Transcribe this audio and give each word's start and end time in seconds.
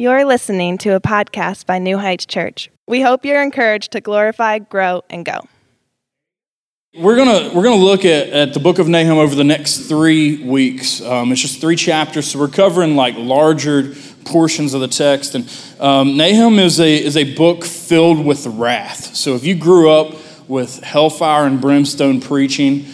You're 0.00 0.24
listening 0.24 0.78
to 0.78 0.94
a 0.94 1.00
podcast 1.00 1.66
by 1.66 1.78
New 1.78 1.98
Heights 1.98 2.24
Church. 2.24 2.70
We 2.88 3.02
hope 3.02 3.22
you're 3.22 3.42
encouraged 3.42 3.92
to 3.92 4.00
glorify, 4.00 4.60
grow, 4.60 5.02
and 5.10 5.26
go. 5.26 5.46
We're 6.96 7.16
gonna 7.16 7.54
we're 7.54 7.64
gonna 7.64 7.84
look 7.84 8.06
at, 8.06 8.30
at 8.30 8.54
the 8.54 8.60
book 8.60 8.78
of 8.78 8.88
Nahum 8.88 9.18
over 9.18 9.34
the 9.34 9.44
next 9.44 9.90
three 9.90 10.42
weeks. 10.42 11.02
Um, 11.02 11.32
it's 11.32 11.42
just 11.42 11.60
three 11.60 11.76
chapters, 11.76 12.30
so 12.30 12.38
we're 12.38 12.48
covering 12.48 12.96
like 12.96 13.14
larger 13.18 13.94
portions 14.24 14.72
of 14.72 14.80
the 14.80 14.88
text. 14.88 15.34
And 15.34 15.46
um, 15.78 16.16
Nahum 16.16 16.58
is 16.58 16.80
a 16.80 16.96
is 16.96 17.18
a 17.18 17.34
book 17.34 17.62
filled 17.66 18.24
with 18.24 18.46
wrath. 18.46 19.14
So 19.14 19.34
if 19.34 19.44
you 19.44 19.54
grew 19.54 19.90
up 19.90 20.16
with 20.48 20.82
hellfire 20.82 21.44
and 21.44 21.60
brimstone 21.60 22.22
preaching, 22.22 22.86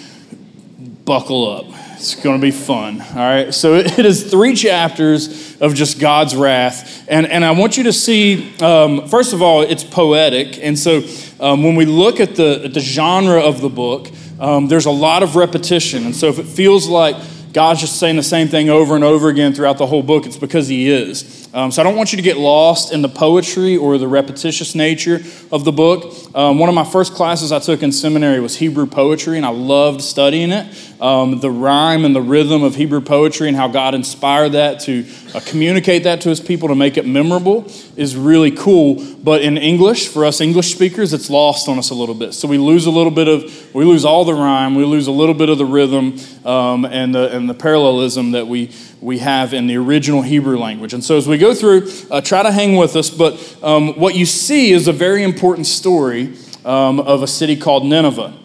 buckle 1.05 1.49
up. 1.49 1.76
It's 1.97 2.15
going 2.15 2.39
to 2.39 2.43
be 2.43 2.51
fun. 2.51 3.01
All 3.01 3.17
right. 3.17 3.55
So 3.55 3.75
it 3.75 3.99
is 3.99 4.31
three 4.31 4.55
chapters 4.55 5.59
of 5.63 5.75
just 5.75 5.99
God's 5.99 6.37
wrath. 6.37 7.07
And, 7.09 7.27
and 7.27 7.43
I 7.43 7.53
want 7.53 7.79
you 7.79 7.85
to 7.85 7.93
see, 7.93 8.55
um, 8.59 9.09
first 9.09 9.33
of 9.33 9.41
all, 9.41 9.63
it's 9.63 9.83
poetic. 9.83 10.63
And 10.63 10.79
so 10.79 11.03
um, 11.41 11.63
when 11.63 11.75
we 11.75 11.87
look 11.87 12.21
at 12.21 12.37
the, 12.37 12.65
at 12.67 12.75
the 12.75 12.81
genre 12.81 13.41
of 13.41 13.63
the 13.63 13.71
book, 13.71 14.09
um, 14.39 14.69
there's 14.69 14.85
a 14.85 14.91
lot 14.91 15.23
of 15.23 15.37
repetition. 15.37 16.05
And 16.05 16.15
so 16.15 16.29
if 16.29 16.39
it 16.39 16.47
feels 16.47 16.87
like 16.87 17.17
God's 17.55 17.81
just 17.81 17.99
saying 17.99 18.17
the 18.17 18.23
same 18.23 18.49
thing 18.49 18.69
over 18.69 18.95
and 18.95 19.03
over 19.03 19.31
again 19.31 19.55
throughout 19.55 19.79
the 19.79 19.87
whole 19.87 20.03
book, 20.03 20.27
it's 20.27 20.37
because 20.37 20.69
He 20.69 20.91
is. 20.91 21.46
Um, 21.55 21.71
so 21.71 21.81
I 21.81 21.85
don't 21.85 21.97
want 21.97 22.13
you 22.13 22.17
to 22.17 22.23
get 22.23 22.37
lost 22.37 22.93
in 22.93 23.03
the 23.03 23.09
poetry 23.09 23.77
or 23.77 23.99
the 23.99 24.09
repetitious 24.09 24.75
nature 24.75 25.21
of 25.51 25.65
the 25.65 25.73
book. 25.73 26.13
Um, 26.35 26.59
one 26.59 26.69
of 26.69 26.75
my 26.75 26.85
first 26.85 27.15
classes 27.15 27.53
I 27.53 27.59
took 27.59 27.83
in 27.83 27.93
seminary 27.93 28.41
was 28.41 28.57
Hebrew 28.57 28.87
poetry, 28.87 29.37
and 29.37 29.47
I 29.47 29.51
loved 29.51 30.03
studying 30.03 30.51
it. 30.51 30.67
Um, 31.01 31.41
the 31.41 31.51
rhyme 31.51 32.05
and 32.05 32.15
the 32.15 32.21
rhythm 32.21 32.63
of 32.63 32.75
Hebrew 32.75 33.01
poetry 33.01 33.49
and 33.49 33.57
how 33.57 33.69
God 33.69 33.95
inspired 33.95 34.51
that 34.51 34.81
to 34.81 35.07
uh, 35.35 35.41
communicate 35.47 36.05
that 36.05 36.23
to 36.23 36.31
His 36.31 36.41
people 36.41 36.69
to 36.69 36.75
make 36.75 36.97
it 36.97 37.07
memorable 37.07 37.71
is 37.97 38.17
really 38.17 38.51
cool. 38.51 39.05
But 39.23 39.43
in 39.43 39.59
English, 39.59 40.09
for 40.09 40.25
us 40.25 40.41
English 40.41 40.75
speakers, 40.75 41.13
it's 41.13 41.31
lost 41.31 41.69
on 41.69 41.79
us 41.79 41.91
a 41.91 41.95
little 41.95 42.15
bit. 42.15 42.33
So 42.33 42.49
we 42.49 42.59
lose 42.59 42.87
a 42.87 42.91
little 42.91 43.11
bit 43.11 43.29
of, 43.29 43.75
we 43.75 43.85
lose 43.85 44.05
all 44.05 44.25
the 44.25 44.35
rhyme, 44.35 44.75
we 44.75 44.85
lose 44.85 45.07
a 45.07 45.13
little 45.13 45.35
bit 45.35 45.49
of 45.49 45.59
the 45.59 45.67
rhythm 45.67 46.19
um, 46.45 46.85
and, 46.85 47.15
the, 47.15 47.35
and 47.35 47.49
the 47.49 47.55
parallelism 47.55 48.33
that 48.33 48.47
we 48.47 48.73
we 49.01 49.19
have 49.19 49.53
in 49.53 49.67
the 49.67 49.77
original 49.77 50.23
Hebrew 50.23 50.59
language. 50.59 50.95
And 50.95 51.05
so 51.05 51.17
as 51.17 51.29
we 51.29 51.36
go 51.39 51.55
through, 51.55 51.91
uh, 52.11 52.21
try 52.21 52.43
to 52.43 52.53
hang 52.53 52.77
with 52.77 52.97
us, 52.97 53.11
but 53.11 53.59
um, 53.63 53.99
what 53.99 54.15
you 54.15 54.27
see 54.27 54.73
is 54.73 54.89
a 54.89 54.93
very 54.93 55.23
important 55.23 55.67
story 55.67 56.35
um, 56.65 57.01
of 57.01 57.23
a 57.23 57.27
city 57.27 57.57
called 57.57 57.87
Nineveh. 57.87 58.37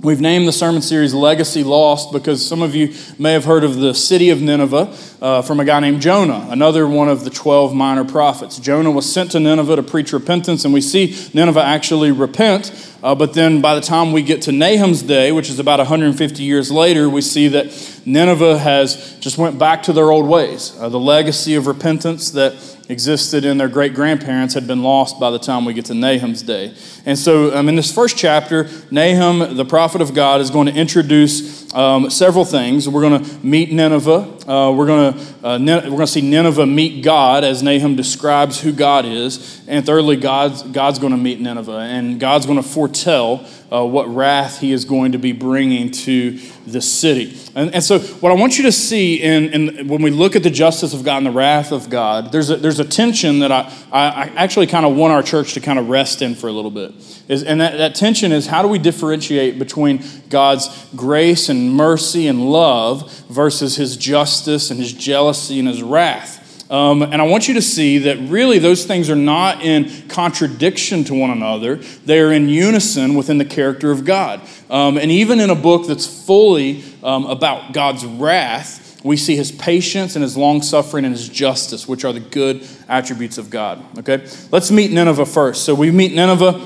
We've 0.00 0.20
named 0.20 0.46
the 0.46 0.52
sermon 0.52 0.82
series 0.82 1.14
Legacy 1.14 1.64
Lost 1.64 2.12
because 2.12 2.46
some 2.46 2.62
of 2.62 2.74
you 2.74 2.94
may 3.18 3.32
have 3.32 3.44
heard 3.44 3.64
of 3.64 3.76
the 3.76 3.94
city 3.94 4.30
of 4.30 4.42
Nineveh 4.42 4.94
uh, 5.20 5.42
from 5.42 5.60
a 5.60 5.64
guy 5.64 5.80
named 5.80 6.02
Jonah, 6.02 6.46
another 6.50 6.86
one 6.86 7.08
of 7.08 7.24
the 7.24 7.30
12 7.30 7.74
minor 7.74 8.04
prophets. 8.04 8.58
Jonah 8.58 8.90
was 8.90 9.10
sent 9.10 9.32
to 9.32 9.40
Nineveh 9.40 9.76
to 9.76 9.82
preach 9.82 10.12
repentance, 10.12 10.64
and 10.64 10.74
we 10.74 10.80
see 10.80 11.16
Nineveh 11.32 11.62
actually 11.62 12.10
repent. 12.10 12.72
Uh, 13.02 13.14
but 13.14 13.34
then 13.34 13.60
by 13.60 13.74
the 13.74 13.80
time 13.80 14.12
we 14.12 14.22
get 14.22 14.42
to 14.42 14.52
Nahum's 14.52 15.02
day, 15.02 15.32
which 15.32 15.48
is 15.48 15.58
about 15.58 15.78
150 15.78 16.42
years 16.42 16.70
later, 16.70 17.08
we 17.08 17.20
see 17.20 17.48
that 17.48 18.00
Nineveh 18.04 18.58
has 18.58 19.16
just 19.20 19.38
went 19.38 19.58
back 19.58 19.82
to 19.84 19.92
their 19.92 20.10
old 20.10 20.26
ways. 20.26 20.76
Uh, 20.78 20.88
the 20.88 21.00
legacy 21.00 21.54
of 21.54 21.66
repentance 21.66 22.30
that 22.32 22.54
existed 22.88 23.44
in 23.44 23.58
their 23.58 23.68
great 23.68 23.94
grandparents 23.94 24.54
had 24.54 24.66
been 24.66 24.82
lost 24.82 25.18
by 25.18 25.30
the 25.30 25.38
time 25.38 25.64
we 25.64 25.72
get 25.72 25.86
to 25.86 25.94
Nahum's 25.94 26.42
day. 26.42 26.74
And 27.04 27.18
so, 27.18 27.56
um, 27.56 27.68
in 27.68 27.76
this 27.76 27.92
first 27.92 28.16
chapter, 28.16 28.68
Nahum, 28.90 29.56
the 29.56 29.64
prophet 29.64 30.00
of 30.00 30.14
God, 30.14 30.40
is 30.40 30.50
going 30.50 30.66
to 30.66 30.74
introduce 30.74 31.65
um, 31.74 32.10
several 32.10 32.44
things. 32.44 32.88
We're 32.88 33.02
going 33.02 33.24
to 33.24 33.46
meet 33.46 33.72
Nineveh. 33.72 34.48
Uh, 34.48 34.72
we're 34.72 34.86
going 34.86 35.12
to 35.12 35.20
uh, 35.46 35.58
we're 35.58 35.90
going 35.90 35.98
to 36.00 36.06
see 36.06 36.20
Nineveh 36.20 36.66
meet 36.66 37.02
God 37.02 37.44
as 37.44 37.62
Nahum 37.62 37.96
describes 37.96 38.60
who 38.60 38.72
God 38.72 39.04
is. 39.04 39.62
And 39.66 39.84
thirdly, 39.84 40.16
God's 40.16 40.62
God's 40.62 40.98
going 40.98 41.12
to 41.12 41.18
meet 41.18 41.40
Nineveh, 41.40 41.78
and 41.78 42.20
God's 42.20 42.46
going 42.46 42.62
to 42.62 42.68
foretell 42.68 43.46
uh, 43.72 43.84
what 43.84 44.08
wrath 44.08 44.60
He 44.60 44.72
is 44.72 44.84
going 44.84 45.12
to 45.12 45.18
be 45.18 45.32
bringing 45.32 45.90
to 45.90 46.38
the 46.66 46.80
city. 46.80 47.38
And, 47.54 47.74
and 47.74 47.82
so, 47.82 47.98
what 47.98 48.32
I 48.32 48.34
want 48.34 48.58
you 48.58 48.64
to 48.64 48.72
see 48.72 49.22
in, 49.22 49.48
in, 49.50 49.88
when 49.88 50.02
we 50.02 50.10
look 50.10 50.36
at 50.36 50.42
the 50.42 50.50
justice 50.50 50.94
of 50.94 51.04
God 51.04 51.18
and 51.18 51.26
the 51.26 51.30
wrath 51.30 51.72
of 51.72 51.88
God, 51.88 52.32
there's 52.32 52.50
a, 52.50 52.56
there's 52.56 52.80
a 52.80 52.84
tension 52.84 53.40
that 53.40 53.52
I, 53.52 53.72
I 53.92 54.32
actually 54.36 54.66
kind 54.66 54.84
of 54.84 54.96
want 54.96 55.12
our 55.12 55.22
church 55.22 55.54
to 55.54 55.60
kind 55.60 55.78
of 55.78 55.88
rest 55.88 56.22
in 56.22 56.34
for 56.34 56.48
a 56.48 56.52
little 56.52 56.70
bit. 56.70 56.92
Is, 57.28 57.42
and 57.42 57.60
that, 57.60 57.76
that 57.78 57.94
tension 57.94 58.32
is 58.32 58.46
how 58.46 58.62
do 58.62 58.68
we 58.68 58.78
differentiate 58.78 59.58
between 59.58 60.02
God's 60.28 60.86
grace 60.94 61.48
and 61.48 61.72
mercy 61.72 62.26
and 62.26 62.50
love 62.50 63.12
versus 63.28 63.76
his 63.76 63.96
justice 63.96 64.70
and 64.70 64.78
his 64.78 64.92
jealousy 64.92 65.58
and 65.58 65.68
his 65.68 65.82
wrath? 65.82 66.35
Um, 66.68 67.02
and 67.02 67.22
I 67.22 67.24
want 67.26 67.46
you 67.46 67.54
to 67.54 67.62
see 67.62 67.98
that 67.98 68.18
really 68.28 68.58
those 68.58 68.86
things 68.86 69.08
are 69.08 69.16
not 69.16 69.62
in 69.62 70.08
contradiction 70.08 71.04
to 71.04 71.14
one 71.14 71.30
another. 71.30 71.76
They 71.76 72.18
are 72.20 72.32
in 72.32 72.48
unison 72.48 73.14
within 73.14 73.38
the 73.38 73.44
character 73.44 73.90
of 73.90 74.04
God. 74.04 74.40
Um, 74.68 74.98
and 74.98 75.10
even 75.10 75.38
in 75.38 75.50
a 75.50 75.54
book 75.54 75.86
that's 75.86 76.06
fully 76.26 76.82
um, 77.04 77.26
about 77.26 77.72
God's 77.72 78.04
wrath, 78.04 79.00
we 79.04 79.16
see 79.16 79.36
his 79.36 79.52
patience 79.52 80.16
and 80.16 80.22
his 80.24 80.36
long 80.36 80.62
suffering 80.62 81.04
and 81.04 81.14
his 81.14 81.28
justice, 81.28 81.86
which 81.86 82.04
are 82.04 82.12
the 82.12 82.20
good 82.20 82.66
attributes 82.88 83.38
of 83.38 83.50
God. 83.50 83.98
Okay? 84.00 84.26
Let's 84.50 84.72
meet 84.72 84.90
Nineveh 84.90 85.26
first. 85.26 85.64
So 85.64 85.74
we 85.74 85.92
meet 85.92 86.12
Nineveh 86.12 86.60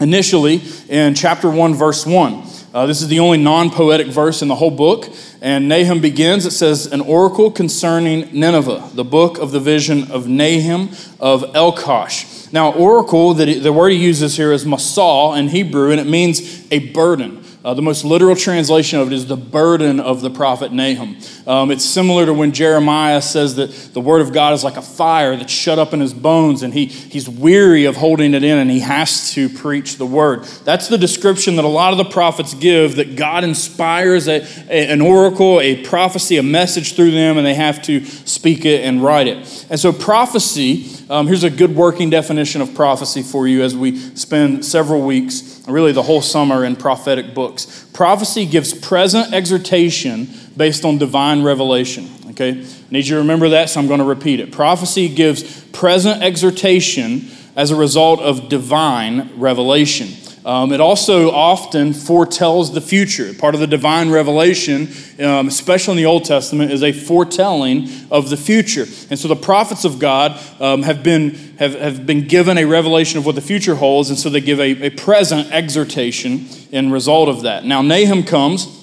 initially 0.00 0.60
in 0.88 1.14
chapter 1.14 1.48
1, 1.48 1.74
verse 1.74 2.04
1. 2.04 2.46
Uh, 2.72 2.86
this 2.86 3.02
is 3.02 3.08
the 3.08 3.18
only 3.18 3.38
non 3.38 3.68
poetic 3.70 4.06
verse 4.06 4.42
in 4.42 4.48
the 4.48 4.54
whole 4.54 4.70
book. 4.70 5.08
And 5.42 5.68
Nahum 5.68 6.00
begins, 6.00 6.46
it 6.46 6.52
says, 6.52 6.86
An 6.86 7.00
oracle 7.00 7.50
concerning 7.50 8.28
Nineveh, 8.32 8.90
the 8.94 9.04
book 9.04 9.38
of 9.38 9.50
the 9.50 9.58
vision 9.58 10.12
of 10.12 10.28
Nahum 10.28 10.90
of 11.18 11.42
Elkosh. 11.54 12.52
Now, 12.52 12.72
oracle, 12.72 13.34
the, 13.34 13.58
the 13.58 13.72
word 13.72 13.90
he 13.90 13.98
uses 13.98 14.36
here 14.36 14.52
is 14.52 14.64
masal 14.64 15.36
in 15.36 15.48
Hebrew, 15.48 15.90
and 15.90 16.00
it 16.00 16.06
means 16.06 16.70
a 16.70 16.90
burden. 16.90 17.39
Uh, 17.62 17.74
the 17.74 17.82
most 17.82 18.06
literal 18.06 18.34
translation 18.34 18.98
of 19.00 19.08
it 19.08 19.12
is 19.12 19.26
the 19.26 19.36
burden 19.36 20.00
of 20.00 20.22
the 20.22 20.30
prophet 20.30 20.72
Nahum. 20.72 21.18
Um, 21.46 21.70
it's 21.70 21.84
similar 21.84 22.24
to 22.24 22.32
when 22.32 22.52
Jeremiah 22.52 23.20
says 23.20 23.56
that 23.56 23.66
the 23.92 24.00
word 24.00 24.22
of 24.22 24.32
God 24.32 24.54
is 24.54 24.64
like 24.64 24.78
a 24.78 24.82
fire 24.82 25.36
that's 25.36 25.52
shut 25.52 25.78
up 25.78 25.92
in 25.92 26.00
his 26.00 26.14
bones, 26.14 26.62
and 26.62 26.72
he, 26.72 26.86
he's 26.86 27.28
weary 27.28 27.84
of 27.84 27.96
holding 27.96 28.32
it 28.32 28.42
in, 28.42 28.56
and 28.56 28.70
he 28.70 28.80
has 28.80 29.34
to 29.34 29.50
preach 29.50 29.98
the 29.98 30.06
word. 30.06 30.44
That's 30.64 30.88
the 30.88 30.96
description 30.96 31.56
that 31.56 31.66
a 31.66 31.68
lot 31.68 31.92
of 31.92 31.98
the 31.98 32.06
prophets 32.06 32.54
give 32.54 32.96
that 32.96 33.16
God 33.16 33.44
inspires 33.44 34.26
a, 34.26 34.40
a, 34.70 34.90
an 34.90 35.02
oracle, 35.02 35.60
a 35.60 35.84
prophecy, 35.84 36.38
a 36.38 36.42
message 36.42 36.96
through 36.96 37.10
them, 37.10 37.36
and 37.36 37.46
they 37.46 37.54
have 37.54 37.82
to 37.82 38.02
speak 38.06 38.64
it 38.64 38.86
and 38.86 39.02
write 39.02 39.26
it. 39.26 39.66
And 39.68 39.78
so, 39.78 39.92
prophecy, 39.92 40.86
um, 41.10 41.26
here's 41.26 41.44
a 41.44 41.50
good 41.50 41.76
working 41.76 42.08
definition 42.08 42.62
of 42.62 42.74
prophecy 42.74 43.22
for 43.22 43.46
you 43.46 43.62
as 43.62 43.76
we 43.76 43.98
spend 43.98 44.64
several 44.64 45.02
weeks 45.02 45.59
really 45.66 45.92
the 45.92 46.02
whole 46.02 46.22
summer 46.22 46.64
in 46.64 46.76
prophetic 46.76 47.34
books. 47.34 47.86
Prophecy 47.92 48.46
gives 48.46 48.72
present 48.72 49.32
exhortation 49.32 50.28
based 50.56 50.84
on 50.84 50.98
divine 50.98 51.42
revelation. 51.42 52.08
Okay? 52.30 52.60
I 52.60 52.64
need 52.90 53.06
you 53.06 53.16
to 53.16 53.20
remember 53.20 53.50
that, 53.50 53.70
so 53.70 53.80
I'm 53.80 53.86
going 53.86 54.00
to 54.00 54.04
repeat 54.04 54.40
it. 54.40 54.52
Prophecy 54.52 55.08
gives 55.08 55.62
present 55.66 56.22
exhortation 56.22 57.28
as 57.56 57.70
a 57.70 57.76
result 57.76 58.20
of 58.20 58.48
divine 58.48 59.30
revelation. 59.36 60.08
Um, 60.44 60.72
it 60.72 60.80
also 60.80 61.30
often 61.30 61.92
foretells 61.92 62.72
the 62.72 62.80
future. 62.80 63.34
Part 63.34 63.54
of 63.54 63.60
the 63.60 63.66
divine 63.66 64.10
revelation, 64.10 64.88
um, 65.18 65.48
especially 65.48 65.92
in 65.92 65.96
the 65.98 66.06
Old 66.06 66.24
Testament, 66.24 66.72
is 66.72 66.82
a 66.82 66.92
foretelling 66.92 67.88
of 68.10 68.30
the 68.30 68.38
future. 68.38 68.86
And 69.10 69.18
so 69.18 69.28
the 69.28 69.36
prophets 69.36 69.84
of 69.84 69.98
God 69.98 70.40
um, 70.58 70.82
have, 70.82 71.02
been, 71.02 71.34
have, 71.58 71.74
have 71.74 72.06
been 72.06 72.26
given 72.26 72.56
a 72.56 72.64
revelation 72.64 73.18
of 73.18 73.26
what 73.26 73.34
the 73.34 73.42
future 73.42 73.74
holds, 73.74 74.08
and 74.08 74.18
so 74.18 74.30
they 74.30 74.40
give 74.40 74.60
a, 74.60 74.86
a 74.86 74.90
present 74.90 75.52
exhortation 75.52 76.46
in 76.70 76.90
result 76.90 77.28
of 77.28 77.42
that. 77.42 77.66
Now, 77.66 77.82
Nahum 77.82 78.22
comes 78.22 78.78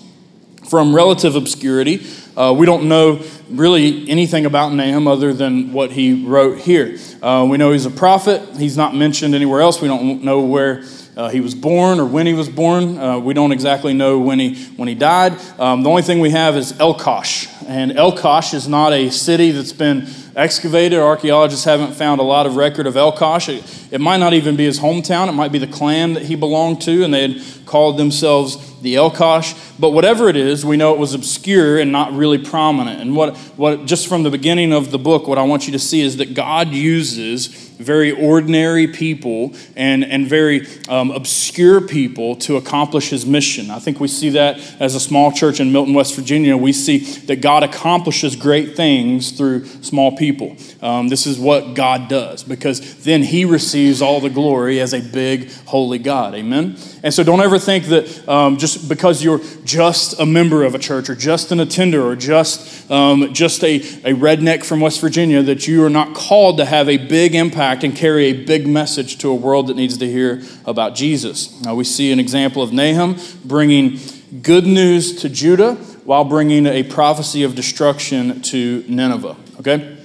from 0.70 0.96
relative 0.96 1.36
obscurity. 1.36 2.06
Uh, 2.36 2.54
we 2.56 2.68
don't 2.68 2.88
know 2.88 3.24
really 3.50 4.08
anything 4.10 4.46
about 4.46 4.74
Nahum 4.74 5.08
other 5.08 5.34
than 5.34 5.74
what 5.74 5.92
he 5.92 6.24
wrote 6.26 6.60
here. 6.60 7.00
Uh, 7.22 7.48
we 7.50 7.58
know 7.58 7.72
he's 7.72 7.86
a 7.88 7.92
prophet. 7.92 8.42
He's 8.58 8.78
not 8.78 8.94
mentioned 8.94 9.34
anywhere 9.34 9.62
else. 9.62 9.82
We 9.82 9.88
don't 9.88 10.24
know 10.24 10.42
where 10.42 10.84
uh, 11.18 11.30
he 11.30 11.42
was 11.42 11.56
born 11.56 12.00
or 12.00 12.06
when 12.06 12.28
he 12.28 12.34
was 12.34 12.48
born. 12.48 12.98
Uh, 12.98 13.18
we 13.18 13.34
don't 13.34 13.52
exactly 13.52 13.92
know 13.92 14.20
when 14.20 14.38
he, 14.38 14.56
when 14.78 14.88
he 14.88 14.94
died. 14.94 15.34
Um, 15.60 15.82
the 15.82 15.90
only 15.90 16.04
thing 16.04 16.20
we 16.20 16.30
have 16.30 16.56
is 16.56 16.74
Elkosh. 16.74 17.52
And 17.68 17.92
Elkosh 17.94 18.54
is 18.54 18.68
not 18.68 18.94
a 18.94 19.10
city 19.10 19.50
that's 19.50 19.74
been 19.74 20.08
excavated. 20.36 21.00
Archaeologists 21.00 21.66
haven't 21.66 21.94
found 21.94 22.22
a 22.22 22.24
lot 22.24 22.46
of 22.46 22.56
record 22.56 22.86
of 22.86 22.94
Elkosh. 22.94 23.50
It, 23.50 23.94
it 23.94 24.00
might 24.00 24.18
not 24.18 24.34
even 24.34 24.56
be 24.56 24.66
his 24.66 24.80
hometown. 24.80 25.28
It 25.28 25.32
might 25.32 25.52
be 25.52 25.58
the 25.58 25.68
clan 25.68 26.14
that 26.14 26.24
he 26.24 26.36
belonged 26.36 26.82
to, 26.84 27.04
and 27.04 27.12
they 27.12 27.28
had 27.28 27.42
called 27.66 27.98
themselves 27.98 28.80
the 28.82 28.94
Elkosh. 28.94 29.58
But 29.80 29.92
whatever 29.92 30.30
it 30.30 30.36
is, 30.36 30.64
we 30.64 30.78
know 30.78 30.94
it 30.94 31.00
was 31.00 31.16
obscure 31.16 31.80
and 31.80 31.92
not 31.92 32.14
really 32.14 32.38
prominent. 32.38 33.02
And 33.02 33.16
what, 33.16 33.36
what 33.58 33.86
just 33.86 34.08
from 34.08 34.22
the 34.22 34.30
beginning 34.30 34.72
of 34.72 34.92
the 34.92 35.00
book, 35.00 35.28
what 35.28 35.40
I 35.40 35.44
want 35.44 35.66
you 35.66 35.72
to 35.74 35.80
see 35.80 36.02
is 36.02 36.18
that 36.18 36.36
God 36.36 36.70
uses 36.70 37.67
very 37.78 38.12
ordinary 38.12 38.88
people 38.88 39.54
and, 39.76 40.04
and 40.04 40.28
very 40.28 40.68
um, 40.90 41.12
obscure 41.12 41.82
people 41.82 42.36
to 42.38 42.58
accomplish 42.58 43.10
his 43.10 43.26
mission. 43.26 43.72
I 43.72 43.80
think 43.80 44.00
we 44.00 44.08
see 44.08 44.30
that 44.32 44.60
as 44.80 44.96
a 44.96 45.00
small 45.00 45.32
church 45.32 45.60
in 45.60 45.72
Milton, 45.72 45.94
West 45.94 46.16
Virginia. 46.16 46.58
We 46.58 46.74
see 46.74 47.00
that 47.26 47.42
God 47.42 47.64
accomplishes 47.64 48.36
great 48.36 48.76
things 48.76 49.32
through 49.32 49.66
small 49.82 50.16
people. 50.16 50.58
Um, 50.82 51.08
this 51.08 51.28
is 51.28 51.40
what 51.40 51.74
God 51.74 52.08
does 52.08 52.44
because 52.44 53.04
then 53.04 53.24
he 53.24 53.46
receives 53.46 54.02
all 54.02 54.20
the 54.20 54.30
glory 54.30 54.80
as 54.80 54.94
a 54.94 55.02
big, 55.02 55.52
holy 55.66 56.00
God. 56.00 56.36
Amen? 56.36 56.78
And 57.04 57.14
so 57.14 57.24
don't 57.24 57.42
ever 57.42 57.60
think 57.60 57.86
that 57.86 58.28
um, 58.28 58.58
just 58.58 58.90
because 58.90 59.24
you're 59.24 59.42
just 59.64 60.20
a 60.20 60.26
member 60.26 60.64
of 60.64 60.76
a 60.76 60.80
church 60.80 61.10
or 61.10 61.16
just 61.16 61.52
an 61.52 61.60
attender 61.60 62.06
or 62.06 62.16
just, 62.16 62.90
um, 62.90 63.34
just 63.34 63.64
a, 63.64 63.76
a 63.76 64.14
redneck 64.14 64.64
from 64.64 64.80
West 64.80 65.00
Virginia 65.00 65.42
that 65.44 65.68
you 65.68 65.84
are 65.86 65.90
not 65.90 66.16
called 66.16 66.58
to 66.58 66.66
have 66.66 66.90
a 66.90 66.98
big 66.98 67.36
impact 67.36 67.84
and 67.84 67.96
carry 67.96 68.26
a 68.26 68.46
big 68.46 68.68
message 68.68 69.18
to 69.20 69.30
a 69.30 69.36
world 69.36 69.68
that 69.68 69.76
needs 69.76 69.98
to 69.98 70.08
hear 70.08 70.42
about 70.66 70.96
Jesus. 70.96 71.62
Now, 71.62 71.76
we 71.76 71.84
see 71.84 72.12
an 72.12 72.20
example 72.20 72.62
of 72.62 72.74
Nahum 72.74 73.18
bringing 73.46 74.00
good 74.42 74.66
news 74.66 75.22
to 75.22 75.30
Judah 75.30 75.76
while 76.04 76.24
bringing 76.24 76.66
a 76.66 76.84
prophecy 76.84 77.44
of 77.44 77.54
destruction 77.56 78.42
to 78.42 78.84
Nineveh. 78.88 79.36
Okay? 79.60 79.98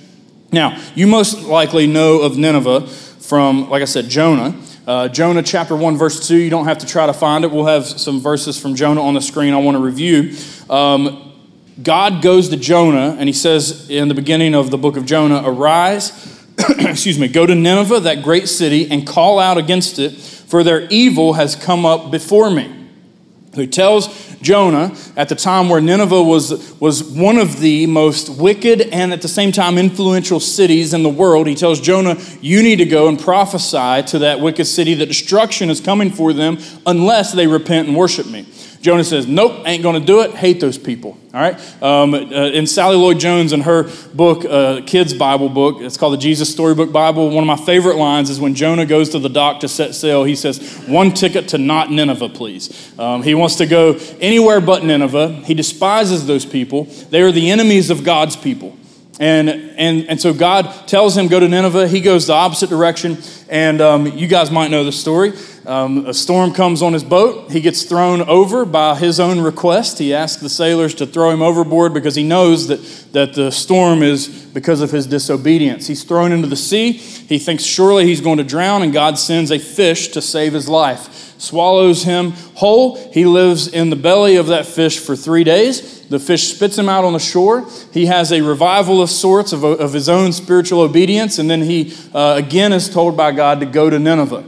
Now, 0.53 0.79
you 0.95 1.07
most 1.07 1.43
likely 1.43 1.87
know 1.87 2.21
of 2.21 2.37
Nineveh 2.37 2.87
from, 2.87 3.71
like 3.71 3.83
I 3.83 3.87
said, 3.87 4.09
Jonah. 4.09 4.55
Uh, 4.85 5.07
Jonah 5.07 5.45
chapter 5.45 5.77
1, 5.77 5.97
verse 5.97 6.27
2. 6.27 6.37
You 6.37 6.51
don't 6.51 6.65
have 6.65 6.79
to 6.79 6.87
try 6.87 7.07
to 7.07 7.13
find 7.13 7.45
it. 7.45 7.53
We'll 7.53 7.67
have 7.67 7.87
some 7.87 8.21
verses 8.21 8.61
from 8.61 8.75
Jonah 8.75 9.03
on 9.03 9.15
the 9.15 9.21
screen 9.21 9.55
I 9.55 9.59
want 9.59 9.77
to 9.77 9.83
review. 9.83 10.37
Um, 10.69 11.33
God 11.81 12.21
goes 12.21 12.49
to 12.49 12.57
Jonah, 12.57 13.17
and 13.17 13.29
he 13.29 13.33
says 13.33 13.89
in 13.89 14.09
the 14.09 14.15
beginning 14.15 14.55
of 14.55 14.71
the 14.73 14.79
book 14.79 14.97
of 14.97 15.07
Jonah, 15.07 15.41
Arise, 15.45 16.45
excuse 16.79 17.17
me, 17.17 17.29
go 17.29 17.47
to 17.47 17.55
Nineveh, 17.55 18.01
that 18.01 18.25
great 18.25 18.49
city, 18.49 18.91
and 18.91 19.07
call 19.07 19.39
out 19.39 19.57
against 19.57 20.01
it, 20.01 20.11
for 20.11 20.65
their 20.65 20.89
evil 20.89 21.35
has 21.35 21.55
come 21.55 21.87
up 21.87 22.11
before 22.11 22.51
me. 22.51 22.82
He 23.55 23.67
tells 23.67 24.09
Jonah 24.41 24.97
at 25.15 25.29
the 25.29 25.35
time 25.35 25.69
where 25.69 25.81
Nineveh 25.81 26.23
was, 26.23 26.75
was 26.81 27.05
one 27.05 27.37
of 27.37 27.61
the 27.61 27.87
most 27.87 28.31
wicked 28.31 28.81
and 28.81 29.13
at 29.13 29.21
the 29.21 29.29
same 29.29 29.53
time 29.53 29.77
influential 29.77 30.41
cities 30.41 30.95
in 30.95 31.03
the 31.03 31.11
world. 31.11 31.47
He 31.47 31.55
tells 31.55 31.79
Jonah, 31.79 32.19
You 32.41 32.63
need 32.63 32.77
to 32.77 32.87
go 32.87 33.09
and 33.09 33.21
prophesy 33.21 34.09
to 34.11 34.21
that 34.21 34.41
wicked 34.41 34.65
city 34.67 34.95
that 34.95 35.07
destruction 35.07 35.69
is 35.69 35.81
coming 35.81 36.11
for 36.11 36.33
them 36.33 36.59
unless 36.87 37.33
they 37.33 37.47
repent 37.47 37.89
and 37.89 37.97
worship 37.97 38.27
me. 38.27 38.47
Jonah 38.83 39.05
says, 39.05 39.29
Nope, 39.29 39.63
ain't 39.65 39.83
going 39.83 39.99
to 39.99 40.05
do 40.05 40.21
it. 40.23 40.33
Hate 40.33 40.61
those 40.61 40.77
people. 40.77 41.17
All 41.33 41.41
right? 41.41 41.83
Um, 41.83 42.13
uh, 42.13 42.19
in 42.19 42.67
Sally 42.67 42.97
Lloyd 42.97 43.21
Jones, 43.21 43.53
in 43.53 43.61
her 43.61 43.85
book, 44.13 44.45
uh, 44.45 44.83
kids' 44.85 45.15
Bible 45.15 45.49
book, 45.49 45.81
it's 45.81 45.97
called 45.97 46.15
the 46.15 46.19
Jesus 46.19 46.53
Storybook 46.53 46.93
Bible. 46.93 47.31
One 47.31 47.49
of 47.49 47.59
my 47.59 47.65
favorite 47.65 47.97
lines 47.97 48.29
is 48.29 48.41
when 48.41 48.57
Jonah 48.57 48.85
goes 48.85 49.11
to 49.11 49.21
the 49.21 49.29
dock 49.29 49.61
to 49.61 49.69
set 49.69 49.95
sail, 49.95 50.25
he 50.25 50.35
says, 50.35 50.83
One 50.89 51.13
ticket 51.13 51.49
to 51.49 51.59
not 51.59 51.93
Nineveh, 51.93 52.31
please. 52.31 52.93
Um, 52.99 53.23
he 53.23 53.37
wants 53.37 53.55
to 53.57 53.67
go 53.67 53.99
anywhere 54.21 54.61
but 54.61 54.85
Nineveh. 54.85 55.43
He 55.45 55.55
despises 55.55 56.27
those 56.27 56.45
people, 56.45 56.85
they 57.11 57.23
are 57.23 57.33
the 57.33 57.51
enemies 57.51 57.89
of 57.89 58.03
God's 58.03 58.37
people. 58.37 58.77
And, 59.23 59.49
and, 59.49 60.09
and 60.09 60.21
so 60.21 60.35
God 60.35 60.89
tells 60.89 61.17
him, 61.17 61.29
Go 61.29 61.39
to 61.39 61.49
Nineveh. 61.49 61.87
He 61.87 62.01
goes 62.01 62.27
the 62.27 62.33
opposite 62.33 62.69
direction. 62.69 63.19
And 63.49 63.81
um, 63.81 64.07
you 64.09 64.27
guys 64.27 64.51
might 64.51 64.73
know 64.73 64.83
the 64.83 64.91
story. 64.91 65.33
Um, 65.65 66.07
a 66.07 66.15
storm 66.15 66.53
comes 66.53 66.83
on 66.83 66.93
his 66.93 67.05
boat. 67.05 67.53
He 67.53 67.61
gets 67.61 67.85
thrown 67.85 68.23
over 68.23 68.65
by 68.65 68.97
his 68.97 69.21
own 69.21 69.41
request. 69.41 70.01
He 70.01 70.13
asks 70.13 70.43
the 70.43 70.49
sailors 70.49 70.93
to 70.97 71.07
throw 71.07 71.31
him 71.31 71.41
overboard 71.41 71.95
because 71.95 72.17
he 72.17 72.25
knows 72.25 72.67
that, 72.67 72.83
that 73.13 73.35
the 73.35 73.53
storm 73.53 74.03
is 74.03 74.27
because 74.27 74.81
of 74.81 74.91
his 74.91 75.07
disobedience. 75.07 75.87
He's 75.87 76.03
thrown 76.03 76.33
into 76.33 76.49
the 76.49 76.57
sea. 76.57 76.91
He 76.91 77.39
thinks 77.39 77.63
surely 77.63 78.07
he's 78.07 78.21
going 78.21 78.39
to 78.39 78.45
drown, 78.45 78.83
and 78.83 78.93
God 78.93 79.21
sends 79.21 79.53
a 79.53 79.59
fish 79.61 80.09
to 80.09 80.21
save 80.21 80.53
his 80.53 80.69
life. 80.69 81.39
Swallows 81.39 82.03
him 82.03 82.33
whole. 82.57 82.97
He 83.13 83.25
lives 83.25 83.69
in 83.69 83.91
the 83.91 83.97
belly 83.97 84.35
of 84.35 84.49
that 84.49 84.67
fish 84.67 84.99
for 84.99 85.15
three 85.15 85.45
days. 85.45 86.02
The 86.13 86.19
fish 86.19 86.53
spits 86.53 86.77
him 86.77 86.91
out 86.91 87.07
on 87.07 87.15
the 87.15 87.19
shore. 87.19 87.67
He 87.91 88.05
has 88.05 88.33
a 88.33 88.43
revival 88.43 89.01
of 89.01 89.09
sorts 89.09 89.55
of, 89.55 89.65
of 89.65 89.95
his 89.95 90.11
own 90.11 90.35
spiritual 90.35 90.83
obedience, 90.83 91.39
and 91.39 91.49
then 91.49 91.63
he 91.63 91.97
uh, 92.13 92.35
again 92.37 92.75
is 92.75 92.91
told 92.91 93.17
by 93.17 93.33
God 93.33 93.61
to 93.61 93.67
go 93.67 93.89
to 93.89 93.99
Nineveh. 93.99 94.45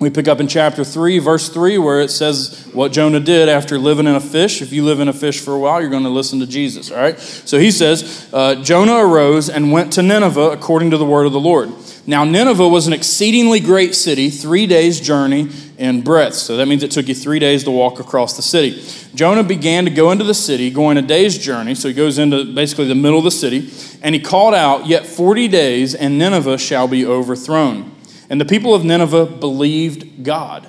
We 0.00 0.10
pick 0.10 0.26
up 0.26 0.40
in 0.40 0.48
chapter 0.48 0.82
3, 0.82 1.20
verse 1.20 1.50
3, 1.50 1.78
where 1.78 2.00
it 2.00 2.10
says 2.10 2.68
what 2.72 2.90
Jonah 2.90 3.20
did 3.20 3.48
after 3.48 3.78
living 3.78 4.08
in 4.08 4.16
a 4.16 4.20
fish. 4.20 4.60
If 4.60 4.72
you 4.72 4.84
live 4.84 4.98
in 4.98 5.06
a 5.06 5.12
fish 5.12 5.38
for 5.38 5.54
a 5.54 5.58
while, 5.60 5.80
you're 5.80 5.88
going 5.88 6.02
to 6.02 6.08
listen 6.08 6.40
to 6.40 6.48
Jesus, 6.48 6.90
all 6.90 6.96
right? 6.98 7.16
So 7.16 7.60
he 7.60 7.70
says, 7.70 8.28
uh, 8.32 8.56
Jonah 8.56 8.96
arose 8.96 9.48
and 9.48 9.70
went 9.70 9.92
to 9.92 10.02
Nineveh 10.02 10.50
according 10.50 10.90
to 10.90 10.96
the 10.96 11.06
word 11.06 11.26
of 11.26 11.32
the 11.32 11.38
Lord. 11.38 11.70
Now, 12.08 12.24
Nineveh 12.24 12.66
was 12.66 12.88
an 12.88 12.92
exceedingly 12.92 13.60
great 13.60 13.94
city, 13.94 14.30
three 14.30 14.66
days' 14.66 15.00
journey 15.00 15.50
in 15.78 16.02
breadth. 16.02 16.34
So 16.34 16.56
that 16.56 16.66
means 16.66 16.82
it 16.82 16.90
took 16.90 17.08
you 17.08 17.14
three 17.14 17.38
days 17.38 17.64
to 17.64 17.70
walk 17.70 18.00
across 18.00 18.36
the 18.36 18.42
city. 18.42 18.82
Jonah 19.14 19.44
began 19.44 19.84
to 19.84 19.90
go 19.90 20.10
into 20.10 20.24
the 20.24 20.34
city, 20.34 20.70
going 20.70 20.98
a 20.98 21.02
day's 21.02 21.38
journey. 21.38 21.74
So 21.74 21.88
he 21.88 21.94
goes 21.94 22.18
into 22.18 22.44
basically 22.44 22.88
the 22.88 22.94
middle 22.96 23.18
of 23.18 23.24
the 23.24 23.30
city, 23.30 23.70
and 24.02 24.14
he 24.14 24.20
called 24.20 24.54
out, 24.54 24.86
Yet 24.86 25.06
40 25.06 25.48
days, 25.48 25.94
and 25.94 26.18
Nineveh 26.18 26.58
shall 26.58 26.88
be 26.88 27.06
overthrown. 27.06 27.94
And 28.28 28.40
the 28.40 28.44
people 28.44 28.74
of 28.74 28.84
Nineveh 28.84 29.26
believed 29.26 30.24
God. 30.24 30.68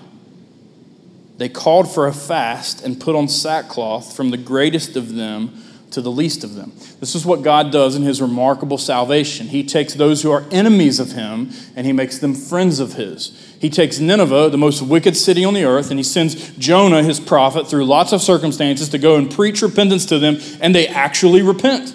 They 1.37 1.49
called 1.49 1.91
for 1.91 2.05
a 2.05 2.13
fast 2.13 2.83
and 2.83 2.99
put 2.99 3.15
on 3.15 3.27
sackcloth 3.27 4.15
from 4.15 4.29
the 4.29 4.37
greatest 4.37 4.95
of 4.95 5.15
them 5.15 5.63
to 5.91 6.01
the 6.01 6.11
least 6.11 6.43
of 6.43 6.55
them. 6.55 6.71
This 6.99 7.15
is 7.15 7.25
what 7.25 7.41
God 7.41 7.71
does 7.71 7.95
in 7.95 8.03
his 8.03 8.21
remarkable 8.21 8.77
salvation. 8.77 9.47
He 9.47 9.63
takes 9.63 9.93
those 9.93 10.21
who 10.21 10.31
are 10.31 10.45
enemies 10.51 10.99
of 10.99 11.13
him 11.13 11.49
and 11.75 11.85
he 11.85 11.93
makes 11.93 12.19
them 12.19 12.33
friends 12.33 12.79
of 12.79 12.93
his. 12.93 13.55
He 13.59 13.69
takes 13.69 13.99
Nineveh, 13.99 14.49
the 14.49 14.57
most 14.57 14.81
wicked 14.81 15.17
city 15.17 15.43
on 15.43 15.53
the 15.53 15.65
earth, 15.65 15.89
and 15.89 15.99
he 15.99 16.03
sends 16.03 16.55
Jonah, 16.57 17.03
his 17.03 17.19
prophet, 17.19 17.67
through 17.67 17.85
lots 17.85 18.13
of 18.13 18.21
circumstances 18.21 18.89
to 18.89 18.97
go 18.97 19.17
and 19.17 19.29
preach 19.29 19.61
repentance 19.61 20.05
to 20.05 20.19
them, 20.19 20.39
and 20.61 20.73
they 20.73 20.87
actually 20.87 21.41
repent. 21.41 21.93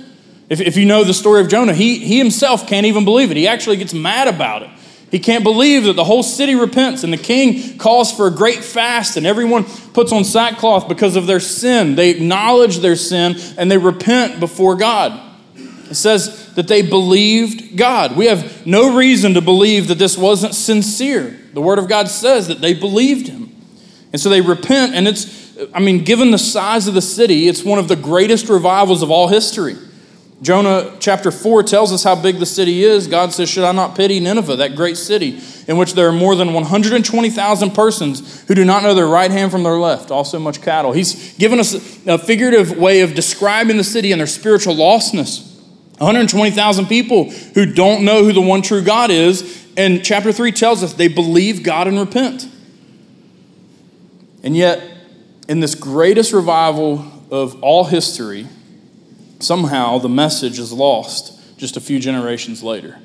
If, 0.51 0.61
if 0.61 0.77
you 0.77 0.85
know 0.85 1.05
the 1.05 1.15
story 1.15 1.41
of 1.41 1.49
Jonah, 1.49 1.73
he, 1.73 1.99
he 2.01 2.19
himself 2.19 2.67
can't 2.67 2.85
even 2.85 3.07
believe 3.07 3.31
it. 3.31 3.39
He 3.39 3.49
actually 3.49 3.77
gets 3.79 3.95
mad 3.95 4.29
about 4.29 4.63
it. 4.63 4.71
He 5.15 5.21
can't 5.21 5.45
believe 5.45 5.85
that 5.85 5.93
the 5.93 6.03
whole 6.03 6.25
city 6.25 6.57
repents 6.57 7.05
and 7.05 7.13
the 7.13 7.17
king 7.17 7.79
calls 7.79 8.11
for 8.11 8.27
a 8.27 8.33
great 8.33 8.65
fast 8.65 9.17
and 9.17 9.25
everyone 9.25 9.63
puts 9.63 10.11
on 10.11 10.25
sackcloth 10.25 10.89
because 10.89 11.15
of 11.15 11.29
their 11.29 11.39
sin. 11.39 11.95
They 11.95 12.11
acknowledge 12.11 12.79
their 12.79 12.97
sin 12.97 13.37
and 13.57 13.71
they 13.71 13.79
repent 13.79 14.41
before 14.41 14.75
God. 14.75 15.13
It 15.89 15.95
says 15.95 16.53
that 16.55 16.67
they 16.67 16.83
believed 16.83 17.77
God. 17.77 18.17
We 18.17 18.27
have 18.27 18.67
no 18.67 18.97
reason 18.97 19.35
to 19.35 19.41
believe 19.41 19.87
that 19.87 19.99
this 19.99 20.19
wasn't 20.19 20.53
sincere. 20.53 21.39
The 21.53 21.63
Word 21.63 21.79
of 21.79 21.89
God 21.89 22.09
says 22.09 22.49
that 22.49 22.61
they 22.61 22.75
believed 22.75 23.29
Him. 23.29 23.55
And 24.13 24.21
so 24.21 24.31
they 24.31 24.41
repent, 24.41 24.97
and 24.97 25.07
it's, 25.07 25.57
I 25.73 25.79
mean, 25.79 26.03
given 26.03 26.33
the 26.33 26.39
size 26.39 26.89
of 26.89 26.95
the 26.95 27.03
city, 27.03 27.47
it's 27.47 27.63
one 27.63 27.79
of 27.79 27.87
the 27.87 27.95
greatest 27.95 28.49
revivals 28.49 29.01
of 29.01 29.13
all 29.13 29.29
history. 29.29 29.77
Jonah 30.45 30.95
chapter 31.01 31.31
4 31.31 31.63
tells 31.63 31.91
us 31.91 32.05
how 32.05 32.15
big 32.15 32.39
the 32.39 32.45
city 32.45 32.85
is. 32.85 33.07
God 33.09 33.33
says, 33.33 33.49
Should 33.49 33.65
I 33.65 33.73
not 33.73 33.97
pity 33.97 34.21
Nineveh, 34.21 34.57
that 34.57 34.77
great 34.77 34.99
city, 34.99 35.41
in 35.67 35.79
which 35.79 35.95
there 35.95 36.07
are 36.07 36.13
more 36.13 36.37
than 36.37 36.53
120,000 36.53 37.71
persons 37.71 38.43
who 38.43 38.55
do 38.55 38.63
not 38.63 38.83
know 38.83 38.95
their 38.95 39.07
right 39.07 39.31
hand 39.31 39.51
from 39.51 39.63
their 39.63 39.79
left, 39.79 40.11
also 40.11 40.39
much 40.39 40.61
cattle? 40.61 40.93
He's 40.93 41.33
given 41.39 41.59
us 41.59 41.73
a 42.07 42.19
figurative 42.19 42.77
way 42.77 43.01
of 43.01 43.15
describing 43.15 43.79
the 43.79 43.85
city 43.85 44.13
and 44.13 44.21
their 44.21 44.27
spiritual 44.27 44.75
lostness. 44.75 45.51
120,000 45.97 46.87
people 46.89 47.31
who 47.31 47.73
don't 47.73 48.05
know 48.05 48.23
who 48.23 48.35
the 48.35 48.43
one 48.43 48.61
true 48.61 48.83
God 48.83 49.11
is. 49.11 49.67
And 49.79 50.05
chapter 50.05 50.31
3 50.31 50.53
tells 50.53 50.83
us 50.83 50.93
they 50.93 51.09
believe 51.09 51.63
God 51.63 51.89
and 51.89 51.99
repent. 51.99 52.47
And 54.43 54.55
yet, 54.55 54.83
in 55.49 55.61
this 55.61 55.75
greatest 55.75 56.35
revival 56.35 57.11
of 57.31 57.63
all 57.63 57.85
history, 57.85 58.47
somehow 59.45 59.99
the 59.99 60.09
message 60.09 60.59
is 60.59 60.73
lost 60.73 61.41
just 61.59 61.77
a 61.77 61.81
few 61.81 61.99
generations 61.99 62.63
later. 62.63 62.99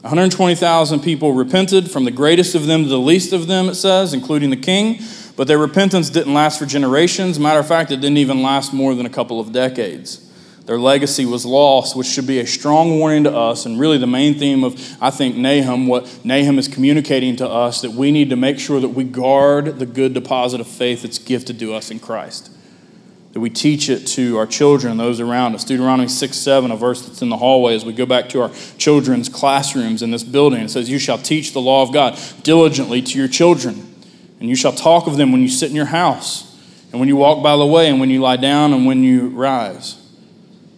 120,000 0.00 1.00
people 1.00 1.32
repented, 1.32 1.88
from 1.88 2.04
the 2.04 2.10
greatest 2.10 2.56
of 2.56 2.66
them 2.66 2.82
to 2.82 2.88
the 2.88 2.98
least 2.98 3.32
of 3.32 3.46
them, 3.46 3.68
it 3.68 3.76
says, 3.76 4.12
including 4.12 4.50
the 4.50 4.56
king. 4.56 5.00
But 5.36 5.46
their 5.46 5.58
repentance 5.58 6.10
didn't 6.10 6.34
last 6.34 6.58
for 6.58 6.66
generations. 6.66 7.38
Matter 7.38 7.60
of 7.60 7.68
fact, 7.68 7.92
it 7.92 8.00
didn't 8.00 8.18
even 8.18 8.42
last 8.42 8.72
more 8.72 8.94
than 8.96 9.06
a 9.06 9.10
couple 9.10 9.38
of 9.38 9.52
decades. 9.52 10.28
Their 10.66 10.78
legacy 10.78 11.24
was 11.24 11.46
lost, 11.46 11.96
which 11.96 12.08
should 12.08 12.26
be 12.26 12.40
a 12.40 12.46
strong 12.46 12.98
warning 12.98 13.24
to 13.24 13.36
us, 13.36 13.64
and 13.64 13.78
really 13.78 13.98
the 13.98 14.06
main 14.06 14.38
theme 14.38 14.64
of, 14.64 14.96
I 15.00 15.10
think, 15.10 15.36
Nahum, 15.36 15.86
what 15.86 16.24
Nahum 16.24 16.58
is 16.58 16.68
communicating 16.68 17.36
to 17.36 17.48
us, 17.48 17.80
that 17.80 17.92
we 17.92 18.10
need 18.10 18.30
to 18.30 18.36
make 18.36 18.58
sure 18.58 18.80
that 18.80 18.90
we 18.90 19.04
guard 19.04 19.78
the 19.78 19.86
good 19.86 20.14
deposit 20.14 20.60
of 20.60 20.66
faith 20.66 21.02
that's 21.02 21.18
gifted 21.18 21.58
to 21.60 21.74
us 21.74 21.90
in 21.90 22.00
Christ 22.00 22.50
that 23.32 23.40
we 23.40 23.48
teach 23.48 23.88
it 23.88 24.06
to 24.06 24.36
our 24.36 24.46
children, 24.46 24.98
those 24.98 25.18
around 25.18 25.54
us. 25.54 25.64
Deuteronomy 25.64 26.08
6 26.08 26.36
7, 26.36 26.70
a 26.70 26.76
verse 26.76 27.06
that's 27.06 27.22
in 27.22 27.30
the 27.30 27.36
hallway 27.38 27.74
as 27.74 27.84
we 27.84 27.92
go 27.92 28.06
back 28.06 28.28
to 28.30 28.42
our 28.42 28.50
children's 28.78 29.28
classrooms 29.28 30.02
in 30.02 30.10
this 30.10 30.22
building. 30.22 30.60
It 30.60 30.70
says, 30.70 30.90
You 30.90 30.98
shall 30.98 31.18
teach 31.18 31.52
the 31.52 31.60
law 31.60 31.82
of 31.82 31.92
God 31.92 32.18
diligently 32.42 33.00
to 33.02 33.18
your 33.18 33.28
children, 33.28 33.94
and 34.38 34.48
you 34.48 34.54
shall 34.54 34.72
talk 34.72 35.06
of 35.06 35.16
them 35.16 35.32
when 35.32 35.40
you 35.40 35.48
sit 35.48 35.70
in 35.70 35.76
your 35.76 35.86
house 35.86 36.52
and 36.92 37.00
when 37.00 37.08
you 37.08 37.16
walk 37.16 37.42
by 37.42 37.56
the 37.56 37.66
way, 37.66 37.88
and 37.88 38.00
when 38.00 38.10
you 38.10 38.20
lie 38.20 38.36
down, 38.36 38.74
and 38.74 38.84
when 38.86 39.02
you 39.02 39.28
rise. 39.28 39.98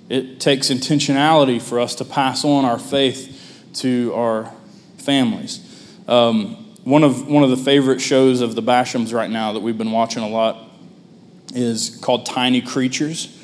It 0.08 0.38
takes 0.38 0.68
intentionality 0.68 1.60
for 1.60 1.80
us 1.80 1.96
to 1.96 2.04
pass 2.04 2.44
on 2.44 2.64
our 2.64 2.78
faith 2.78 3.72
to 3.74 4.14
our 4.14 4.52
families. 4.98 5.60
Um, 6.06 6.54
one 6.84 7.02
of 7.02 7.26
one 7.26 7.42
of 7.42 7.50
the 7.50 7.56
favorite 7.56 8.00
shows 8.00 8.42
of 8.42 8.54
the 8.54 8.62
Bashams 8.62 9.12
right 9.12 9.30
now 9.30 9.54
that 9.54 9.60
we've 9.60 9.76
been 9.76 9.90
watching 9.90 10.22
a 10.22 10.28
lot 10.28 10.70
is 11.54 11.98
called 12.02 12.26
Tiny 12.26 12.60
Creatures. 12.60 13.34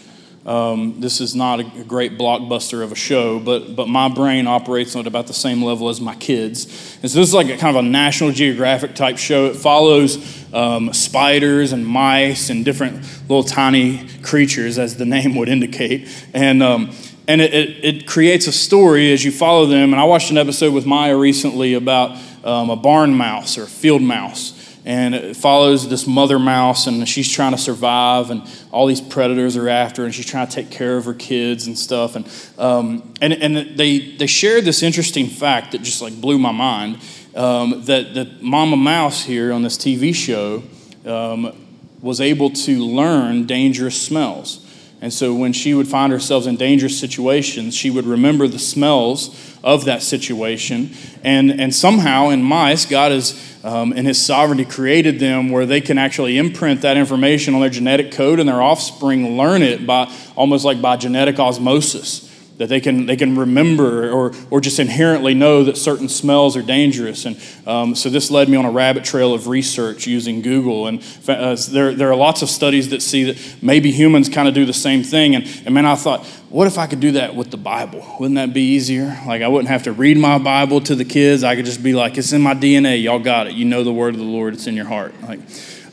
Um, 0.47 1.01
this 1.01 1.21
is 1.21 1.35
not 1.35 1.61
a 1.61 1.65
great 1.85 2.17
blockbuster 2.17 2.83
of 2.83 2.93
a 2.93 2.95
show, 2.95 3.39
but, 3.39 3.77
but 3.77 3.89
my 3.89 4.09
brain 4.09 4.47
operates 4.47 4.97
at 4.97 5.07
about 5.07 5.27
the 5.27 5.35
same 5.35 5.63
level 5.63 5.91
as 5.91 6.01
my 6.01 6.15
kids. 6.15 6.65
And 7.03 7.11
so 7.11 7.19
this 7.19 7.29
is 7.29 7.35
like 7.35 7.49
a 7.49 7.59
kind 7.59 7.77
of 7.77 7.85
a 7.85 7.87
National 7.87 8.33
Geographic 8.33 8.95
type 8.95 9.19
show. 9.19 9.47
It 9.47 9.57
follows 9.57 10.53
um, 10.55 10.95
spiders 10.95 11.73
and 11.73 11.87
mice 11.87 12.49
and 12.49 12.65
different 12.65 13.03
little 13.29 13.45
tiny 13.45 14.09
creatures, 14.23 14.79
as 14.79 14.97
the 14.97 15.05
name 15.17 15.35
would 15.35 15.51
indicate. 15.51 16.09
And, 16.33 16.63
um, 16.63 16.93
and 17.29 17.43
it, 17.43 17.53
it, 17.53 17.85
it, 17.85 18.07
creates 18.07 18.47
a 18.47 18.53
story 18.53 19.13
as 19.13 19.23
you 19.23 19.31
follow 19.31 19.67
them. 19.67 19.93
And 19.93 20.01
I 20.01 20.05
watched 20.05 20.31
an 20.31 20.39
episode 20.39 20.73
with 20.73 20.87
Maya 20.87 21.17
recently 21.17 21.75
about 21.75 22.19
um, 22.45 22.71
a 22.71 22.77
barn 22.77 23.15
mouse 23.15 23.59
or 23.59 23.65
a 23.65 23.69
field 23.69 24.03
mouse 24.03 24.60
and 24.85 25.15
it 25.15 25.37
follows 25.37 25.89
this 25.89 26.07
mother 26.07 26.39
mouse 26.39 26.87
and 26.87 27.09
she's 27.09 27.31
trying 27.31 27.53
to 27.53 27.59
survive 27.59 28.31
and 28.31 28.43
all 28.73 28.87
these 28.87 29.01
predators 29.01 29.57
are 29.57 29.69
after 29.69 30.05
and 30.05 30.15
she's 30.15 30.27
trying 30.27 30.47
to 30.47 30.53
take 30.53 30.71
care 30.71 30.97
of 30.97 31.05
her 31.05 31.15
kids 31.15 31.67
and 31.67 31.79
stuff. 31.79 32.17
And, 32.17 32.27
um, 32.59 33.13
and, 33.21 33.33
and 33.33 33.79
they, 33.79 34.17
they 34.17 34.27
shared 34.27 34.65
this 34.65 34.83
interesting 34.83 35.27
fact 35.27 35.73
that 35.73 35.83
just 35.83 36.01
like 36.01 36.19
blew 36.21 36.39
my 36.39 36.53
mind 36.53 36.99
um, 37.35 37.85
that, 37.85 38.15
that 38.15 38.43
mama 38.43 38.77
mouse 38.77 39.23
here 39.23 39.53
on 39.53 39.63
this 39.63 39.77
tv 39.77 40.15
show 40.15 40.63
um, 41.07 41.55
was 42.03 42.21
able 42.21 42.51
to 42.51 42.85
learn 42.85 43.47
dangerous 43.47 44.01
smells 44.01 44.60
and 45.01 45.13
so 45.13 45.35
when 45.35 45.53
she 45.53 45.73
would 45.73 45.89
find 45.89 46.13
herself 46.13 46.47
in 46.47 46.57
dangerous 46.57 46.99
situations, 46.99 47.75
she 47.75 47.91
would 47.91 48.05
remember 48.05 48.47
the 48.47 48.59
smells 48.59 49.57
of 49.65 49.87
that 49.87 50.03
situation. 50.03 50.91
And, 51.25 51.59
and 51.59 51.75
somehow 51.75 52.29
in 52.29 52.43
mice, 52.43 52.85
God 52.85 53.13
has, 53.13 53.59
um, 53.65 53.95
in 53.95 54.05
His 54.05 54.25
sovereignty, 54.25 54.67
created 54.67 55.19
them 55.19 55.51
where 55.51 55.65
they 55.65 55.81
can 55.81 55.97
actually 55.97 56.37
imprint 56.37 56.83
that 56.83 56.99
information 56.99 57.55
on 57.55 57.61
their 57.61 57.71
genetic 57.71 58.13
code 58.13 58.41
and 58.41 58.49
their 58.49 58.61
offspring 58.61 59.39
learn 59.39 59.63
it 59.63 59.87
by 59.87 60.13
almost 60.37 60.67
like 60.67 60.83
by 60.83 60.97
genetic 60.97 61.39
osmosis 61.39 62.30
that 62.61 62.69
they 62.69 62.79
can, 62.79 63.07
they 63.07 63.17
can 63.17 63.39
remember 63.39 64.11
or, 64.11 64.35
or 64.51 64.61
just 64.61 64.79
inherently 64.79 65.33
know 65.33 65.65
that 65.65 65.79
certain 65.79 66.11
smells 66.11 66.59
are 66.59 66.63
dangerous. 66.63 67.25
And 67.25 67.43
um, 67.67 67.95
so 67.95 68.11
this 68.11 68.31
led 68.31 68.51
me 68.51 68.57
on 68.59 68.67
a 68.67 68.71
rabbit 68.71 69.03
trail 69.03 69.33
of 69.33 69.49
research 69.49 70.07
using 70.07 70.43
Google. 70.43 70.87
And 70.87 71.03
uh, 71.27 71.57
there, 71.71 71.95
there 71.95 72.11
are 72.11 72.15
lots 72.15 72.43
of 72.43 72.51
studies 72.51 72.91
that 72.91 73.01
see 73.01 73.25
that 73.33 73.63
maybe 73.63 73.91
humans 73.91 74.29
kind 74.29 74.47
of 74.47 74.53
do 74.53 74.67
the 74.67 74.75
same 74.75 75.03
thing. 75.03 75.35
And, 75.37 75.47
and 75.65 75.75
man, 75.75 75.87
I 75.87 75.95
thought, 75.95 76.27
what 76.51 76.67
if 76.67 76.77
I 76.77 76.87
could 76.87 77.01
do 77.01 77.13
that 77.13 77.35
with 77.35 77.51
the 77.51 77.57
Bible? 77.57 78.07
Wouldn't 78.21 78.37
that 78.37 78.53
be 78.53 78.61
easier? 78.61 79.19
Like 79.27 79.41
I 79.41 79.49
wouldn't 79.49 79.71
have 79.71 79.85
to 79.85 79.93
read 79.95 80.19
my 80.19 80.37
Bible 80.37 80.83
to 80.83 80.95
the 80.95 81.07
kids. 81.07 81.43
I 81.43 81.57
could 81.57 81.65
just 81.65 81.83
be 81.83 81.95
like, 81.95 82.19
it's 82.19 82.35
in 82.35 82.43
my 82.43 82.53
DNA. 82.53 83.03
Y'all 83.03 83.21
got 83.21 83.47
it. 83.47 83.55
You 83.55 83.65
know 83.65 83.85
the 83.85 83.93
word 83.93 84.13
of 84.13 84.21
the 84.21 84.27
Lord. 84.27 84.53
It's 84.53 84.67
in 84.67 84.77
your 84.77 84.85
heart. 84.85 85.15
Like, 85.23 85.41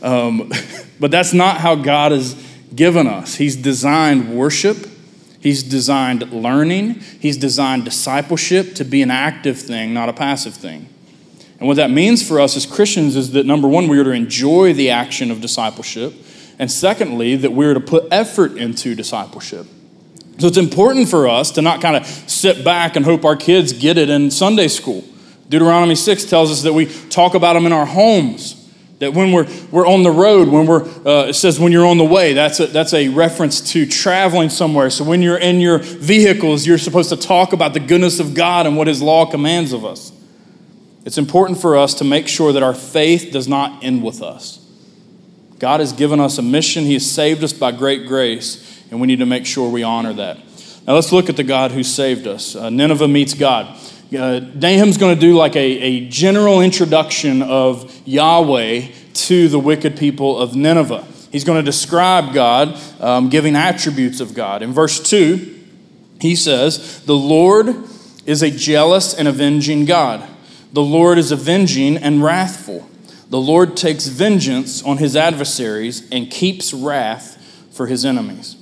um, 0.01 0.51
but 0.99 1.11
that's 1.11 1.31
not 1.31 1.61
how 1.61 1.75
God 1.75 2.11
has 2.11 2.35
given 2.75 3.07
us. 3.07 3.35
He's 3.35 3.55
designed 3.55 4.37
worship 4.37 4.96
He's 5.39 5.63
designed 5.63 6.31
learning, 6.31 7.01
He's 7.19 7.37
designed 7.37 7.85
discipleship 7.85 8.75
to 8.75 8.83
be 8.83 9.01
an 9.01 9.11
active 9.11 9.59
thing, 9.59 9.93
not 9.93 10.09
a 10.09 10.13
passive 10.13 10.53
thing. 10.53 10.89
And 11.59 11.67
what 11.67 11.77
that 11.77 11.89
means 11.89 12.27
for 12.27 12.39
us 12.39 12.55
as 12.55 12.65
Christians 12.65 13.15
is 13.15 13.31
that 13.31 13.45
number 13.45 13.67
one, 13.67 13.87
we 13.87 13.99
are 13.99 14.03
to 14.03 14.11
enjoy 14.11 14.73
the 14.73 14.91
action 14.91 15.31
of 15.31 15.41
discipleship. 15.41 16.13
And 16.59 16.71
secondly, 16.71 17.35
that 17.35 17.51
we're 17.51 17.73
to 17.73 17.79
put 17.79 18.07
effort 18.11 18.57
into 18.57 18.95
discipleship. 18.95 19.65
So 20.39 20.47
it's 20.47 20.57
important 20.57 21.09
for 21.09 21.27
us 21.27 21.51
to 21.51 21.61
not 21.61 21.81
kind 21.81 21.95
of 21.95 22.05
sit 22.05 22.63
back 22.63 22.95
and 22.95 23.03
hope 23.03 23.25
our 23.25 23.35
kids 23.35 23.73
get 23.73 23.97
it 23.97 24.09
in 24.09 24.29
Sunday 24.29 24.67
school. 24.67 25.03
Deuteronomy 25.49 25.95
6 25.95 26.25
tells 26.25 26.51
us 26.51 26.61
that 26.63 26.73
we 26.73 26.85
talk 27.09 27.33
about 27.33 27.53
them 27.53 27.65
in 27.65 27.71
our 27.71 27.85
homes. 27.85 28.56
That 28.99 29.13
when 29.13 29.31
we're, 29.31 29.47
we're 29.71 29.87
on 29.87 30.01
the 30.01 30.11
road, 30.11 30.47
when 30.47 30.65
we're, 30.65 30.83
uh, 30.83 31.27
it 31.27 31.33
says 31.33 31.59
when 31.59 31.71
you're 31.71 31.85
on 31.85 31.99
the 31.99 32.05
way, 32.05 32.33
that's 32.33 32.59
a, 32.59 32.65
that's 32.65 32.93
a 32.95 33.09
reference 33.09 33.73
to 33.73 33.85
traveling 33.85 34.49
somewhere. 34.49 34.89
So 34.89 35.03
when 35.03 35.21
you're 35.21 35.37
in 35.37 35.59
your 35.59 35.77
vehicles, 35.77 36.65
you're 36.65 36.79
supposed 36.79 37.09
to 37.09 37.17
talk 37.17 37.53
about 37.53 37.73
the 37.73 37.79
goodness 37.79 38.19
of 38.19 38.33
God 38.33 38.65
and 38.65 38.75
what 38.75 38.87
His 38.87 39.01
law 39.01 39.29
commands 39.29 39.71
of 39.71 39.85
us. 39.85 40.11
It's 41.05 41.19
important 41.19 41.61
for 41.61 41.77
us 41.77 41.93
to 41.95 42.03
make 42.03 42.27
sure 42.27 42.51
that 42.51 42.63
our 42.63 42.73
faith 42.73 43.31
does 43.31 43.47
not 43.47 43.83
end 43.83 44.03
with 44.03 44.23
us. 44.23 44.65
God 45.59 45.79
has 45.79 45.93
given 45.93 46.19
us 46.19 46.39
a 46.39 46.41
mission, 46.41 46.83
He 46.83 46.93
has 46.93 47.09
saved 47.09 47.43
us 47.43 47.53
by 47.53 47.71
great 47.71 48.07
grace, 48.07 48.83
and 48.89 48.99
we 48.99 49.07
need 49.07 49.19
to 49.19 49.25
make 49.27 49.45
sure 49.45 49.69
we 49.69 49.83
honor 49.83 50.13
that. 50.13 50.37
Now 50.87 50.95
let's 50.95 51.11
look 51.11 51.29
at 51.29 51.35
the 51.35 51.43
God 51.43 51.71
who 51.71 51.83
saved 51.83 52.25
us. 52.25 52.55
Uh, 52.55 52.69
Nineveh 52.69 53.07
meets 53.07 53.35
God 53.35 53.79
uh, 54.15 54.39
Nahum's 54.39 54.97
going 54.97 55.15
to 55.15 55.19
do 55.19 55.35
like 55.35 55.55
a, 55.55 55.59
a 55.59 56.07
general 56.07 56.61
introduction 56.61 57.41
of 57.41 57.93
Yahweh 58.05 58.87
to 59.13 59.47
the 59.49 59.59
wicked 59.59 59.97
people 59.97 60.37
of 60.37 60.55
Nineveh. 60.55 61.05
He's 61.31 61.43
going 61.43 61.63
to 61.63 61.65
describe 61.65 62.33
God, 62.33 62.79
um, 63.01 63.29
giving 63.29 63.55
attributes 63.55 64.21
of 64.21 64.33
God. 64.33 64.61
In 64.61 64.71
verse 64.71 65.01
2, 65.09 65.55
he 66.21 66.35
says, 66.35 67.03
The 67.03 67.15
Lord 67.15 67.75
is 68.25 68.41
a 68.41 68.49
jealous 68.49 69.13
and 69.13 69.27
avenging 69.27 69.85
God. 69.85 70.27
The 70.71 70.81
Lord 70.83 71.17
is 71.17 71.31
avenging 71.31 71.97
and 71.97 72.23
wrathful. 72.23 72.89
The 73.29 73.39
Lord 73.39 73.75
takes 73.75 74.07
vengeance 74.07 74.81
on 74.83 74.99
his 74.99 75.15
adversaries 75.17 76.07
and 76.11 76.31
keeps 76.31 76.73
wrath 76.73 77.35
for 77.71 77.87
his 77.87 78.05
enemies. 78.05 78.55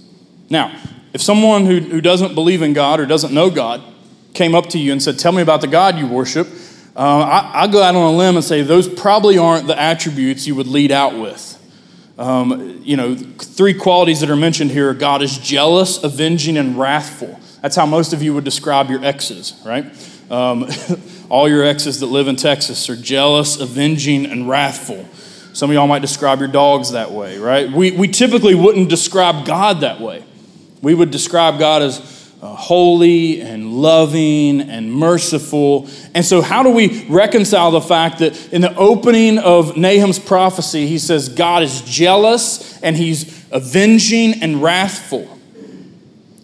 Now, 0.49 0.75
if 1.13 1.21
someone 1.21 1.65
who, 1.65 1.79
who 1.79 2.01
doesn't 2.01 2.33
believe 2.33 2.61
in 2.61 2.73
God 2.73 2.99
or 2.99 3.05
doesn't 3.05 3.33
know 3.33 3.49
God 3.49 3.83
came 4.35 4.53
up 4.53 4.67
to 4.69 4.77
you 4.77 4.91
and 4.91 5.01
said, 5.01 5.17
Tell 5.17 5.31
me 5.31 5.41
about 5.41 5.61
the 5.61 5.67
God 5.67 5.97
you 5.97 6.07
worship, 6.07 6.47
uh, 6.95 6.99
I, 6.99 7.63
I, 7.63 7.67
go 7.67 7.83
out 7.83 7.93
on 7.93 8.13
a 8.13 8.15
limb 8.15 8.35
and 8.37 8.45
say 8.45 8.61
those 8.61 8.87
probably 8.87 9.37
aren't 9.37 9.67
the 9.67 9.77
attributes 9.77 10.47
you 10.47 10.55
would 10.55 10.67
lead 10.67 10.91
out 10.91 11.19
with. 11.19 11.51
Um, 12.17 12.79
you 12.83 12.95
know, 12.95 13.15
three 13.15 13.73
qualities 13.73 14.21
that 14.21 14.29
are 14.29 14.37
mentioned 14.37 14.71
here 14.71 14.93
God 14.93 15.21
is 15.21 15.37
jealous, 15.37 16.01
avenging, 16.01 16.55
and 16.55 16.79
wrathful. 16.79 17.37
That's 17.61 17.75
how 17.75 17.85
most 17.85 18.13
of 18.13 18.23
you 18.23 18.33
would 18.33 18.45
describe 18.45 18.89
your 18.89 19.03
exes, 19.03 19.59
right? 19.65 19.85
Um, 20.31 20.69
all 21.29 21.49
your 21.49 21.63
exes 21.65 21.99
that 21.99 22.05
live 22.05 22.29
in 22.29 22.37
Texas 22.37 22.89
are 22.89 22.95
jealous, 22.95 23.59
avenging, 23.59 24.25
and 24.25 24.47
wrathful. 24.47 25.05
Some 25.51 25.69
of 25.69 25.73
y'all 25.73 25.87
might 25.87 26.01
describe 26.01 26.39
your 26.39 26.47
dogs 26.47 26.91
that 26.91 27.11
way, 27.11 27.37
right? 27.37 27.69
We, 27.69 27.91
we 27.91 28.07
typically 28.07 28.55
wouldn't 28.55 28.89
describe 28.89 29.45
God 29.45 29.81
that 29.81 29.99
way. 29.99 30.23
We 30.81 30.93
would 30.93 31.11
describe 31.11 31.59
God 31.59 31.81
as 31.81 32.14
Uh, 32.45 32.49
holy 32.49 33.41
and 33.41 33.73
loving 33.73 34.61
and 34.61 34.93
merciful. 34.93 35.89
And 36.13 36.23
so, 36.23 36.43
how 36.43 36.61
do 36.61 36.69
we 36.69 37.03
reconcile 37.07 37.71
the 37.71 37.81
fact 37.81 38.19
that 38.19 38.53
in 38.53 38.61
the 38.61 38.75
opening 38.75 39.39
of 39.39 39.75
Nahum's 39.75 40.19
prophecy, 40.19 40.85
he 40.85 40.99
says 40.99 41.27
God 41.27 41.63
is 41.63 41.81
jealous 41.81 42.79
and 42.83 42.95
he's 42.95 43.43
avenging 43.51 44.43
and 44.43 44.61
wrathful? 44.61 45.39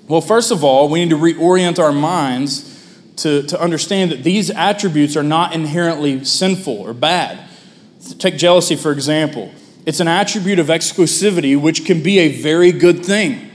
Well, 0.08 0.22
first 0.22 0.50
of 0.50 0.64
all, 0.64 0.90
we 0.90 1.06
need 1.06 1.12
to 1.12 1.18
reorient 1.18 1.78
our 1.78 1.92
minds 1.92 2.68
to, 3.18 3.44
to 3.44 3.62
understand 3.62 4.12
that 4.12 4.24
these 4.24 4.50
attributes 4.50 5.16
are 5.16 5.22
not 5.22 5.54
inherently 5.54 6.26
sinful 6.26 6.80
or 6.80 6.96
bad. 6.96 7.48
Take 8.18 8.38
jealousy, 8.38 8.76
for 8.76 8.92
example. 8.92 9.52
It's 9.86 10.00
an 10.00 10.08
attribute 10.08 10.58
of 10.58 10.68
exclusivity, 10.68 11.62
which 11.62 11.86
can 11.86 12.02
be 12.02 12.18
a 12.18 12.42
very 12.42 12.72
good 12.72 13.06
thing 13.06 13.51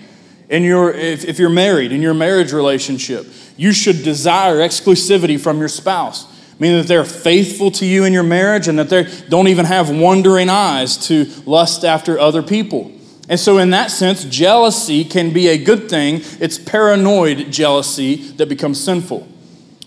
in 0.48 0.62
your, 0.62 0.92
if, 0.92 1.24
if 1.24 1.38
you're 1.38 1.50
married, 1.50 1.92
in 1.92 2.02
your 2.02 2.14
marriage 2.14 2.52
relationship, 2.52 3.26
you 3.56 3.72
should 3.72 4.02
desire 4.02 4.56
exclusivity 4.56 5.40
from 5.40 5.58
your 5.58 5.68
spouse, 5.68 6.26
meaning 6.60 6.78
that 6.78 6.86
they're 6.86 7.04
faithful 7.04 7.70
to 7.72 7.86
you 7.86 8.04
in 8.04 8.12
your 8.12 8.22
marriage 8.22 8.68
and 8.68 8.78
that 8.78 8.88
they 8.88 9.04
don't 9.28 9.48
even 9.48 9.64
have 9.64 9.90
wandering 9.90 10.48
eyes 10.48 10.96
to 11.08 11.26
lust 11.46 11.84
after 11.84 12.18
other 12.18 12.42
people. 12.42 12.92
And 13.28 13.40
so, 13.40 13.58
in 13.58 13.70
that 13.70 13.90
sense, 13.90 14.24
jealousy 14.24 15.04
can 15.04 15.32
be 15.32 15.48
a 15.48 15.58
good 15.58 15.90
thing. 15.90 16.20
It's 16.38 16.58
paranoid 16.58 17.50
jealousy 17.50 18.16
that 18.32 18.48
becomes 18.48 18.82
sinful. 18.82 19.26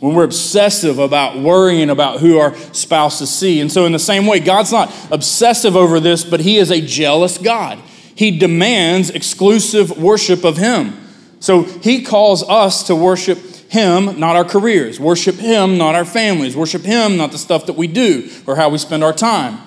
When 0.01 0.13
we're 0.13 0.25
obsessive 0.25 0.99
about 0.99 1.39
worrying 1.39 1.89
about 1.89 2.19
who 2.19 2.37
our 2.37 2.55
spouses 2.73 3.29
see. 3.29 3.61
And 3.61 3.71
so, 3.71 3.85
in 3.85 3.93
the 3.93 3.99
same 3.99 4.25
way, 4.25 4.41
God's 4.41 4.73
not 4.73 4.93
obsessive 5.09 5.77
over 5.77 6.01
this, 6.01 6.25
but 6.25 6.41
He 6.41 6.57
is 6.57 6.69
a 6.69 6.81
jealous 6.81 7.37
God. 7.37 7.79
He 8.19 8.37
demands 8.37 9.09
exclusive 9.09 9.97
worship 9.97 10.43
of 10.43 10.57
Him. 10.57 10.93
So 11.39 11.63
He 11.63 12.03
calls 12.03 12.43
us 12.43 12.83
to 12.87 12.93
worship 12.93 13.37
Him, 13.69 14.19
not 14.19 14.35
our 14.35 14.43
careers. 14.43 14.99
Worship 14.99 15.35
Him, 15.35 15.77
not 15.77 15.95
our 15.95 16.03
families. 16.03 16.53
Worship 16.53 16.81
Him, 16.81 17.15
not 17.15 17.31
the 17.31 17.37
stuff 17.37 17.65
that 17.67 17.77
we 17.77 17.87
do 17.87 18.29
or 18.45 18.57
how 18.57 18.67
we 18.67 18.77
spend 18.77 19.05
our 19.05 19.13
time. 19.13 19.57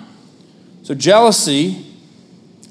So 0.82 0.94
jealousy 0.94 1.92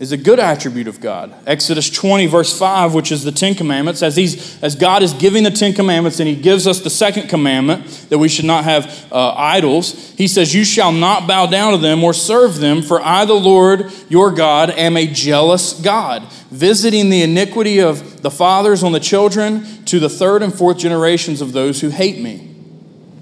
is 0.01 0.11
a 0.11 0.17
good 0.17 0.39
attribute 0.39 0.87
of 0.87 0.99
God. 0.99 1.31
Exodus 1.45 1.87
20, 1.87 2.25
verse 2.25 2.57
5, 2.57 2.95
which 2.95 3.11
is 3.11 3.23
the 3.23 3.31
Ten 3.31 3.53
Commandments, 3.53 4.01
as, 4.01 4.15
he's, 4.15 4.61
as 4.63 4.75
God 4.75 5.03
is 5.03 5.13
giving 5.13 5.43
the 5.43 5.51
Ten 5.51 5.73
Commandments 5.73 6.19
and 6.19 6.27
He 6.27 6.35
gives 6.35 6.65
us 6.65 6.79
the 6.79 6.89
second 6.89 7.29
commandment 7.29 7.85
that 8.09 8.17
we 8.17 8.27
should 8.27 8.45
not 8.45 8.63
have 8.63 9.07
uh, 9.11 9.35
idols, 9.37 10.09
He 10.17 10.27
says, 10.27 10.55
You 10.55 10.63
shall 10.63 10.91
not 10.91 11.27
bow 11.27 11.45
down 11.45 11.73
to 11.73 11.77
them 11.77 12.03
or 12.03 12.15
serve 12.15 12.57
them, 12.57 12.81
for 12.81 12.99
I, 12.99 13.25
the 13.25 13.35
Lord 13.35 13.91
your 14.09 14.31
God, 14.31 14.71
am 14.71 14.97
a 14.97 15.05
jealous 15.05 15.79
God, 15.79 16.23
visiting 16.49 17.11
the 17.11 17.21
iniquity 17.21 17.77
of 17.77 18.23
the 18.23 18.31
fathers 18.31 18.81
on 18.81 18.93
the 18.93 18.99
children 18.99 19.85
to 19.85 19.99
the 19.99 20.09
third 20.09 20.41
and 20.41 20.51
fourth 20.51 20.79
generations 20.79 21.41
of 21.41 21.53
those 21.53 21.79
who 21.79 21.89
hate 21.89 22.19
me. 22.19 22.47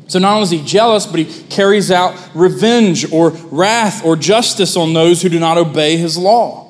So 0.07 0.17
not 0.17 0.35
only 0.35 0.43
is 0.43 0.49
he 0.51 0.63
jealous, 0.63 1.05
but 1.05 1.19
he 1.19 1.43
carries 1.49 1.91
out 1.91 2.17
revenge 2.33 3.11
or 3.11 3.31
wrath 3.51 4.05
or 4.05 4.15
justice 4.15 4.77
on 4.77 4.93
those 4.93 5.21
who 5.21 5.27
do 5.27 5.41
not 5.41 5.57
obey 5.57 5.97
his 5.97 6.17
law. 6.17 6.68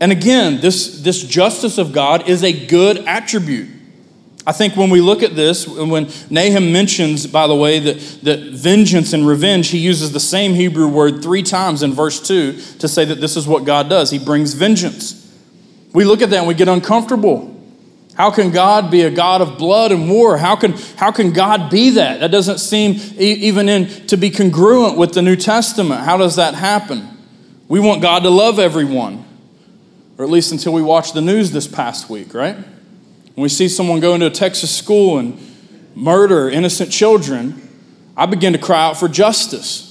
And 0.00 0.12
again, 0.12 0.60
this, 0.60 1.00
this 1.00 1.22
justice 1.22 1.78
of 1.78 1.92
God 1.92 2.28
is 2.28 2.42
a 2.42 2.66
good 2.66 2.98
attribute. 3.06 3.68
I 4.46 4.52
think 4.52 4.76
when 4.76 4.90
we 4.90 5.00
look 5.00 5.22
at 5.22 5.34
this, 5.34 5.66
when 5.66 6.10
Nahum 6.28 6.70
mentions, 6.70 7.26
by 7.26 7.46
the 7.46 7.54
way, 7.54 7.78
that, 7.78 7.98
that 8.24 8.40
vengeance 8.52 9.14
and 9.14 9.26
revenge, 9.26 9.68
he 9.68 9.78
uses 9.78 10.12
the 10.12 10.20
same 10.20 10.52
Hebrew 10.52 10.86
word 10.88 11.22
three 11.22 11.42
times 11.42 11.82
in 11.82 11.94
verse 11.94 12.20
2 12.20 12.52
to 12.80 12.88
say 12.88 13.06
that 13.06 13.20
this 13.20 13.36
is 13.36 13.46
what 13.46 13.64
God 13.64 13.88
does. 13.88 14.10
He 14.10 14.18
brings 14.18 14.52
vengeance. 14.52 15.20
We 15.94 16.04
look 16.04 16.20
at 16.20 16.28
that 16.30 16.38
and 16.40 16.48
we 16.48 16.54
get 16.54 16.68
uncomfortable. 16.68 17.52
How 18.14 18.30
can 18.30 18.50
God 18.50 18.90
be 18.90 19.02
a 19.02 19.10
God 19.10 19.40
of 19.40 19.56
blood 19.56 19.92
and 19.92 20.10
war? 20.10 20.36
How 20.36 20.56
can, 20.56 20.72
how 20.96 21.10
can 21.10 21.32
God 21.32 21.70
be 21.70 21.90
that? 21.90 22.20
That 22.20 22.30
doesn't 22.30 22.58
seem 22.58 23.00
even 23.18 23.68
in, 23.68 23.88
to 24.08 24.16
be 24.16 24.28
congruent 24.28 24.98
with 24.98 25.14
the 25.14 25.22
New 25.22 25.36
Testament. 25.36 26.02
How 26.02 26.16
does 26.18 26.36
that 26.36 26.54
happen? 26.54 27.08
We 27.66 27.80
want 27.80 28.02
God 28.02 28.24
to 28.24 28.30
love 28.30 28.58
everyone 28.58 29.24
or 30.18 30.24
at 30.24 30.30
least 30.30 30.52
until 30.52 30.72
we 30.72 30.82
watched 30.82 31.14
the 31.14 31.20
news 31.20 31.50
this 31.50 31.66
past 31.66 32.08
week, 32.08 32.34
right? 32.34 32.56
When 32.56 33.42
we 33.42 33.48
see 33.48 33.68
someone 33.68 34.00
go 34.00 34.14
into 34.14 34.26
a 34.26 34.30
Texas 34.30 34.74
school 34.74 35.18
and 35.18 35.38
murder 35.94 36.48
innocent 36.48 36.92
children, 36.92 37.60
I 38.16 38.26
begin 38.26 38.52
to 38.52 38.58
cry 38.58 38.84
out 38.84 38.96
for 38.96 39.08
justice. 39.08 39.90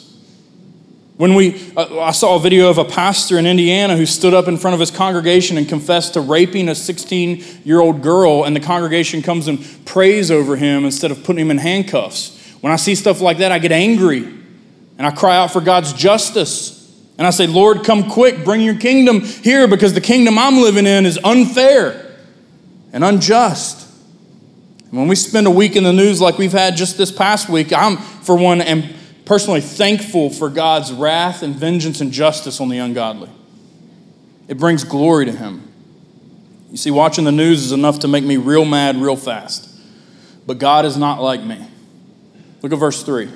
When 1.18 1.36
we, 1.36 1.72
uh, 1.78 2.00
I 2.00 2.12
saw 2.12 2.38
a 2.38 2.40
video 2.40 2.70
of 2.70 2.78
a 2.78 2.86
pastor 2.86 3.38
in 3.38 3.46
Indiana 3.46 3.96
who 3.96 4.06
stood 4.06 4.34
up 4.34 4.48
in 4.48 4.58
front 4.58 4.74
of 4.74 4.80
his 4.80 4.90
congregation 4.90 5.58
and 5.58 5.70
confessed 5.70 6.14
to 6.14 6.22
raping 6.22 6.70
a 6.70 6.76
16 6.76 7.44
year 7.64 7.82
old 7.82 8.02
girl, 8.02 8.46
and 8.46 8.56
the 8.56 8.60
congregation 8.60 9.22
comes 9.22 9.48
and 9.48 9.60
prays 9.86 10.32
over 10.32 10.56
him 10.56 10.86
instead 10.86 11.12
of 11.12 11.24
putting 11.24 11.42
him 11.42 11.52
in 11.52 11.60
handcuffs. 11.60 12.40
When 12.62 12.74
I 12.74 12.78
see 12.78 12.96
stuff 12.96 13.22
like 13.22 13.40
that, 13.40 13.52
I 13.52 13.60
get 13.60 13.72
angry 13.72 14.24
and 14.98 15.06
I 15.06 15.12
cry 15.12 15.36
out 15.36 15.52
for 15.52 15.62
God's 15.62 15.94
justice. 15.94 16.73
And 17.18 17.28
I 17.28 17.30
say, 17.30 17.48
Lord, 17.48 17.84
come 17.84 18.10
quick, 18.10 18.44
bring 18.44 18.62
your 18.62 18.76
kingdom 18.76 19.22
here 19.22 19.68
because 19.68 19.94
the 19.94 20.02
kingdom 20.02 20.38
I'm 20.38 20.58
living 20.58 20.88
in 20.88 21.06
is 21.06 21.20
unfair 21.24 22.18
and 22.92 23.04
unjust. 23.04 23.88
And 24.90 25.00
when 25.00 25.08
we 25.08 25.16
spend 25.16 25.48
a 25.48 25.52
week 25.52 25.76
in 25.76 25.84
the 25.84 25.94
news 25.94 26.22
like 26.22 26.38
we've 26.38 26.52
had 26.52 26.76
just 26.76 26.98
this 26.98 27.12
past 27.12 27.50
week, 27.50 27.72
I'm, 27.72 27.98
for 27.98 28.36
one, 28.36 28.62
am 28.62 28.84
personally 29.26 29.62
thankful 29.62 30.30
for 30.30 30.50
God's 30.50 30.92
wrath 30.92 31.44
and 31.44 31.56
vengeance 31.56 32.02
and 32.02 32.12
justice 32.12 32.60
on 32.60 32.70
the 32.70 32.80
ungodly. 32.80 33.30
It 34.48 34.58
brings 34.58 34.84
glory 34.84 35.26
to 35.26 35.32
Him. 35.32 35.68
You 36.72 36.78
see, 36.78 36.92
watching 36.92 37.24
the 37.24 37.32
news 37.32 37.64
is 37.64 37.72
enough 37.72 38.00
to 38.00 38.08
make 38.08 38.24
me 38.24 38.38
real 38.38 38.66
mad 38.66 38.98
real 38.98 39.16
fast. 39.16 39.70
But 40.46 40.58
God 40.58 40.86
is 40.86 40.98
not 40.98 41.22
like 41.22 41.44
me. 41.44 41.66
Look 42.62 42.74
at 42.74 42.80
verse 42.80 43.04
3. 43.04 43.30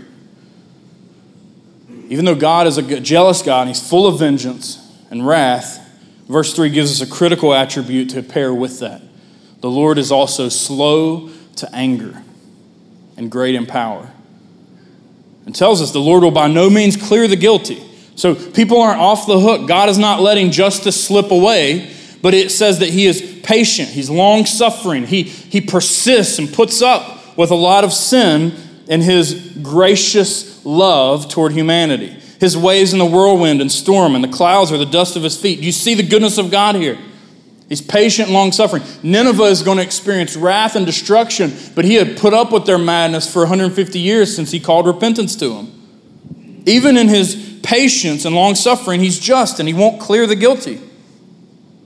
Even 2.10 2.26
though 2.26 2.36
God 2.36 2.68
is 2.68 2.78
a 2.78 3.00
jealous 3.02 3.42
God 3.42 3.62
and 3.62 3.70
He's 3.70 3.88
full 3.88 4.08
of 4.08 4.20
vengeance 4.20 4.80
and 5.10 5.26
wrath, 5.26 5.80
verse 6.28 6.54
3 6.54 6.70
gives 6.70 7.02
us 7.02 7.08
a 7.08 7.12
critical 7.12 7.54
attribute 7.54 8.10
to 8.12 8.24
pair 8.24 8.54
with 8.54 8.80
that. 8.80 9.02
The 9.62 9.70
Lord 9.70 9.98
is 9.98 10.12
also 10.12 10.50
slow 10.50 11.30
to 11.58 11.76
anger 11.76 12.22
and 13.18 13.32
great 13.32 13.56
in 13.56 13.66
power. 13.66 14.12
And 15.46 15.56
tells 15.56 15.82
us 15.82 15.92
the 15.92 16.00
Lord 16.00 16.24
will 16.24 16.32
by 16.32 16.48
no 16.48 16.70
means 16.70 16.96
clear 16.96 17.28
the 17.28 17.36
guilty. 17.36 17.82
So 18.16 18.36
people 18.36 18.82
aren't 18.82 19.00
off 19.00 19.28
the 19.28 19.40
hook. 19.40 19.68
God 19.68 19.90
is 19.90 19.98
not 19.98 20.22
letting 20.22 20.52
justice 20.52 21.02
slip 21.02 21.32
away, 21.32 21.94
but 22.22 22.34
it 22.34 22.52
says 22.52 22.80
that 22.80 22.90
He 22.90 23.06
is 23.06 23.40
patient, 23.44 23.90
He's 23.90 24.10
long 24.10 24.46
suffering, 24.46 25.06
he, 25.06 25.24
he 25.24 25.62
persists 25.62 26.40
and 26.40 26.52
puts 26.52 26.82
up 26.82 27.38
with 27.38 27.52
a 27.52 27.56
lot 27.56 27.84
of 27.84 27.94
sin 27.94 28.56
in 28.88 29.02
His 29.02 29.58
gracious 29.62 30.66
love 30.66 31.30
toward 31.30 31.52
humanity. 31.54 32.16
His 32.40 32.56
ways 32.56 32.94
in 32.94 33.00
the 33.00 33.06
whirlwind 33.06 33.62
and 33.62 33.72
storm, 33.72 34.14
and 34.14 34.24
the 34.24 34.30
clouds 34.30 34.72
are 34.72 34.78
the 34.78 34.86
dust 34.86 35.16
of 35.16 35.24
his 35.24 35.40
feet. 35.40 35.60
Do 35.60 35.66
you 35.66 35.72
see 35.72 35.96
the 35.96 36.04
goodness 36.04 36.38
of 36.38 36.52
God 36.52 36.76
here? 36.76 36.98
He's 37.68 37.82
patient, 37.82 38.30
long 38.30 38.52
suffering. 38.52 38.84
Nineveh 39.04 39.44
is 39.44 39.62
going 39.62 39.78
to 39.78 39.84
experience 39.84 40.36
wrath 40.38 40.76
and 40.76 40.86
destruction, 40.86 41.52
but 41.76 41.84
he 41.84 41.96
had 41.96 42.18
put 42.18 42.34
up 42.34 42.52
with 42.52 42.66
their 42.66 42.78
madness 42.78 43.32
for 43.32 43.40
150 43.40 44.00
years 44.00 44.34
since 44.34 44.52
he 44.52 44.60
called 44.60 44.86
repentance 44.86 45.36
to 45.38 45.50
them. 45.50 46.64
Even 46.66 46.96
in 46.96 47.08
his 47.08 47.60
patience 47.64 48.24
and 48.24 48.36
long 48.36 48.56
suffering, 48.56 49.02
he's 49.02 49.20
just 49.20 49.60
and 49.60 49.68
he 49.68 49.74
won't 49.74 50.00
clear 50.00 50.28
the 50.28 50.36
guilty. 50.36 50.80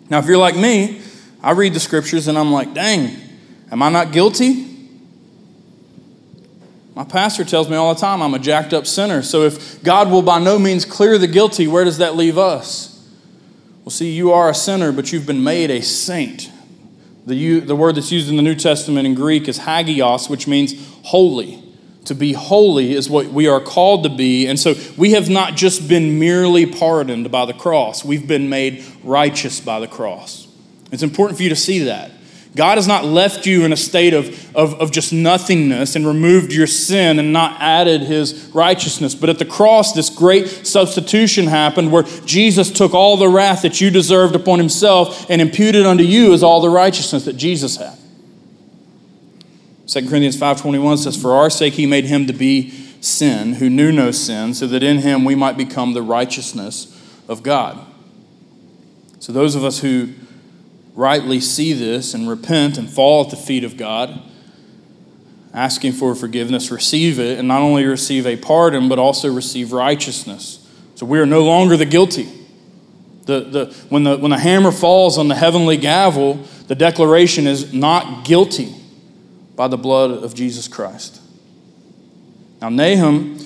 Now, 0.09 0.19
if 0.19 0.25
you're 0.25 0.37
like 0.37 0.55
me, 0.55 1.01
I 1.41 1.51
read 1.51 1.73
the 1.73 1.79
scriptures 1.79 2.27
and 2.27 2.37
I'm 2.37 2.51
like, 2.51 2.73
dang, 2.73 3.15
am 3.71 3.81
I 3.81 3.89
not 3.89 4.11
guilty? 4.11 4.70
My 7.01 7.07
pastor 7.07 7.43
tells 7.43 7.67
me 7.67 7.75
all 7.75 7.95
the 7.95 7.99
time 7.99 8.21
I'm 8.21 8.35
a 8.35 8.37
jacked 8.37 8.75
up 8.75 8.85
sinner. 8.85 9.23
So 9.23 9.41
if 9.41 9.81
God 9.81 10.11
will 10.11 10.21
by 10.21 10.37
no 10.37 10.59
means 10.59 10.85
clear 10.85 11.17
the 11.17 11.25
guilty, 11.25 11.67
where 11.67 11.83
does 11.83 11.97
that 11.97 12.15
leave 12.15 12.37
us? 12.37 13.03
Well, 13.79 13.89
see, 13.89 14.11
you 14.11 14.31
are 14.33 14.51
a 14.51 14.53
sinner, 14.53 14.91
but 14.91 15.11
you've 15.11 15.25
been 15.25 15.43
made 15.43 15.71
a 15.71 15.81
saint. 15.81 16.51
The, 17.25 17.61
the 17.61 17.75
word 17.75 17.95
that's 17.95 18.11
used 18.11 18.29
in 18.29 18.35
the 18.35 18.43
New 18.43 18.53
Testament 18.53 19.07
in 19.07 19.15
Greek 19.15 19.47
is 19.47 19.57
hagios, 19.57 20.29
which 20.29 20.47
means 20.47 20.75
holy. 21.01 21.63
To 22.05 22.13
be 22.13 22.33
holy 22.33 22.93
is 22.93 23.09
what 23.09 23.29
we 23.29 23.47
are 23.47 23.59
called 23.59 24.03
to 24.03 24.09
be. 24.09 24.45
And 24.45 24.59
so 24.59 24.75
we 24.95 25.13
have 25.13 25.27
not 25.27 25.55
just 25.55 25.87
been 25.87 26.19
merely 26.19 26.67
pardoned 26.67 27.31
by 27.31 27.45
the 27.45 27.53
cross, 27.53 28.05
we've 28.05 28.27
been 28.27 28.47
made 28.47 28.85
righteous 29.03 29.59
by 29.59 29.79
the 29.79 29.87
cross. 29.87 30.47
It's 30.91 31.01
important 31.01 31.37
for 31.37 31.41
you 31.41 31.49
to 31.49 31.55
see 31.55 31.79
that. 31.85 32.11
God 32.55 32.77
has 32.77 32.87
not 32.87 33.05
left 33.05 33.45
you 33.45 33.63
in 33.63 33.71
a 33.71 33.77
state 33.77 34.13
of, 34.13 34.27
of, 34.55 34.73
of, 34.73 34.91
just 34.91 35.13
nothingness 35.13 35.95
and 35.95 36.05
removed 36.05 36.51
your 36.51 36.67
sin 36.67 37.17
and 37.17 37.31
not 37.31 37.61
added 37.61 38.01
his 38.01 38.51
righteousness. 38.53 39.15
But 39.15 39.29
at 39.29 39.39
the 39.39 39.45
cross, 39.45 39.93
this 39.93 40.09
great 40.09 40.67
substitution 40.67 41.47
happened 41.47 41.93
where 41.93 42.03
Jesus 42.25 42.69
took 42.69 42.93
all 42.93 43.15
the 43.15 43.29
wrath 43.29 43.61
that 43.61 43.79
you 43.79 43.89
deserved 43.89 44.35
upon 44.35 44.59
himself 44.59 45.29
and 45.29 45.41
imputed 45.41 45.85
unto 45.85 46.03
you 46.03 46.33
as 46.33 46.43
all 46.43 46.59
the 46.59 46.69
righteousness 46.69 47.23
that 47.23 47.37
Jesus 47.37 47.77
had. 47.77 47.97
2 49.87 50.09
Corinthians 50.09 50.37
5.21 50.37 50.97
says, 50.97 51.21
For 51.21 51.33
our 51.33 51.49
sake 51.49 51.75
he 51.75 51.85
made 51.85 52.05
him 52.05 52.27
to 52.27 52.33
be 52.33 52.71
sin, 52.99 53.53
who 53.53 53.69
knew 53.69 53.93
no 53.93 54.11
sin, 54.11 54.53
so 54.53 54.67
that 54.67 54.83
in 54.83 54.99
him 54.99 55.23
we 55.23 55.35
might 55.35 55.55
become 55.55 55.93
the 55.93 56.01
righteousness 56.01 57.01
of 57.29 57.43
God. 57.43 57.79
So 59.19 59.31
those 59.31 59.55
of 59.55 59.63
us 59.63 59.79
who 59.79 60.13
rightly 60.95 61.39
see 61.39 61.73
this 61.73 62.13
and 62.13 62.29
repent 62.29 62.77
and 62.77 62.89
fall 62.89 63.23
at 63.23 63.29
the 63.29 63.37
feet 63.37 63.63
of 63.63 63.77
God, 63.77 64.21
asking 65.53 65.93
for 65.93 66.15
forgiveness, 66.15 66.71
receive 66.71 67.19
it, 67.19 67.39
and 67.39 67.47
not 67.47 67.61
only 67.61 67.85
receive 67.85 68.25
a 68.25 68.35
pardon, 68.37 68.89
but 68.89 68.99
also 68.99 69.33
receive 69.33 69.71
righteousness. 69.71 70.67
So 70.95 71.05
we 71.05 71.19
are 71.19 71.25
no 71.25 71.43
longer 71.43 71.77
the 71.77 71.85
guilty. 71.85 72.29
The, 73.25 73.41
the, 73.41 73.65
when, 73.89 74.03
the, 74.03 74.17
when 74.17 74.31
the 74.31 74.39
hammer 74.39 74.71
falls 74.71 75.17
on 75.17 75.27
the 75.27 75.35
heavenly 75.35 75.77
gavel, 75.77 76.35
the 76.67 76.75
declaration 76.75 77.47
is 77.47 77.73
not 77.73 78.25
guilty 78.25 78.75
by 79.55 79.67
the 79.67 79.77
blood 79.77 80.11
of 80.11 80.33
Jesus 80.33 80.67
Christ. 80.67 81.21
Now, 82.61 82.69
Nahum 82.69 83.39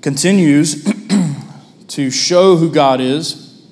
continues 0.00 0.84
to 1.88 2.10
show 2.10 2.56
who 2.56 2.70
God 2.70 3.00
is 3.00 3.62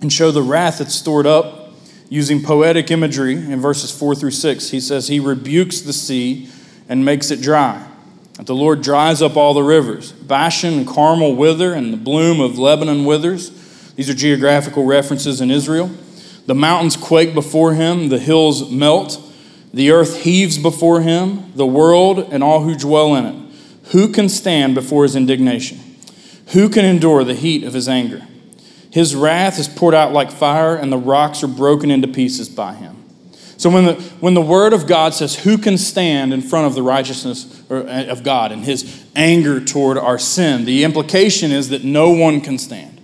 and 0.00 0.12
show 0.12 0.30
the 0.30 0.42
wrath 0.42 0.78
that's 0.78 0.94
stored 0.94 1.26
up 1.26 1.63
using 2.08 2.42
poetic 2.42 2.90
imagery 2.90 3.34
in 3.34 3.60
verses 3.60 3.96
4 3.96 4.14
through 4.14 4.30
6. 4.30 4.70
He 4.70 4.80
says, 4.80 5.08
He 5.08 5.20
rebukes 5.20 5.80
the 5.80 5.92
sea 5.92 6.48
and 6.88 7.04
makes 7.04 7.30
it 7.30 7.40
dry. 7.40 7.86
That 8.34 8.46
the 8.46 8.54
Lord 8.54 8.82
dries 8.82 9.22
up 9.22 9.36
all 9.36 9.54
the 9.54 9.62
rivers. 9.62 10.12
Bashan 10.12 10.74
and 10.74 10.88
Carmel 10.88 11.36
wither, 11.36 11.72
and 11.72 11.92
the 11.92 11.96
bloom 11.96 12.40
of 12.40 12.58
Lebanon 12.58 13.04
withers. 13.04 13.50
These 13.94 14.10
are 14.10 14.14
geographical 14.14 14.84
references 14.84 15.40
in 15.40 15.50
Israel. 15.50 15.90
The 16.46 16.54
mountains 16.54 16.96
quake 16.96 17.32
before 17.32 17.74
him, 17.74 18.08
the 18.08 18.18
hills 18.18 18.70
melt. 18.70 19.20
The 19.72 19.90
earth 19.90 20.22
heaves 20.22 20.58
before 20.58 21.00
him, 21.00 21.52
the 21.54 21.66
world 21.66 22.18
and 22.32 22.42
all 22.42 22.62
who 22.62 22.76
dwell 22.76 23.14
in 23.14 23.24
it. 23.24 23.44
Who 23.92 24.08
can 24.08 24.28
stand 24.28 24.74
before 24.74 25.04
his 25.04 25.16
indignation? 25.16 25.80
Who 26.48 26.68
can 26.68 26.84
endure 26.84 27.24
the 27.24 27.34
heat 27.34 27.64
of 27.64 27.74
his 27.74 27.88
anger? 27.88 28.26
His 28.94 29.16
wrath 29.16 29.58
is 29.58 29.66
poured 29.66 29.92
out 29.92 30.12
like 30.12 30.30
fire, 30.30 30.76
and 30.76 30.92
the 30.92 30.96
rocks 30.96 31.42
are 31.42 31.48
broken 31.48 31.90
into 31.90 32.06
pieces 32.06 32.48
by 32.48 32.74
him. 32.74 32.94
So 33.56 33.68
when 33.68 33.86
the, 33.86 33.94
when 34.20 34.34
the 34.34 34.40
word 34.40 34.72
of 34.72 34.86
God 34.86 35.14
says, 35.14 35.34
Who 35.34 35.58
can 35.58 35.78
stand 35.78 36.32
in 36.32 36.40
front 36.40 36.68
of 36.68 36.76
the 36.76 36.82
righteousness 36.84 37.60
uh, 37.68 38.06
of 38.08 38.22
God 38.22 38.52
and 38.52 38.62
his 38.62 39.04
anger 39.16 39.60
toward 39.60 39.98
our 39.98 40.16
sin, 40.16 40.64
the 40.64 40.84
implication 40.84 41.50
is 41.50 41.70
that 41.70 41.82
no 41.82 42.10
one 42.10 42.40
can 42.40 42.56
stand. 42.56 43.00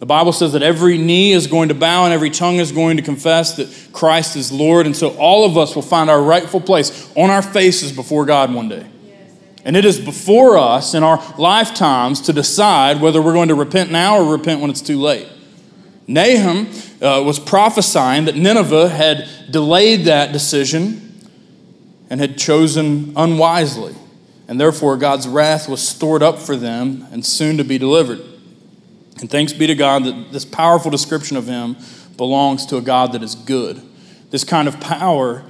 The 0.00 0.06
Bible 0.06 0.32
says 0.32 0.54
that 0.54 0.62
every 0.64 0.98
knee 0.98 1.30
is 1.30 1.46
going 1.46 1.68
to 1.68 1.74
bow 1.76 2.04
and 2.04 2.12
every 2.12 2.30
tongue 2.30 2.56
is 2.56 2.72
going 2.72 2.96
to 2.96 3.02
confess 3.04 3.54
that 3.58 3.92
Christ 3.92 4.34
is 4.34 4.50
Lord. 4.50 4.86
And 4.86 4.96
so 4.96 5.10
all 5.18 5.44
of 5.44 5.56
us 5.56 5.76
will 5.76 5.82
find 5.82 6.10
our 6.10 6.20
rightful 6.20 6.60
place 6.60 7.08
on 7.14 7.30
our 7.30 7.42
faces 7.42 7.92
before 7.92 8.24
God 8.24 8.52
one 8.52 8.68
day. 8.68 8.88
And 9.64 9.76
it 9.76 9.84
is 9.84 10.00
before 10.00 10.56
us 10.56 10.94
in 10.94 11.02
our 11.02 11.22
lifetimes 11.36 12.22
to 12.22 12.32
decide 12.32 13.00
whether 13.00 13.20
we're 13.20 13.34
going 13.34 13.48
to 13.48 13.54
repent 13.54 13.90
now 13.90 14.18
or 14.18 14.32
repent 14.32 14.60
when 14.60 14.70
it's 14.70 14.80
too 14.80 14.98
late. 14.98 15.28
Nahum 16.06 16.66
uh, 17.00 17.22
was 17.22 17.38
prophesying 17.38 18.24
that 18.24 18.36
Nineveh 18.36 18.88
had 18.88 19.28
delayed 19.50 20.06
that 20.06 20.32
decision 20.32 21.28
and 22.08 22.20
had 22.20 22.36
chosen 22.36 23.12
unwisely. 23.16 23.94
And 24.48 24.60
therefore, 24.60 24.96
God's 24.96 25.28
wrath 25.28 25.68
was 25.68 25.86
stored 25.86 26.22
up 26.22 26.40
for 26.40 26.56
them 26.56 27.06
and 27.12 27.24
soon 27.24 27.56
to 27.58 27.64
be 27.64 27.78
delivered. 27.78 28.20
And 29.20 29.30
thanks 29.30 29.52
be 29.52 29.68
to 29.68 29.76
God 29.76 30.04
that 30.04 30.32
this 30.32 30.44
powerful 30.44 30.90
description 30.90 31.36
of 31.36 31.46
him 31.46 31.76
belongs 32.16 32.66
to 32.66 32.76
a 32.76 32.80
God 32.80 33.12
that 33.12 33.22
is 33.22 33.34
good. 33.36 33.80
This 34.30 34.42
kind 34.42 34.66
of 34.66 34.80
power 34.80 35.44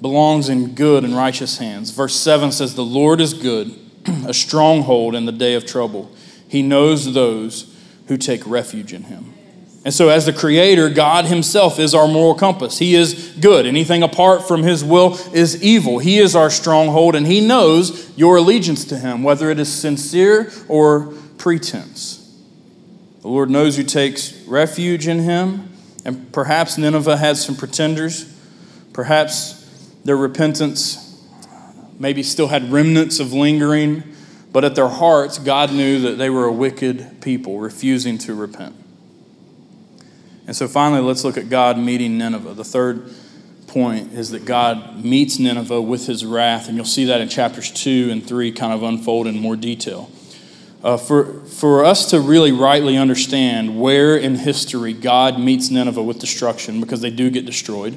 belongs 0.00 0.48
in 0.48 0.74
good 0.74 1.04
and 1.04 1.16
righteous 1.16 1.58
hands. 1.58 1.90
Verse 1.90 2.14
7 2.14 2.52
says, 2.52 2.74
The 2.74 2.84
Lord 2.84 3.20
is 3.20 3.34
good, 3.34 3.78
a 4.26 4.34
stronghold 4.34 5.14
in 5.14 5.26
the 5.26 5.32
day 5.32 5.54
of 5.54 5.66
trouble. 5.66 6.10
He 6.48 6.62
knows 6.62 7.12
those 7.12 7.76
who 8.08 8.16
take 8.16 8.46
refuge 8.46 8.92
in 8.92 9.04
him. 9.04 9.34
And 9.82 9.94
so, 9.94 10.10
as 10.10 10.26
the 10.26 10.32
Creator, 10.32 10.90
God 10.90 11.24
Himself 11.24 11.78
is 11.78 11.94
our 11.94 12.06
moral 12.06 12.34
compass. 12.34 12.78
He 12.78 12.94
is 12.94 13.34
good. 13.40 13.64
Anything 13.64 14.02
apart 14.02 14.46
from 14.46 14.62
His 14.62 14.84
will 14.84 15.14
is 15.32 15.62
evil. 15.62 15.98
He 15.98 16.18
is 16.18 16.36
our 16.36 16.50
stronghold, 16.50 17.14
and 17.14 17.26
He 17.26 17.40
knows 17.40 18.12
your 18.16 18.36
allegiance 18.36 18.84
to 18.86 18.98
Him, 18.98 19.22
whether 19.22 19.50
it 19.50 19.58
is 19.58 19.72
sincere 19.72 20.52
or 20.68 21.14
pretense. 21.38 22.18
The 23.22 23.28
Lord 23.28 23.48
knows 23.48 23.78
who 23.78 23.82
takes 23.82 24.34
refuge 24.42 25.08
in 25.08 25.20
Him, 25.20 25.70
and 26.04 26.30
perhaps 26.30 26.76
Nineveh 26.76 27.16
had 27.16 27.38
some 27.38 27.56
pretenders. 27.56 28.30
Perhaps 28.92 29.59
their 30.04 30.16
repentance 30.16 31.06
maybe 31.98 32.22
still 32.22 32.48
had 32.48 32.72
remnants 32.72 33.20
of 33.20 33.32
lingering, 33.32 34.02
but 34.52 34.64
at 34.64 34.74
their 34.74 34.88
hearts, 34.88 35.38
God 35.38 35.72
knew 35.72 36.00
that 36.00 36.16
they 36.16 36.30
were 36.30 36.46
a 36.46 36.52
wicked 36.52 37.20
people, 37.20 37.58
refusing 37.58 38.18
to 38.18 38.34
repent. 38.34 38.74
And 40.46 40.56
so 40.56 40.66
finally, 40.66 41.02
let's 41.02 41.22
look 41.22 41.36
at 41.36 41.48
God 41.48 41.78
meeting 41.78 42.18
Nineveh. 42.18 42.54
The 42.54 42.64
third 42.64 43.14
point 43.68 44.12
is 44.14 44.30
that 44.30 44.44
God 44.44 45.04
meets 45.04 45.38
Nineveh 45.38 45.80
with 45.80 46.06
his 46.06 46.24
wrath, 46.24 46.66
and 46.66 46.76
you'll 46.76 46.86
see 46.86 47.04
that 47.04 47.20
in 47.20 47.28
chapters 47.28 47.70
2 47.70 48.08
and 48.10 48.26
3 48.26 48.50
kind 48.52 48.72
of 48.72 48.82
unfold 48.82 49.26
in 49.26 49.38
more 49.38 49.54
detail. 49.54 50.10
Uh, 50.82 50.96
for, 50.96 51.34
for 51.44 51.84
us 51.84 52.10
to 52.10 52.18
really 52.18 52.50
rightly 52.50 52.96
understand 52.96 53.78
where 53.78 54.16
in 54.16 54.34
history 54.34 54.94
God 54.94 55.38
meets 55.38 55.70
Nineveh 55.70 56.02
with 56.02 56.18
destruction, 56.18 56.80
because 56.80 57.02
they 57.02 57.10
do 57.10 57.30
get 57.30 57.44
destroyed, 57.44 57.96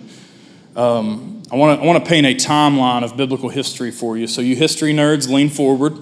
um, 0.76 1.44
I 1.52 1.56
want 1.56 1.82
to 1.82 1.88
I 1.88 2.00
paint 2.00 2.26
a 2.26 2.34
timeline 2.34 3.04
of 3.04 3.16
biblical 3.16 3.50
history 3.50 3.92
for 3.92 4.18
you. 4.18 4.26
So, 4.26 4.42
you 4.42 4.56
history 4.56 4.92
nerds, 4.92 5.30
lean 5.30 5.50
forward. 5.50 6.00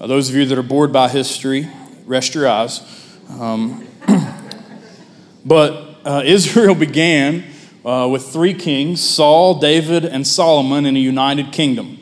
Uh, 0.00 0.06
those 0.06 0.28
of 0.28 0.36
you 0.36 0.44
that 0.46 0.56
are 0.56 0.62
bored 0.62 0.92
by 0.92 1.08
history, 1.08 1.68
rest 2.04 2.34
your 2.34 2.48
eyes. 2.48 2.80
Um, 3.28 3.86
but 5.44 5.96
uh, 6.04 6.22
Israel 6.24 6.74
began 6.76 7.44
uh, 7.84 8.08
with 8.10 8.28
three 8.28 8.54
kings 8.54 9.02
Saul, 9.02 9.58
David, 9.58 10.04
and 10.04 10.26
Solomon 10.26 10.86
in 10.86 10.96
a 10.96 11.00
united 11.00 11.52
kingdom. 11.52 11.98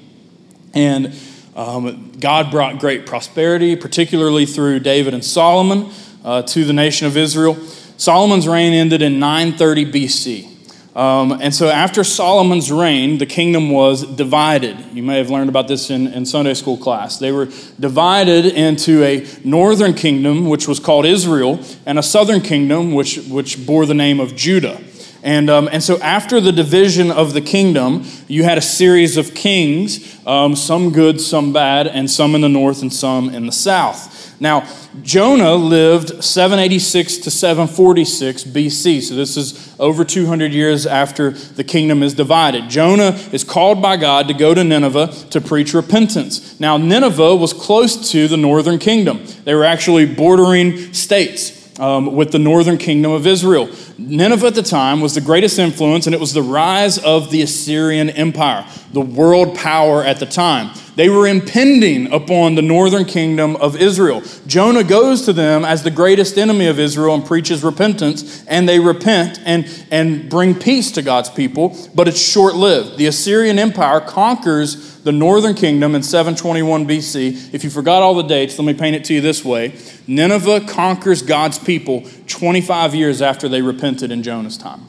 And 0.74 1.14
um, 1.56 2.12
God 2.12 2.50
brought 2.50 2.78
great 2.80 3.06
prosperity, 3.06 3.76
particularly 3.76 4.44
through 4.44 4.80
David 4.80 5.14
and 5.14 5.24
Solomon, 5.24 5.90
uh, 6.22 6.42
to 6.42 6.64
the 6.64 6.72
nation 6.74 7.06
of 7.06 7.16
Israel. 7.16 7.56
Solomon's 7.96 8.46
reign 8.46 8.74
ended 8.74 9.00
in 9.00 9.18
930 9.18 9.86
BC. 9.86 10.59
Um, 10.94 11.32
and 11.40 11.54
so 11.54 11.68
after 11.68 12.02
Solomon's 12.02 12.72
reign, 12.72 13.18
the 13.18 13.26
kingdom 13.26 13.70
was 13.70 14.04
divided. 14.04 14.76
You 14.92 15.04
may 15.04 15.18
have 15.18 15.30
learned 15.30 15.48
about 15.48 15.68
this 15.68 15.88
in, 15.88 16.08
in 16.08 16.26
Sunday 16.26 16.54
school 16.54 16.76
class. 16.76 17.18
They 17.18 17.30
were 17.30 17.46
divided 17.78 18.46
into 18.46 19.04
a 19.04 19.24
northern 19.44 19.94
kingdom, 19.94 20.48
which 20.48 20.66
was 20.66 20.80
called 20.80 21.06
Israel, 21.06 21.60
and 21.86 21.98
a 21.98 22.02
southern 22.02 22.40
kingdom, 22.40 22.92
which, 22.92 23.18
which 23.28 23.64
bore 23.64 23.86
the 23.86 23.94
name 23.94 24.18
of 24.18 24.34
Judah. 24.34 24.80
And, 25.22 25.50
um, 25.50 25.68
and 25.70 25.82
so 25.82 25.98
after 25.98 26.40
the 26.40 26.50
division 26.50 27.10
of 27.10 27.34
the 27.34 27.40
kingdom, 27.42 28.04
you 28.26 28.42
had 28.42 28.58
a 28.58 28.62
series 28.62 29.16
of 29.16 29.34
kings, 29.34 30.18
um, 30.26 30.56
some 30.56 30.90
good, 30.90 31.20
some 31.20 31.52
bad, 31.52 31.86
and 31.86 32.10
some 32.10 32.34
in 32.34 32.40
the 32.40 32.48
north 32.48 32.82
and 32.82 32.92
some 32.92 33.28
in 33.28 33.46
the 33.46 33.52
south. 33.52 34.19
Now, 34.40 34.66
Jonah 35.02 35.54
lived 35.54 36.24
786 36.24 37.18
to 37.18 37.30
746 37.30 38.44
BC. 38.44 39.02
So 39.02 39.14
this 39.14 39.36
is 39.36 39.76
over 39.78 40.02
200 40.02 40.52
years 40.52 40.86
after 40.86 41.30
the 41.30 41.62
kingdom 41.62 42.02
is 42.02 42.14
divided. 42.14 42.70
Jonah 42.70 43.10
is 43.32 43.44
called 43.44 43.82
by 43.82 43.98
God 43.98 44.28
to 44.28 44.34
go 44.34 44.54
to 44.54 44.64
Nineveh 44.64 45.08
to 45.30 45.42
preach 45.42 45.74
repentance. 45.74 46.58
Now, 46.58 46.78
Nineveh 46.78 47.36
was 47.36 47.52
close 47.52 48.10
to 48.12 48.28
the 48.28 48.38
northern 48.38 48.78
kingdom, 48.78 49.24
they 49.44 49.54
were 49.54 49.64
actually 49.64 50.06
bordering 50.06 50.94
states. 50.94 51.58
Um, 51.78 52.14
with 52.14 52.30
the 52.30 52.38
northern 52.38 52.76
kingdom 52.76 53.12
of 53.12 53.26
Israel. 53.26 53.66
Nineveh 54.00 54.46
at 54.46 54.54
the 54.54 54.62
time 54.62 55.02
was 55.02 55.14
the 55.14 55.20
greatest 55.20 55.58
influence, 55.58 56.06
and 56.06 56.14
it 56.14 56.20
was 56.20 56.32
the 56.32 56.42
rise 56.42 56.96
of 56.96 57.30
the 57.30 57.42
Assyrian 57.42 58.08
Empire, 58.08 58.66
the 58.94 59.00
world 59.02 59.54
power 59.54 60.02
at 60.02 60.18
the 60.18 60.24
time. 60.24 60.74
They 60.96 61.10
were 61.10 61.26
impending 61.26 62.10
upon 62.10 62.54
the 62.54 62.62
northern 62.62 63.04
kingdom 63.04 63.56
of 63.56 63.76
Israel. 63.76 64.22
Jonah 64.46 64.84
goes 64.84 65.26
to 65.26 65.34
them 65.34 65.66
as 65.66 65.82
the 65.82 65.90
greatest 65.90 66.38
enemy 66.38 66.66
of 66.66 66.78
Israel 66.78 67.14
and 67.14 67.24
preaches 67.24 67.62
repentance, 67.62 68.42
and 68.46 68.66
they 68.66 68.80
repent 68.80 69.38
and, 69.44 69.68
and 69.90 70.30
bring 70.30 70.54
peace 70.54 70.90
to 70.92 71.02
God's 71.02 71.28
people, 71.28 71.76
but 71.94 72.08
it's 72.08 72.20
short 72.20 72.54
lived. 72.54 72.96
The 72.96 73.06
Assyrian 73.06 73.58
Empire 73.58 74.00
conquers 74.00 74.90
the 75.02 75.12
northern 75.12 75.54
kingdom 75.54 75.94
in 75.94 76.02
721 76.02 76.86
BC. 76.86 77.54
If 77.54 77.64
you 77.64 77.70
forgot 77.70 78.02
all 78.02 78.14
the 78.14 78.22
dates, 78.22 78.58
let 78.58 78.64
me 78.64 78.74
paint 78.74 78.96
it 78.96 79.04
to 79.04 79.14
you 79.14 79.20
this 79.20 79.44
way 79.44 79.74
Nineveh 80.10 80.62
conquers 80.62 81.22
God's 81.22 81.56
people 81.56 82.02
25 82.26 82.96
years 82.96 83.22
after 83.22 83.48
they 83.48 83.62
repented 83.62 84.10
in 84.10 84.24
Jonah's 84.24 84.58
time. 84.58 84.80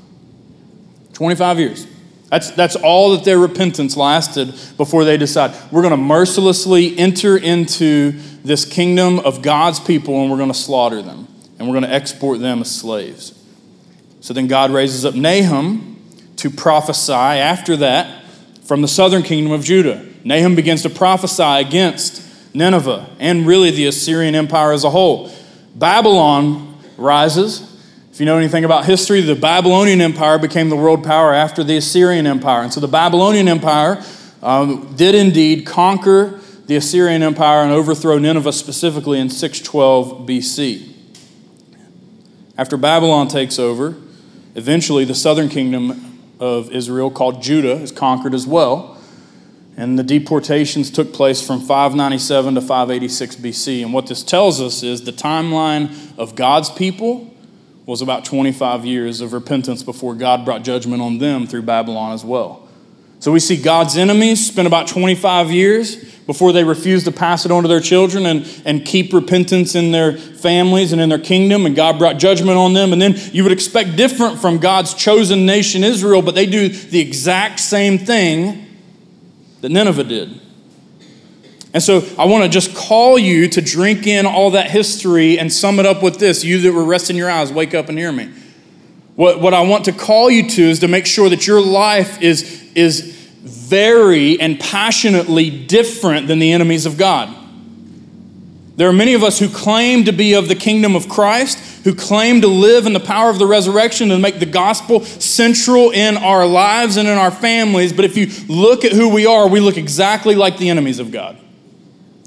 25 1.14 1.60
years. 1.60 1.86
That's, 2.32 2.50
that's 2.50 2.76
all 2.76 3.12
that 3.12 3.24
their 3.24 3.38
repentance 3.38 3.96
lasted 3.96 4.48
before 4.78 5.06
they 5.06 5.18
decide 5.18 5.54
we're 5.72 5.84
going 5.84 5.92
to 5.92 5.98
mercilessly 5.98 6.98
enter 6.98 7.38
into 7.38 8.14
this 8.44 8.66
kingdom 8.66 9.20
of 9.20 9.44
God's 9.44 9.80
people 9.80 10.20
and 10.22 10.32
we're 10.32 10.38
going 10.38 10.52
to 10.52 10.58
slaughter 10.58 11.04
them 11.04 11.28
and 11.60 11.68
we're 11.68 11.74
going 11.74 11.84
to 11.84 11.94
export 11.94 12.40
them 12.40 12.62
as 12.62 12.76
slaves. 12.76 13.38
So 14.22 14.34
then 14.34 14.48
God 14.48 14.72
raises 14.72 15.06
up 15.06 15.14
Nahum 15.14 16.02
to 16.38 16.50
prophesy 16.50 17.14
after 17.14 17.78
that 17.78 18.24
from 18.64 18.82
the 18.82 18.88
southern 18.88 19.22
kingdom 19.22 19.52
of 19.52 19.64
Judah. 19.64 20.04
Nahum 20.24 20.56
begins 20.56 20.82
to 20.82 20.90
prophesy 20.90 21.44
against 21.44 22.31
Nineveh 22.54 23.10
and 23.20 23.48
really 23.48 23.72
the 23.72 23.86
Assyrian 23.88 24.36
Empire 24.36 24.74
as 24.74 24.84
a 24.84 24.90
whole. 24.90 25.32
Babylon 25.76 26.78
rises 26.98 27.72
if 28.12 28.20
you 28.20 28.26
know 28.26 28.38
anything 28.38 28.66
about 28.66 28.84
history, 28.86 29.22
the 29.22 29.36
Babylonian 29.36 30.02
Empire 30.02 30.38
became 30.38 30.68
the 30.68 30.76
world 30.76 31.02
power 31.02 31.34
after 31.34 31.64
the 31.64 31.78
Assyrian 31.78 32.28
Empire. 32.28 32.62
And 32.62 32.74
so 32.74 32.82
the 32.82 32.88
Babylonian 32.90 33.48
Empire 33.48 34.04
um, 34.44 34.94
did 34.98 35.16
indeed 35.16 35.66
conquer 35.66 36.42
the 36.66 36.76
Assyrian 36.76 37.24
Empire 37.24 37.64
and 37.64 37.72
overthrow 37.72 38.18
Nineveh 38.18 38.52
specifically 38.52 39.18
in 39.18 39.30
612 39.30 40.28
BC. 40.28 40.94
After 42.58 42.76
Babylon 42.76 43.30
takes 43.30 43.58
over, 43.58 43.96
eventually 44.56 45.06
the 45.06 45.16
southern 45.16 45.48
kingdom 45.48 46.20
of 46.38 46.70
Israel, 46.70 47.12
called 47.12 47.42
Judah, 47.42 47.76
is 47.76 47.94
conquered 47.94 48.34
as 48.34 48.46
well. 48.46 49.01
And 49.82 49.98
the 49.98 50.04
deportations 50.04 50.92
took 50.92 51.12
place 51.12 51.42
from 51.42 51.60
597 51.60 52.54
to 52.54 52.62
586 52.62 53.38
BC. 53.38 53.82
And 53.82 53.92
what 53.92 54.06
this 54.06 54.22
tells 54.22 54.62
us 54.62 54.84
is 54.84 55.06
the 55.06 55.12
timeline 55.12 55.92
of 56.20 56.36
God's 56.36 56.70
people 56.70 57.34
was 57.88 58.04
about 58.04 58.24
25 58.24 58.86
years 58.86 59.22
of 59.22 59.34
repentance 59.34 59.82
before 59.82 60.14
God 60.14 60.46
brought 60.46 60.62
judgment 60.62 61.02
on 61.02 61.18
them 61.18 61.48
through 61.48 61.64
Babylon 61.64 62.14
as 62.14 62.24
well. 62.24 62.70
So 63.22 63.32
we 63.32 63.40
see 63.40 63.60
God's 63.60 63.98
enemies 63.98 64.46
spent 64.46 64.68
about 64.68 64.88
25 64.88 65.50
years 65.50 65.96
before 66.28 66.54
they 66.54 66.64
refused 66.64 67.06
to 67.06 67.12
pass 67.12 67.48
it 67.48 67.52
on 67.52 67.64
to 67.64 67.68
their 67.68 67.80
children 67.80 68.28
and, 68.28 68.62
and 68.66 68.86
keep 68.86 69.12
repentance 69.12 69.74
in 69.74 69.92
their 69.92 70.16
families 70.16 70.92
and 70.92 71.02
in 71.02 71.10
their 71.10 71.18
kingdom, 71.18 71.66
and 71.66 71.76
God 71.76 71.98
brought 71.98 72.20
judgment 72.20 72.56
on 72.56 72.74
them. 72.74 72.94
And 72.94 73.02
then 73.02 73.16
you 73.34 73.42
would 73.42 73.52
expect 73.52 73.96
different 73.96 74.38
from 74.38 74.60
God's 74.60 74.94
chosen 74.94 75.48
nation, 75.48 75.84
Israel, 75.84 76.22
but 76.22 76.36
they 76.36 76.46
do 76.46 76.70
the 76.70 77.00
exact 77.00 77.60
same 77.60 77.98
thing 77.98 78.68
that 79.62 79.70
Nineveh 79.70 80.04
did. 80.04 80.40
And 81.74 81.82
so 81.82 82.04
I 82.18 82.26
want 82.26 82.44
to 82.44 82.50
just 82.50 82.76
call 82.76 83.18
you 83.18 83.48
to 83.50 83.62
drink 83.62 84.06
in 84.06 84.26
all 84.26 84.52
that 84.52 84.70
history 84.70 85.40
and 85.40 85.52
sum 85.52 85.80
it 85.80 85.86
up 85.86 86.04
with 86.04 86.20
this. 86.20 86.44
You 86.44 86.60
that 86.62 86.74
were 86.74 86.84
resting 86.84 87.16
your 87.16 87.30
eyes, 87.30 87.52
wake 87.52 87.74
up 87.74 87.88
and 87.88 87.98
hear 87.98 88.12
me. 88.12 88.32
What, 89.16 89.40
what 89.40 89.54
I 89.54 89.62
want 89.62 89.86
to 89.86 89.92
call 89.92 90.30
you 90.30 90.50
to 90.50 90.62
is 90.62 90.80
to 90.80 90.88
make 90.88 91.06
sure 91.06 91.30
that 91.30 91.48
your 91.48 91.62
life 91.62 92.22
is, 92.22 92.70
is 92.76 93.02
very 93.42 94.40
and 94.40 94.60
passionately 94.60 95.50
different 95.50 96.28
than 96.28 96.40
the 96.40 96.52
enemies 96.52 96.86
of 96.86 96.98
God. 96.98 97.38
There 98.76 98.90
are 98.90 98.94
many 98.94 99.14
of 99.14 99.24
us 99.24 99.40
who 99.40 99.48
claim 99.48 100.06
to 100.06 100.12
be 100.12 100.34
of 100.34 100.48
the 100.48 100.56
kingdom 100.56 100.96
of 100.96 101.08
Christ, 101.08 101.58
who 101.84 101.96
claim 101.96 102.42
to 102.42 102.48
live 102.48 102.86
in 102.86 102.94
the 102.94 103.00
power 103.00 103.30
of 103.30 103.40
the 103.40 103.48
resurrection 103.48 104.12
and 104.12 104.22
make 104.22 104.40
the 104.40 104.46
gospel 104.46 105.04
central 105.04 105.92
in 105.92 106.18
our 106.18 106.46
lives 106.46 106.98
and 106.98 107.08
in 107.08 107.18
our 107.18 107.32
families. 107.32 107.94
But 107.94 108.06
if 108.06 108.18
you 108.18 108.28
look 108.48 108.86
at 108.86 108.92
who 108.92 109.10
we 109.10 109.26
are, 109.26 109.48
we 109.48 109.60
look 109.60 109.78
exactly 109.78 110.36
like 110.36 110.58
the 110.58 110.70
enemies 110.70 111.00
of 111.00 111.12
God. 111.12 111.38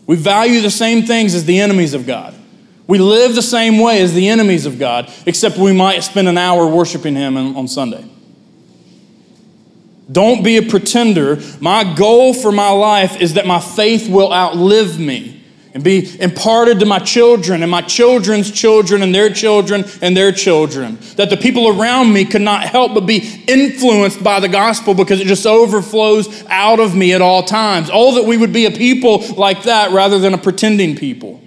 We 0.06 0.16
value 0.16 0.60
the 0.60 0.70
same 0.70 1.04
things 1.04 1.34
as 1.34 1.44
the 1.44 1.60
enemies 1.60 1.94
of 1.94 2.06
God. 2.06 2.34
We 2.86 2.98
live 2.98 3.34
the 3.34 3.42
same 3.42 3.78
way 3.78 4.02
as 4.02 4.12
the 4.12 4.28
enemies 4.28 4.66
of 4.66 4.78
God, 4.78 5.10
except 5.24 5.56
we 5.56 5.72
might 5.72 6.02
spend 6.02 6.28
an 6.28 6.36
hour 6.36 6.66
worshiping 6.66 7.14
Him 7.14 7.36
on 7.56 7.66
Sunday. 7.66 8.04
Don't 10.10 10.42
be 10.42 10.58
a 10.58 10.62
pretender. 10.62 11.40
My 11.60 11.94
goal 11.94 12.34
for 12.34 12.52
my 12.52 12.70
life 12.70 13.20
is 13.20 13.34
that 13.34 13.46
my 13.46 13.58
faith 13.60 14.08
will 14.08 14.32
outlive 14.32 14.98
me 14.98 15.43
and 15.74 15.82
be 15.82 16.08
imparted 16.20 16.78
to 16.78 16.87
my 16.87 17.00
children 17.00 17.62
and 17.62 17.70
my 17.70 17.82
children's 17.82 18.52
children 18.52 19.02
and 19.02 19.12
their 19.12 19.28
children 19.28 19.84
and 20.00 20.16
their 20.16 20.30
children. 20.30 20.96
That 21.16 21.30
the 21.30 21.37
people 21.37 21.68
around 21.68 22.12
me 22.12 22.24
could 22.24 22.42
not 22.42 22.62
help 22.62 22.94
but 22.94 23.06
be 23.06 23.42
influenced 23.48 24.22
by 24.22 24.38
the 24.38 24.48
gospel 24.48 24.94
because 24.94 25.20
it 25.20 25.26
just 25.26 25.44
overflows 25.44 26.44
out 26.46 26.78
of 26.78 26.94
me 26.94 27.12
at 27.12 27.20
all 27.20 27.42
times. 27.42 27.90
Oh, 27.92 28.14
that 28.14 28.24
we 28.24 28.37
would 28.37 28.52
be 28.52 28.66
a 28.66 28.70
people 28.70 29.24
like 29.34 29.64
that 29.64 29.90
rather 29.90 30.20
than 30.20 30.32
a 30.32 30.38
pretending 30.38 30.94
people. 30.94 31.42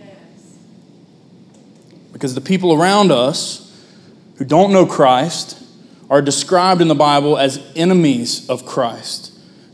Because 2.12 2.36
the 2.36 2.42
people 2.42 2.74
around 2.74 3.14
us 3.14 3.64
who 4.36 4.44
don't 4.44 4.74
know 4.74 4.86
Christ 4.86 5.64
are 6.10 6.22
described 6.22 6.82
in 6.82 6.90
the 6.90 6.96
Bible 6.96 7.38
as 7.38 7.66
enemies 7.78 8.50
of 8.50 8.66
Christ, 8.66 9.32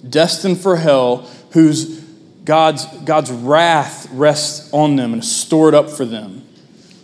destined 0.08 0.60
for 0.60 0.78
hell, 0.78 1.28
whose 1.52 2.03
God's, 2.46 2.86
God's 3.04 3.32
wrath 3.32 4.08
rests 4.12 4.72
on 4.74 4.96
them 4.96 5.14
and 5.14 5.24
is 5.24 5.34
stored 5.34 5.74
up 5.74 5.90
for 5.90 6.06
them 6.06 6.46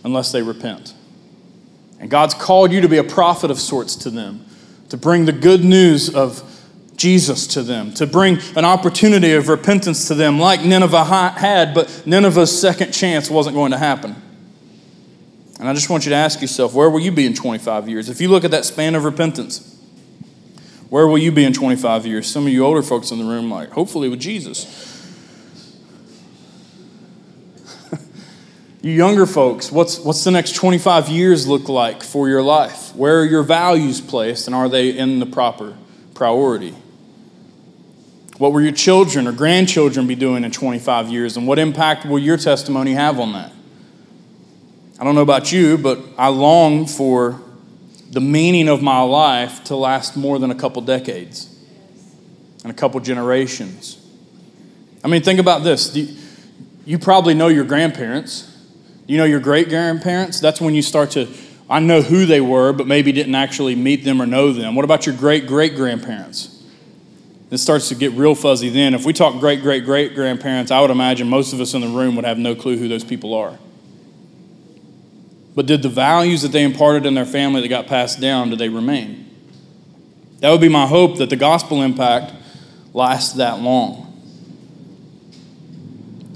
unless 0.04 0.32
they 0.32 0.42
repent. 0.42 0.94
And 1.98 2.10
God's 2.10 2.34
called 2.34 2.72
you 2.72 2.80
to 2.80 2.88
be 2.88 2.98
a 2.98 3.04
prophet 3.04 3.50
of 3.50 3.58
sorts 3.58 3.96
to 3.96 4.10
them, 4.10 4.44
to 4.88 4.96
bring 4.96 5.24
the 5.24 5.32
good 5.32 5.64
news 5.64 6.14
of 6.14 6.46
Jesus 6.96 7.46
to 7.48 7.62
them, 7.62 7.92
to 7.94 8.06
bring 8.06 8.38
an 8.56 8.64
opportunity 8.64 9.32
of 9.32 9.48
repentance 9.48 10.08
to 10.08 10.14
them, 10.14 10.38
like 10.38 10.62
Nineveh 10.62 11.04
had, 11.04 11.74
but 11.74 12.02
Nineveh's 12.06 12.58
second 12.58 12.92
chance 12.92 13.30
wasn't 13.30 13.56
going 13.56 13.72
to 13.72 13.78
happen. 13.78 14.14
And 15.58 15.68
I 15.68 15.74
just 15.74 15.90
want 15.90 16.06
you 16.06 16.10
to 16.10 16.16
ask 16.16 16.40
yourself, 16.40 16.74
where 16.74 16.88
will 16.88 17.00
you 17.00 17.12
be 17.12 17.26
in 17.26 17.34
25 17.34 17.88
years? 17.88 18.08
If 18.08 18.20
you 18.20 18.28
look 18.28 18.44
at 18.44 18.50
that 18.50 18.64
span 18.64 18.94
of 18.94 19.04
repentance, 19.04 19.78
where 20.88 21.06
will 21.06 21.18
you 21.18 21.32
be 21.32 21.44
in 21.44 21.52
25 21.52 22.06
years? 22.06 22.26
Some 22.26 22.46
of 22.46 22.52
you 22.52 22.64
older 22.64 22.82
folks 22.82 23.10
in 23.10 23.18
the 23.18 23.24
room, 23.24 23.50
like, 23.50 23.70
hopefully 23.70 24.08
with 24.08 24.20
Jesus. 24.20 24.99
You 28.82 28.92
younger 28.92 29.26
folks, 29.26 29.70
what's, 29.70 29.98
what's 29.98 30.24
the 30.24 30.30
next 30.30 30.54
25 30.54 31.08
years 31.08 31.46
look 31.46 31.68
like 31.68 32.02
for 32.02 32.28
your 32.28 32.42
life? 32.42 32.94
Where 32.96 33.20
are 33.20 33.24
your 33.24 33.42
values 33.42 34.00
placed, 34.00 34.46
and 34.46 34.54
are 34.54 34.68
they 34.68 34.90
in 34.90 35.18
the 35.18 35.26
proper 35.26 35.76
priority? 36.14 36.74
What 38.38 38.52
will 38.52 38.62
your 38.62 38.72
children 38.72 39.26
or 39.26 39.32
grandchildren 39.32 40.06
be 40.06 40.14
doing 40.14 40.44
in 40.44 40.50
25 40.50 41.10
years, 41.10 41.36
and 41.36 41.46
what 41.46 41.58
impact 41.58 42.06
will 42.06 42.18
your 42.18 42.38
testimony 42.38 42.94
have 42.94 43.20
on 43.20 43.34
that? 43.34 43.52
I 44.98 45.04
don't 45.04 45.14
know 45.14 45.22
about 45.22 45.52
you, 45.52 45.76
but 45.76 45.98
I 46.16 46.28
long 46.28 46.86
for 46.86 47.40
the 48.10 48.20
meaning 48.20 48.68
of 48.68 48.82
my 48.82 49.02
life 49.02 49.62
to 49.64 49.76
last 49.76 50.16
more 50.16 50.38
than 50.38 50.50
a 50.50 50.54
couple 50.54 50.82
decades 50.82 51.54
and 52.64 52.72
a 52.72 52.74
couple 52.74 52.98
generations. 53.00 53.96
I 55.04 55.08
mean, 55.08 55.22
think 55.22 55.38
about 55.38 55.64
this. 55.64 55.94
You 56.84 56.98
probably 56.98 57.34
know 57.34 57.48
your 57.48 57.64
grandparents. 57.64 58.49
You 59.10 59.16
know 59.16 59.24
your 59.24 59.40
great 59.40 59.68
grandparents. 59.68 60.38
That's 60.38 60.60
when 60.60 60.76
you 60.76 60.82
start 60.82 61.10
to, 61.10 61.26
I 61.68 61.80
know 61.80 62.00
who 62.00 62.26
they 62.26 62.40
were, 62.40 62.72
but 62.72 62.86
maybe 62.86 63.10
didn't 63.10 63.34
actually 63.34 63.74
meet 63.74 64.04
them 64.04 64.22
or 64.22 64.26
know 64.26 64.52
them. 64.52 64.76
What 64.76 64.84
about 64.84 65.04
your 65.04 65.16
great 65.16 65.48
great 65.48 65.74
grandparents? 65.74 66.62
It 67.50 67.58
starts 67.58 67.88
to 67.88 67.96
get 67.96 68.12
real 68.12 68.36
fuzzy 68.36 68.68
then. 68.68 68.94
If 68.94 69.04
we 69.04 69.12
talk 69.12 69.40
great 69.40 69.62
great 69.62 69.84
great 69.84 70.14
grandparents, 70.14 70.70
I 70.70 70.80
would 70.80 70.92
imagine 70.92 71.28
most 71.28 71.52
of 71.52 71.60
us 71.60 71.74
in 71.74 71.80
the 71.80 71.88
room 71.88 72.14
would 72.14 72.24
have 72.24 72.38
no 72.38 72.54
clue 72.54 72.76
who 72.76 72.86
those 72.86 73.02
people 73.02 73.34
are. 73.34 73.58
But 75.56 75.66
did 75.66 75.82
the 75.82 75.88
values 75.88 76.42
that 76.42 76.52
they 76.52 76.62
imparted 76.62 77.04
in 77.04 77.14
their 77.14 77.26
family 77.26 77.62
that 77.62 77.68
got 77.68 77.88
passed 77.88 78.20
down, 78.20 78.50
did 78.50 78.60
they 78.60 78.68
remain? 78.68 79.28
That 80.38 80.52
would 80.52 80.60
be 80.60 80.68
my 80.68 80.86
hope 80.86 81.18
that 81.18 81.30
the 81.30 81.36
gospel 81.36 81.82
impact 81.82 82.32
lasts 82.94 83.32
that 83.32 83.58
long. 83.58 84.06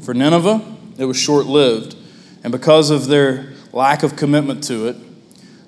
For 0.03 0.13
Nineveh, 0.13 0.77
it 0.99 1.05
was 1.05 1.17
short 1.17 1.47
lived. 1.47 1.99
And 2.45 2.53
because 2.53 2.91
of 2.91 3.07
their 3.07 3.53
lack 3.73 4.03
of 4.03 4.15
commitment 4.15 4.63
to 4.65 4.87
it, 4.87 4.97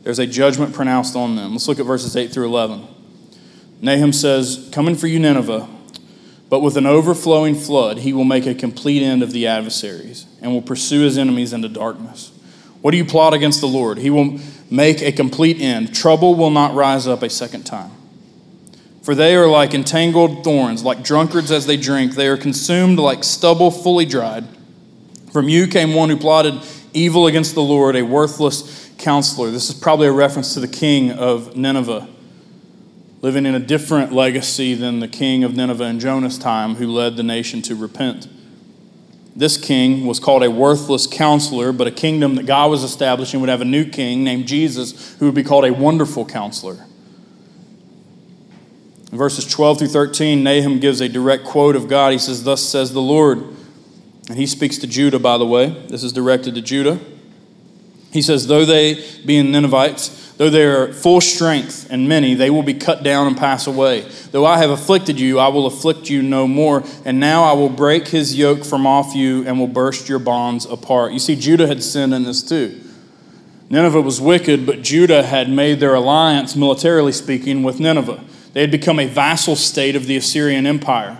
there's 0.04 0.20
a 0.20 0.26
judgment 0.26 0.72
pronounced 0.72 1.16
on 1.16 1.34
them. 1.34 1.52
Let's 1.52 1.66
look 1.66 1.80
at 1.80 1.86
verses 1.86 2.14
8 2.16 2.32
through 2.32 2.46
11. 2.46 2.86
Nahum 3.80 4.12
says, 4.12 4.68
Coming 4.70 4.94
for 4.94 5.08
you, 5.08 5.18
Nineveh, 5.18 5.68
but 6.48 6.60
with 6.60 6.76
an 6.76 6.86
overflowing 6.86 7.54
flood, 7.56 7.98
he 7.98 8.12
will 8.12 8.24
make 8.24 8.46
a 8.46 8.54
complete 8.54 9.02
end 9.02 9.22
of 9.22 9.32
the 9.32 9.46
adversaries 9.46 10.26
and 10.40 10.52
will 10.52 10.62
pursue 10.62 11.00
his 11.00 11.18
enemies 11.18 11.52
into 11.52 11.68
darkness. 11.68 12.30
What 12.82 12.92
do 12.92 12.98
you 12.98 13.04
plot 13.04 13.34
against 13.34 13.60
the 13.60 13.66
Lord? 13.66 13.98
He 13.98 14.10
will 14.10 14.38
make 14.70 15.02
a 15.02 15.10
complete 15.10 15.60
end. 15.60 15.94
Trouble 15.94 16.36
will 16.36 16.50
not 16.50 16.74
rise 16.74 17.08
up 17.08 17.22
a 17.22 17.30
second 17.30 17.64
time. 17.64 17.90
For 19.02 19.14
they 19.14 19.34
are 19.34 19.48
like 19.48 19.74
entangled 19.74 20.44
thorns, 20.44 20.84
like 20.84 21.02
drunkards 21.02 21.50
as 21.50 21.66
they 21.66 21.76
drink. 21.76 22.14
They 22.14 22.28
are 22.28 22.36
consumed 22.36 22.98
like 22.98 23.24
stubble 23.24 23.70
fully 23.70 24.04
dried. 24.04 24.44
From 25.32 25.48
you 25.48 25.66
came 25.66 25.94
one 25.94 26.08
who 26.08 26.16
plotted 26.16 26.54
evil 26.92 27.26
against 27.26 27.54
the 27.54 27.62
Lord, 27.62 27.96
a 27.96 28.02
worthless 28.02 28.90
counselor. 28.98 29.50
This 29.50 29.68
is 29.68 29.74
probably 29.74 30.06
a 30.06 30.12
reference 30.12 30.54
to 30.54 30.60
the 30.60 30.68
king 30.68 31.10
of 31.10 31.56
Nineveh, 31.56 32.08
living 33.20 33.46
in 33.46 33.54
a 33.54 33.60
different 33.60 34.12
legacy 34.12 34.74
than 34.74 35.00
the 35.00 35.08
king 35.08 35.44
of 35.44 35.54
Nineveh 35.54 35.84
in 35.84 36.00
Jonah's 36.00 36.38
time, 36.38 36.76
who 36.76 36.86
led 36.86 37.16
the 37.16 37.22
nation 37.22 37.62
to 37.62 37.74
repent. 37.74 38.28
This 39.36 39.58
king 39.58 40.06
was 40.06 40.18
called 40.18 40.42
a 40.42 40.50
worthless 40.50 41.06
counselor, 41.06 41.70
but 41.70 41.86
a 41.86 41.90
kingdom 41.90 42.36
that 42.36 42.46
God 42.46 42.70
was 42.70 42.82
establishing 42.82 43.40
would 43.40 43.50
have 43.50 43.60
a 43.60 43.66
new 43.66 43.84
king 43.84 44.24
named 44.24 44.46
Jesus 44.48 45.14
who 45.18 45.26
would 45.26 45.34
be 45.34 45.44
called 45.44 45.66
a 45.66 45.72
wonderful 45.74 46.24
counselor. 46.24 46.86
In 49.12 49.18
verses 49.18 49.46
12 49.46 49.78
through 49.78 49.88
13, 49.88 50.42
Nahum 50.42 50.80
gives 50.80 51.02
a 51.02 51.08
direct 51.08 51.44
quote 51.44 51.76
of 51.76 51.86
God. 51.86 52.12
He 52.12 52.18
says, 52.18 52.44
Thus 52.44 52.62
says 52.62 52.92
the 52.92 53.02
Lord. 53.02 53.55
And 54.28 54.38
he 54.38 54.46
speaks 54.46 54.78
to 54.78 54.86
Judah, 54.86 55.18
by 55.18 55.38
the 55.38 55.46
way. 55.46 55.68
This 55.88 56.02
is 56.02 56.12
directed 56.12 56.54
to 56.56 56.62
Judah. 56.62 56.98
He 58.12 58.22
says, 58.22 58.46
Though 58.46 58.64
they, 58.64 59.04
being 59.24 59.52
Ninevites, 59.52 60.26
Though 60.36 60.50
they 60.50 60.64
are 60.64 60.92
full 60.92 61.22
strength 61.22 61.88
and 61.90 62.08
many, 62.08 62.34
they 62.34 62.50
will 62.50 62.62
be 62.62 62.74
cut 62.74 63.02
down 63.02 63.26
and 63.26 63.36
pass 63.36 63.66
away. 63.66 64.02
Though 64.32 64.44
I 64.44 64.58
have 64.58 64.68
afflicted 64.68 65.18
you, 65.18 65.38
I 65.38 65.48
will 65.48 65.66
afflict 65.66 66.10
you 66.10 66.20
no 66.20 66.46
more. 66.46 66.84
And 67.06 67.18
now 67.18 67.44
I 67.44 67.54
will 67.54 67.70
break 67.70 68.08
his 68.08 68.36
yoke 68.36 68.62
from 68.62 68.86
off 68.86 69.14
you 69.14 69.46
and 69.46 69.58
will 69.58 69.66
burst 69.66 70.10
your 70.10 70.18
bonds 70.18 70.66
apart. 70.66 71.12
You 71.12 71.18
see, 71.18 71.36
Judah 71.36 71.66
had 71.66 71.82
sinned 71.82 72.12
in 72.12 72.24
this 72.24 72.42
too. 72.42 72.82
Nineveh 73.70 74.02
was 74.02 74.20
wicked, 74.20 74.66
but 74.66 74.82
Judah 74.82 75.22
had 75.22 75.48
made 75.48 75.80
their 75.80 75.94
alliance, 75.94 76.54
militarily 76.54 77.12
speaking, 77.12 77.62
with 77.62 77.80
Nineveh. 77.80 78.22
They 78.52 78.60
had 78.60 78.70
become 78.70 79.00
a 79.00 79.06
vassal 79.06 79.56
state 79.56 79.96
of 79.96 80.06
the 80.06 80.16
Assyrian 80.16 80.66
Empire 80.66 81.18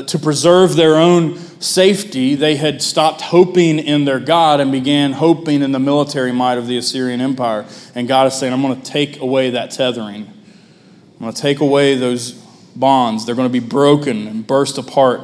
to 0.00 0.18
preserve 0.18 0.74
their 0.76 0.96
own 0.96 1.36
safety, 1.60 2.34
they 2.34 2.56
had 2.56 2.82
stopped 2.82 3.20
hoping 3.20 3.78
in 3.78 4.04
their 4.04 4.18
God 4.18 4.60
and 4.60 4.72
began 4.72 5.12
hoping 5.12 5.62
in 5.62 5.72
the 5.72 5.78
military 5.78 6.32
might 6.32 6.56
of 6.56 6.66
the 6.66 6.76
Assyrian 6.78 7.20
Empire. 7.20 7.66
And 7.94 8.08
God 8.08 8.26
is 8.26 8.34
saying, 8.34 8.52
I'm 8.52 8.62
going 8.62 8.80
to 8.80 8.90
take 8.90 9.20
away 9.20 9.50
that 9.50 9.70
tethering. 9.70 10.26
I'm 10.26 11.18
going 11.20 11.32
to 11.32 11.40
take 11.40 11.60
away 11.60 11.94
those 11.94 12.32
bonds. 12.74 13.26
They're 13.26 13.34
going 13.34 13.48
to 13.48 13.52
be 13.52 13.66
broken 13.66 14.26
and 14.26 14.46
burst 14.46 14.78
apart. 14.78 15.20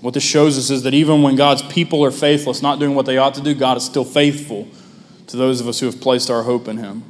What 0.00 0.14
this 0.14 0.22
shows 0.22 0.56
us 0.56 0.70
is 0.70 0.84
that 0.84 0.94
even 0.94 1.22
when 1.22 1.36
God's 1.36 1.62
people 1.62 2.04
are 2.04 2.10
faithless, 2.10 2.62
not 2.62 2.78
doing 2.78 2.94
what 2.94 3.06
they 3.06 3.18
ought 3.18 3.34
to 3.34 3.42
do, 3.42 3.54
God 3.54 3.76
is 3.76 3.84
still 3.84 4.04
faithful 4.04 4.68
to 5.26 5.36
those 5.36 5.60
of 5.60 5.68
us 5.68 5.80
who 5.80 5.86
have 5.86 6.00
placed 6.00 6.30
our 6.30 6.44
hope 6.44 6.68
in 6.68 6.78
Him. 6.78 7.02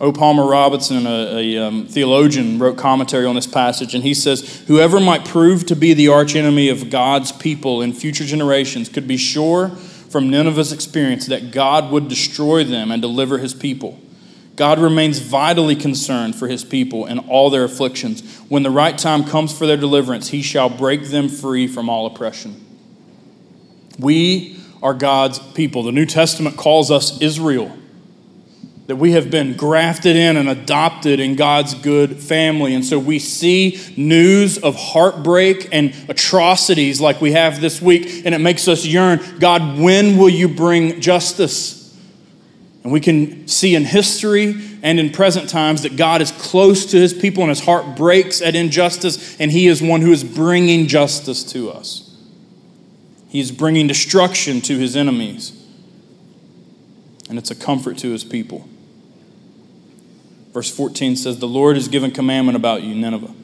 O. 0.00 0.12
Palmer 0.12 0.46
Robertson, 0.46 1.06
a, 1.06 1.56
a 1.56 1.66
um, 1.66 1.86
theologian, 1.86 2.60
wrote 2.60 2.78
commentary 2.78 3.26
on 3.26 3.34
this 3.34 3.48
passage, 3.48 3.94
and 3.94 4.04
he 4.04 4.14
says, 4.14 4.62
Whoever 4.68 5.00
might 5.00 5.24
prove 5.24 5.66
to 5.66 5.76
be 5.76 5.92
the 5.92 6.08
archenemy 6.08 6.68
of 6.68 6.88
God's 6.88 7.32
people 7.32 7.82
in 7.82 7.92
future 7.92 8.24
generations 8.24 8.88
could 8.88 9.08
be 9.08 9.16
sure 9.16 9.70
from 9.70 10.30
Nineveh's 10.30 10.72
experience 10.72 11.26
that 11.26 11.50
God 11.50 11.90
would 11.90 12.08
destroy 12.08 12.62
them 12.62 12.92
and 12.92 13.02
deliver 13.02 13.38
his 13.38 13.54
people. 13.54 13.98
God 14.54 14.78
remains 14.78 15.18
vitally 15.18 15.76
concerned 15.76 16.36
for 16.36 16.48
his 16.48 16.64
people 16.64 17.04
and 17.04 17.20
all 17.28 17.50
their 17.50 17.64
afflictions. 17.64 18.38
When 18.48 18.62
the 18.62 18.70
right 18.70 18.96
time 18.96 19.24
comes 19.24 19.56
for 19.56 19.66
their 19.66 19.76
deliverance, 19.76 20.28
he 20.28 20.42
shall 20.42 20.68
break 20.68 21.04
them 21.04 21.28
free 21.28 21.66
from 21.66 21.88
all 21.88 22.06
oppression. 22.06 22.64
We 23.98 24.60
are 24.82 24.94
God's 24.94 25.38
people. 25.38 25.82
The 25.82 25.92
New 25.92 26.06
Testament 26.06 26.56
calls 26.56 26.90
us 26.90 27.20
Israel 27.20 27.77
that 28.88 28.96
we 28.96 29.12
have 29.12 29.30
been 29.30 29.54
grafted 29.54 30.16
in 30.16 30.38
and 30.38 30.48
adopted 30.48 31.20
in 31.20 31.36
God's 31.36 31.74
good 31.74 32.16
family. 32.16 32.74
And 32.74 32.82
so 32.82 32.98
we 32.98 33.18
see 33.18 33.78
news 33.98 34.56
of 34.56 34.76
heartbreak 34.76 35.68
and 35.72 35.94
atrocities 36.08 36.98
like 36.98 37.20
we 37.20 37.32
have 37.32 37.60
this 37.60 37.82
week, 37.82 38.24
and 38.24 38.34
it 38.34 38.38
makes 38.38 38.66
us 38.66 38.86
yearn 38.86 39.20
God, 39.38 39.78
when 39.78 40.16
will 40.16 40.30
you 40.30 40.48
bring 40.48 41.02
justice? 41.02 41.94
And 42.82 42.90
we 42.90 43.00
can 43.00 43.46
see 43.46 43.74
in 43.74 43.84
history 43.84 44.54
and 44.82 44.98
in 44.98 45.10
present 45.10 45.50
times 45.50 45.82
that 45.82 45.96
God 45.96 46.22
is 46.22 46.32
close 46.32 46.86
to 46.86 46.96
his 46.96 47.12
people 47.12 47.42
and 47.42 47.50
his 47.50 47.60
heart 47.60 47.94
breaks 47.94 48.40
at 48.40 48.54
injustice, 48.54 49.38
and 49.38 49.52
he 49.52 49.66
is 49.66 49.82
one 49.82 50.00
who 50.00 50.12
is 50.12 50.24
bringing 50.24 50.86
justice 50.86 51.44
to 51.52 51.70
us. 51.70 52.16
He 53.28 53.40
is 53.40 53.52
bringing 53.52 53.86
destruction 53.86 54.62
to 54.62 54.78
his 54.78 54.96
enemies, 54.96 55.62
and 57.28 57.36
it's 57.36 57.50
a 57.50 57.54
comfort 57.54 57.98
to 57.98 58.12
his 58.12 58.24
people. 58.24 58.66
Verse 60.52 60.74
14 60.74 61.16
says, 61.16 61.38
The 61.38 61.48
Lord 61.48 61.76
has 61.76 61.88
given 61.88 62.10
commandment 62.10 62.56
about 62.56 62.82
you, 62.82 62.94
Nineveh. 62.94 63.34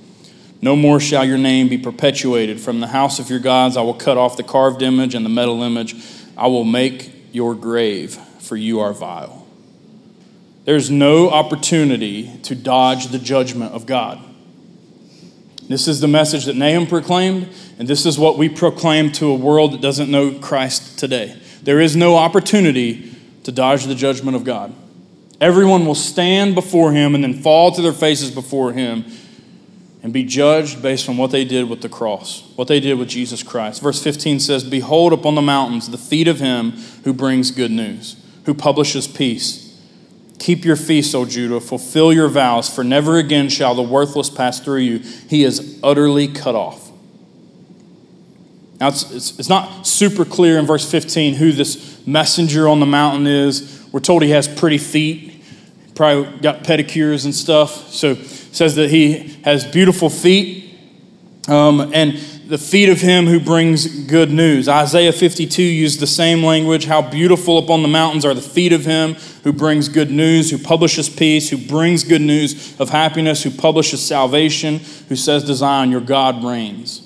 No 0.60 0.76
more 0.76 0.98
shall 0.98 1.24
your 1.24 1.38
name 1.38 1.68
be 1.68 1.76
perpetuated. 1.76 2.60
From 2.60 2.80
the 2.80 2.86
house 2.86 3.18
of 3.18 3.28
your 3.28 3.38
gods 3.38 3.76
I 3.76 3.82
will 3.82 3.94
cut 3.94 4.16
off 4.16 4.36
the 4.36 4.42
carved 4.42 4.82
image 4.82 5.14
and 5.14 5.24
the 5.24 5.30
metal 5.30 5.62
image. 5.62 5.94
I 6.36 6.46
will 6.46 6.64
make 6.64 7.12
your 7.32 7.54
grave, 7.54 8.14
for 8.40 8.56
you 8.56 8.80
are 8.80 8.92
vile. 8.92 9.46
There's 10.64 10.90
no 10.90 11.28
opportunity 11.28 12.38
to 12.44 12.54
dodge 12.54 13.08
the 13.08 13.18
judgment 13.18 13.72
of 13.72 13.84
God. 13.84 14.18
This 15.68 15.88
is 15.88 16.00
the 16.00 16.08
message 16.08 16.46
that 16.46 16.56
Nahum 16.56 16.86
proclaimed, 16.86 17.48
and 17.78 17.86
this 17.86 18.06
is 18.06 18.18
what 18.18 18.38
we 18.38 18.48
proclaim 18.48 19.12
to 19.12 19.26
a 19.26 19.34
world 19.34 19.72
that 19.72 19.80
doesn't 19.80 20.10
know 20.10 20.38
Christ 20.38 20.98
today. 20.98 21.38
There 21.62 21.80
is 21.80 21.96
no 21.96 22.16
opportunity 22.16 23.14
to 23.44 23.52
dodge 23.52 23.84
the 23.84 23.94
judgment 23.94 24.36
of 24.36 24.44
God. 24.44 24.74
Everyone 25.44 25.84
will 25.84 25.94
stand 25.94 26.54
before 26.54 26.92
him 26.92 27.14
and 27.14 27.22
then 27.22 27.34
fall 27.34 27.70
to 27.70 27.82
their 27.82 27.92
faces 27.92 28.30
before 28.30 28.72
him 28.72 29.04
and 30.02 30.10
be 30.10 30.24
judged 30.24 30.80
based 30.80 31.06
on 31.06 31.18
what 31.18 31.32
they 31.32 31.44
did 31.44 31.68
with 31.68 31.82
the 31.82 31.88
cross, 31.90 32.50
what 32.56 32.66
they 32.66 32.80
did 32.80 32.98
with 32.98 33.10
Jesus 33.10 33.42
Christ. 33.42 33.82
Verse 33.82 34.02
15 34.02 34.40
says, 34.40 34.64
Behold 34.64 35.12
upon 35.12 35.34
the 35.34 35.42
mountains 35.42 35.90
the 35.90 35.98
feet 35.98 36.28
of 36.28 36.40
him 36.40 36.70
who 37.04 37.12
brings 37.12 37.50
good 37.50 37.70
news, 37.70 38.16
who 38.46 38.54
publishes 38.54 39.06
peace. 39.06 39.78
Keep 40.38 40.64
your 40.64 40.76
feast, 40.76 41.14
O 41.14 41.26
Judah, 41.26 41.60
fulfill 41.60 42.10
your 42.10 42.28
vows, 42.28 42.74
for 42.74 42.82
never 42.82 43.18
again 43.18 43.50
shall 43.50 43.74
the 43.74 43.82
worthless 43.82 44.30
pass 44.30 44.60
through 44.60 44.80
you. 44.80 45.00
He 45.28 45.44
is 45.44 45.78
utterly 45.82 46.26
cut 46.26 46.54
off. 46.54 46.90
Now, 48.80 48.88
it's, 48.88 49.10
it's, 49.10 49.38
it's 49.38 49.48
not 49.50 49.86
super 49.86 50.24
clear 50.24 50.58
in 50.58 50.64
verse 50.64 50.90
15 50.90 51.34
who 51.34 51.52
this 51.52 52.06
messenger 52.06 52.66
on 52.66 52.80
the 52.80 52.86
mountain 52.86 53.26
is. 53.26 53.86
We're 53.92 54.00
told 54.00 54.24
he 54.24 54.30
has 54.30 54.48
pretty 54.48 54.78
feet, 54.78 55.23
probably 55.94 56.38
got 56.40 56.64
pedicures 56.64 57.24
and 57.24 57.34
stuff. 57.34 57.90
So, 57.90 58.14
says 58.14 58.76
that 58.76 58.90
he 58.90 59.40
has 59.44 59.64
beautiful 59.64 60.08
feet 60.08 60.64
um, 61.48 61.92
and 61.92 62.16
the 62.46 62.58
feet 62.58 62.88
of 62.88 63.00
him 63.00 63.26
who 63.26 63.40
brings 63.40 64.04
good 64.04 64.30
news. 64.30 64.68
Isaiah 64.68 65.12
52 65.12 65.62
used 65.62 65.98
the 65.98 66.06
same 66.06 66.42
language. 66.42 66.84
How 66.84 67.02
beautiful 67.02 67.58
upon 67.58 67.82
the 67.82 67.88
mountains 67.88 68.24
are 68.24 68.34
the 68.34 68.42
feet 68.42 68.72
of 68.72 68.84
him 68.84 69.14
who 69.44 69.52
brings 69.52 69.88
good 69.88 70.10
news, 70.10 70.50
who 70.50 70.58
publishes 70.58 71.08
peace, 71.08 71.48
who 71.48 71.56
brings 71.56 72.04
good 72.04 72.20
news 72.20 72.78
of 72.78 72.90
happiness, 72.90 73.42
who 73.42 73.50
publishes 73.50 74.04
salvation, 74.04 74.78
who 75.08 75.16
says 75.16 75.44
to 75.44 75.54
Zion, 75.54 75.90
Your 75.90 76.00
God 76.00 76.44
reigns. 76.44 77.00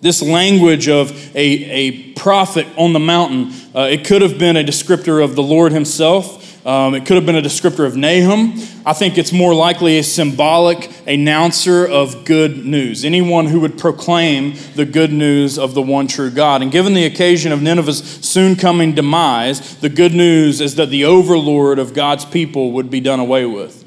This 0.00 0.22
language 0.22 0.88
of 0.88 1.10
a, 1.34 1.40
a 1.40 2.12
prophet 2.12 2.66
on 2.76 2.92
the 2.92 3.00
mountain, 3.00 3.52
uh, 3.74 3.82
it 3.82 4.04
could 4.04 4.22
have 4.22 4.38
been 4.38 4.56
a 4.56 4.62
descriptor 4.62 5.22
of 5.22 5.34
the 5.36 5.42
Lord 5.42 5.72
himself. 5.72 6.42
Um, 6.66 6.96
it 6.96 7.06
could 7.06 7.14
have 7.14 7.24
been 7.24 7.36
a 7.36 7.42
descriptor 7.42 7.86
of 7.86 7.96
Nahum. 7.96 8.54
I 8.84 8.92
think 8.92 9.18
it's 9.18 9.32
more 9.32 9.54
likely 9.54 9.98
a 9.98 10.02
symbolic 10.02 10.90
announcer 11.06 11.86
of 11.86 12.24
good 12.24 12.66
news. 12.66 13.04
Anyone 13.04 13.46
who 13.46 13.60
would 13.60 13.78
proclaim 13.78 14.56
the 14.74 14.84
good 14.84 15.12
news 15.12 15.60
of 15.60 15.74
the 15.74 15.82
one 15.82 16.08
true 16.08 16.28
God. 16.28 16.62
And 16.62 16.72
given 16.72 16.94
the 16.94 17.04
occasion 17.04 17.52
of 17.52 17.62
Nineveh's 17.62 18.02
soon 18.26 18.56
coming 18.56 18.96
demise, 18.96 19.76
the 19.76 19.88
good 19.88 20.12
news 20.12 20.60
is 20.60 20.74
that 20.74 20.90
the 20.90 21.04
overlord 21.04 21.78
of 21.78 21.94
God's 21.94 22.24
people 22.24 22.72
would 22.72 22.90
be 22.90 22.98
done 22.98 23.20
away 23.20 23.46
with. 23.46 23.84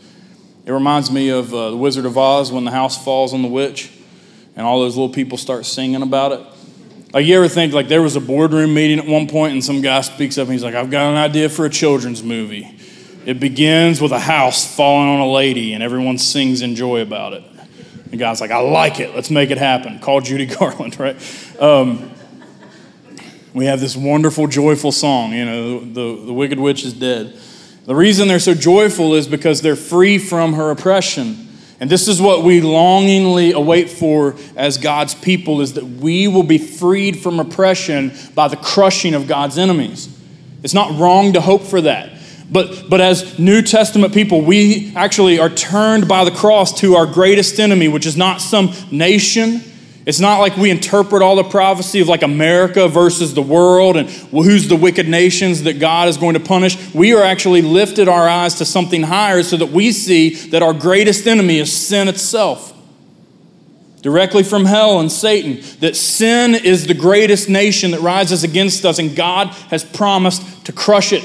It 0.65 0.71
reminds 0.71 1.11
me 1.11 1.27
of 1.27 1.53
uh, 1.53 1.71
the 1.71 1.77
Wizard 1.77 2.05
of 2.05 2.17
Oz 2.17 2.49
when 2.49 2.63
the 2.63 2.71
house 2.71 3.03
falls 3.03 3.33
on 3.33 3.41
the 3.41 3.49
witch 3.49 3.91
and 4.55 4.65
all 4.65 4.79
those 4.79 4.95
little 4.95 5.13
people 5.13 5.37
start 5.37 5.65
singing 5.65 6.01
about 6.01 6.31
it. 6.31 6.39
Like, 7.11 7.25
you 7.25 7.35
ever 7.37 7.47
think, 7.47 7.73
like, 7.73 7.87
there 7.87 8.03
was 8.03 8.15
a 8.15 8.21
boardroom 8.21 8.73
meeting 8.73 8.99
at 8.99 9.07
one 9.07 9.27
point 9.27 9.53
and 9.53 9.63
some 9.63 9.81
guy 9.81 10.01
speaks 10.01 10.37
up 10.37 10.43
and 10.43 10.53
he's 10.53 10.63
like, 10.63 10.75
I've 10.75 10.91
got 10.91 11.09
an 11.09 11.17
idea 11.17 11.49
for 11.49 11.65
a 11.65 11.69
children's 11.69 12.21
movie. 12.21 12.71
It 13.25 13.39
begins 13.39 13.99
with 13.99 14.11
a 14.11 14.19
house 14.19 14.75
falling 14.75 15.09
on 15.09 15.19
a 15.19 15.31
lady 15.31 15.73
and 15.73 15.81
everyone 15.81 16.19
sings 16.19 16.61
in 16.61 16.75
joy 16.75 17.01
about 17.01 17.33
it. 17.33 17.43
The 18.11 18.17
guy's 18.17 18.41
like, 18.41 18.51
I 18.51 18.59
like 18.59 18.99
it. 18.99 19.15
Let's 19.15 19.31
make 19.31 19.49
it 19.49 19.57
happen. 19.57 19.99
Call 19.99 20.21
Judy 20.21 20.45
Garland, 20.55 20.99
right? 20.99 21.15
Um, 21.59 22.11
we 23.53 23.65
have 23.65 23.79
this 23.79 23.95
wonderful, 23.95 24.47
joyful 24.47 24.91
song, 24.91 25.33
you 25.33 25.45
know, 25.45 25.79
the, 25.79 26.25
the 26.27 26.33
Wicked 26.33 26.59
Witch 26.59 26.85
is 26.85 26.93
dead. 26.93 27.35
The 27.85 27.95
reason 27.95 28.27
they're 28.27 28.37
so 28.37 28.53
joyful 28.53 29.15
is 29.15 29.27
because 29.27 29.61
they're 29.61 29.75
free 29.75 30.19
from 30.19 30.53
her 30.53 30.69
oppression. 30.69 31.48
And 31.79 31.89
this 31.89 32.07
is 32.07 32.21
what 32.21 32.43
we 32.43 32.59
longingly 32.59 33.53
await 33.53 33.89
for 33.89 34.35
as 34.55 34.77
God's 34.77 35.15
people 35.15 35.61
is 35.61 35.73
that 35.73 35.85
we 35.85 36.27
will 36.27 36.43
be 36.43 36.57
freed 36.57 37.19
from 37.19 37.39
oppression 37.39 38.11
by 38.35 38.49
the 38.49 38.57
crushing 38.57 39.13
of 39.13 39.27
God's 39.27 39.57
enemies. 39.57 40.13
It's 40.61 40.73
not 40.73 40.99
wrong 40.99 41.33
to 41.33 41.41
hope 41.41 41.61
for 41.61 41.81
that. 41.81 42.11
But, 42.51 42.89
but 42.89 42.99
as 42.99 43.37
New 43.37 43.61
Testament 43.61 44.13
people, 44.13 44.41
we 44.41 44.91
actually 44.95 45.39
are 45.39 45.49
turned 45.49 46.07
by 46.07 46.25
the 46.25 46.31
cross 46.31 46.73
to 46.79 46.95
our 46.95 47.05
greatest 47.05 47.59
enemy, 47.59 47.87
which 47.87 48.05
is 48.07 48.17
not 48.17 48.41
some 48.41 48.73
nation, 48.91 49.61
it's 50.09 50.19
not 50.19 50.39
like 50.39 50.57
we 50.57 50.71
interpret 50.71 51.21
all 51.21 51.35
the 51.35 51.43
prophecy 51.43 51.99
of 51.99 52.07
like 52.07 52.23
America 52.23 52.87
versus 52.87 53.35
the 53.35 53.43
world 53.43 53.95
and 53.95 54.09
who's 54.09 54.67
the 54.67 54.75
wicked 54.75 55.07
nations 55.07 55.61
that 55.63 55.79
God 55.79 56.07
is 56.07 56.17
going 56.17 56.33
to 56.33 56.39
punish. 56.39 56.95
We 56.95 57.13
are 57.13 57.21
actually 57.21 57.61
lifted 57.61 58.07
our 58.07 58.27
eyes 58.27 58.55
to 58.55 58.65
something 58.65 59.03
higher 59.03 59.43
so 59.43 59.55
that 59.57 59.67
we 59.67 59.91
see 59.91 60.31
that 60.47 60.63
our 60.63 60.73
greatest 60.73 61.27
enemy 61.27 61.59
is 61.59 61.71
sin 61.71 62.07
itself. 62.07 62.73
Directly 64.01 64.41
from 64.41 64.65
hell 64.65 64.99
and 64.99 65.11
Satan, 65.11 65.61
that 65.81 65.95
sin 65.95 66.55
is 66.55 66.87
the 66.87 66.95
greatest 66.95 67.47
nation 67.47 67.91
that 67.91 68.01
rises 68.01 68.43
against 68.43 68.85
us, 68.85 68.97
and 68.97 69.15
God 69.15 69.49
has 69.69 69.83
promised 69.83 70.65
to 70.65 70.71
crush 70.71 71.13
it. 71.13 71.23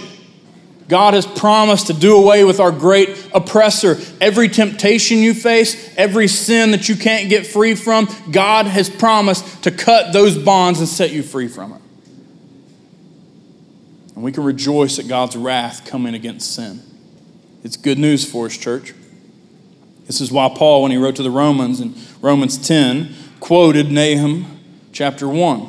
God 0.89 1.15
has 1.15 1.27
promised 1.27 1.87
to 1.87 1.95
do 1.95 2.17
away 2.17 2.45
with 2.45 2.61
our 2.61 2.71
great 2.71 3.29
oppressor. 3.35 3.99
Every 4.21 4.49
temptation 4.49 5.19
you 5.19 5.33
face, 5.33 5.95
every 5.97 6.29
sin 6.29 6.73
that 6.73 6.89
you 6.89 6.97
can't 6.97 7.31
get 7.31 7.47
free 7.47 7.75
from, 7.75 8.09
God 8.31 8.67
has 8.67 8.91
promised 8.91 9.65
to 9.65 9.71
cut 9.71 10.13
those 10.13 10.37
bonds 10.37 10.81
and 10.81 10.89
set 10.89 11.11
you 11.11 11.23
free 11.23 11.49
from 11.49 11.73
it. 11.73 11.81
And 14.15 14.23
we 14.23 14.31
can 14.31 14.45
rejoice 14.45 14.99
at 14.99 15.09
God's 15.09 15.37
wrath 15.37 15.87
coming 15.87 16.15
against 16.15 16.55
sin. 16.55 16.83
It's 17.63 17.77
good 17.77 17.99
news 17.99 18.31
for 18.31 18.47
us, 18.47 18.57
church. 18.57 18.93
This 20.07 20.21
is 20.21 20.31
why 20.31 20.53
Paul, 20.55 20.83
when 20.83 20.91
he 20.91 20.99
wrote 20.99 21.17
to 21.17 21.23
the 21.23 21.31
Romans 21.31 21.81
in 21.81 21.95
Romans 22.21 22.59
10, 22.59 23.15
quoted 23.41 23.91
Nahum 23.91 24.61
chapter 24.93 25.27
1. 25.27 25.69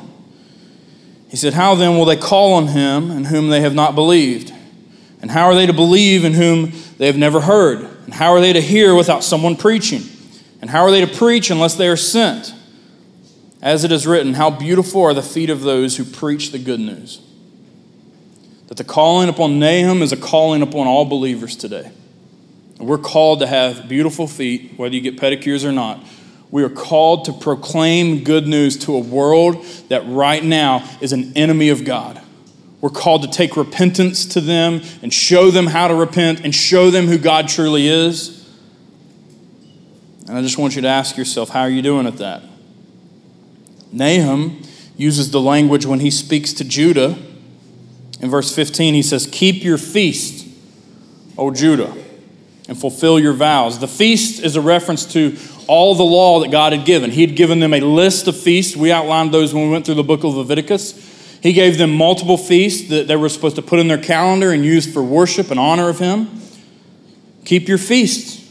He 1.30 1.36
said, 1.36 1.54
How 1.54 1.74
then 1.74 1.96
will 1.96 2.04
they 2.04 2.16
call 2.16 2.52
on 2.52 2.68
him 2.68 3.10
in 3.10 3.24
whom 3.24 3.48
they 3.48 3.62
have 3.62 3.74
not 3.74 3.94
believed? 3.94 4.52
And 5.20 5.30
how 5.30 5.46
are 5.46 5.54
they 5.54 5.66
to 5.66 5.72
believe 5.72 6.24
in 6.24 6.34
whom 6.34 6.72
they 6.98 7.06
have 7.06 7.16
never 7.16 7.40
heard? 7.40 7.80
And 8.04 8.14
how 8.14 8.32
are 8.32 8.40
they 8.40 8.52
to 8.52 8.60
hear 8.60 8.94
without 8.94 9.24
someone 9.24 9.56
preaching? 9.56 10.02
And 10.60 10.70
how 10.70 10.82
are 10.82 10.90
they 10.90 11.04
to 11.04 11.06
preach 11.06 11.50
unless 11.50 11.74
they 11.74 11.88
are 11.88 11.96
sent? 11.96 12.54
As 13.62 13.84
it 13.84 13.92
is 13.92 14.06
written, 14.06 14.34
How 14.34 14.50
beautiful 14.50 15.02
are 15.02 15.14
the 15.14 15.22
feet 15.22 15.50
of 15.50 15.62
those 15.62 15.96
who 15.96 16.04
preach 16.04 16.52
the 16.52 16.58
good 16.58 16.80
news. 16.80 17.20
That 18.68 18.76
the 18.76 18.84
calling 18.84 19.28
upon 19.28 19.58
Nahum 19.58 20.02
is 20.02 20.12
a 20.12 20.16
calling 20.16 20.62
upon 20.62 20.86
all 20.86 21.04
believers 21.04 21.56
today. 21.56 21.90
We're 22.78 22.98
called 22.98 23.40
to 23.40 23.46
have 23.46 23.88
beautiful 23.88 24.26
feet, 24.26 24.74
whether 24.76 24.94
you 24.94 25.00
get 25.00 25.16
pedicures 25.16 25.64
or 25.64 25.72
not. 25.72 26.04
We 26.50 26.62
are 26.62 26.68
called 26.68 27.24
to 27.24 27.32
proclaim 27.32 28.22
good 28.22 28.46
news 28.46 28.76
to 28.84 28.94
a 28.94 29.00
world 29.00 29.64
that 29.88 30.06
right 30.06 30.44
now 30.44 30.88
is 31.00 31.12
an 31.12 31.32
enemy 31.36 31.70
of 31.70 31.84
God. 31.84 32.20
We're 32.86 32.90
called 32.90 33.22
to 33.22 33.28
take 33.28 33.56
repentance 33.56 34.24
to 34.26 34.40
them 34.40 34.80
and 35.02 35.12
show 35.12 35.50
them 35.50 35.66
how 35.66 35.88
to 35.88 35.94
repent 35.96 36.44
and 36.44 36.54
show 36.54 36.88
them 36.88 37.08
who 37.08 37.18
God 37.18 37.48
truly 37.48 37.88
is. 37.88 38.48
And 40.28 40.38
I 40.38 40.40
just 40.40 40.56
want 40.56 40.76
you 40.76 40.82
to 40.82 40.88
ask 40.88 41.16
yourself, 41.16 41.48
how 41.48 41.62
are 41.62 41.68
you 41.68 41.82
doing 41.82 42.06
at 42.06 42.18
that? 42.18 42.44
Nahum 43.90 44.62
uses 44.96 45.32
the 45.32 45.40
language 45.40 45.84
when 45.84 45.98
he 45.98 46.12
speaks 46.12 46.52
to 46.52 46.64
Judah. 46.64 47.18
In 48.20 48.30
verse 48.30 48.54
15, 48.54 48.94
he 48.94 49.02
says, 49.02 49.28
Keep 49.32 49.64
your 49.64 49.78
feast, 49.78 50.46
O 51.36 51.50
Judah, 51.50 51.92
and 52.68 52.78
fulfill 52.78 53.18
your 53.18 53.32
vows. 53.32 53.80
The 53.80 53.88
feast 53.88 54.44
is 54.44 54.54
a 54.54 54.60
reference 54.60 55.06
to 55.06 55.36
all 55.66 55.96
the 55.96 56.04
law 56.04 56.38
that 56.38 56.52
God 56.52 56.72
had 56.72 56.86
given. 56.86 57.10
He 57.10 57.26
had 57.26 57.34
given 57.34 57.58
them 57.58 57.74
a 57.74 57.80
list 57.80 58.28
of 58.28 58.36
feasts. 58.36 58.76
We 58.76 58.92
outlined 58.92 59.34
those 59.34 59.52
when 59.52 59.64
we 59.64 59.70
went 59.70 59.86
through 59.86 59.96
the 59.96 60.04
book 60.04 60.22
of 60.22 60.36
Leviticus. 60.36 61.05
He 61.42 61.52
gave 61.52 61.78
them 61.78 61.94
multiple 61.94 62.36
feasts 62.36 62.88
that 62.88 63.08
they 63.08 63.16
were 63.16 63.28
supposed 63.28 63.56
to 63.56 63.62
put 63.62 63.78
in 63.78 63.88
their 63.88 63.98
calendar 63.98 64.52
and 64.52 64.64
use 64.64 64.90
for 64.90 65.02
worship 65.02 65.50
and 65.50 65.60
honor 65.60 65.88
of 65.88 65.98
Him. 65.98 66.40
Keep 67.44 67.68
your 67.68 67.78
feasts. 67.78 68.44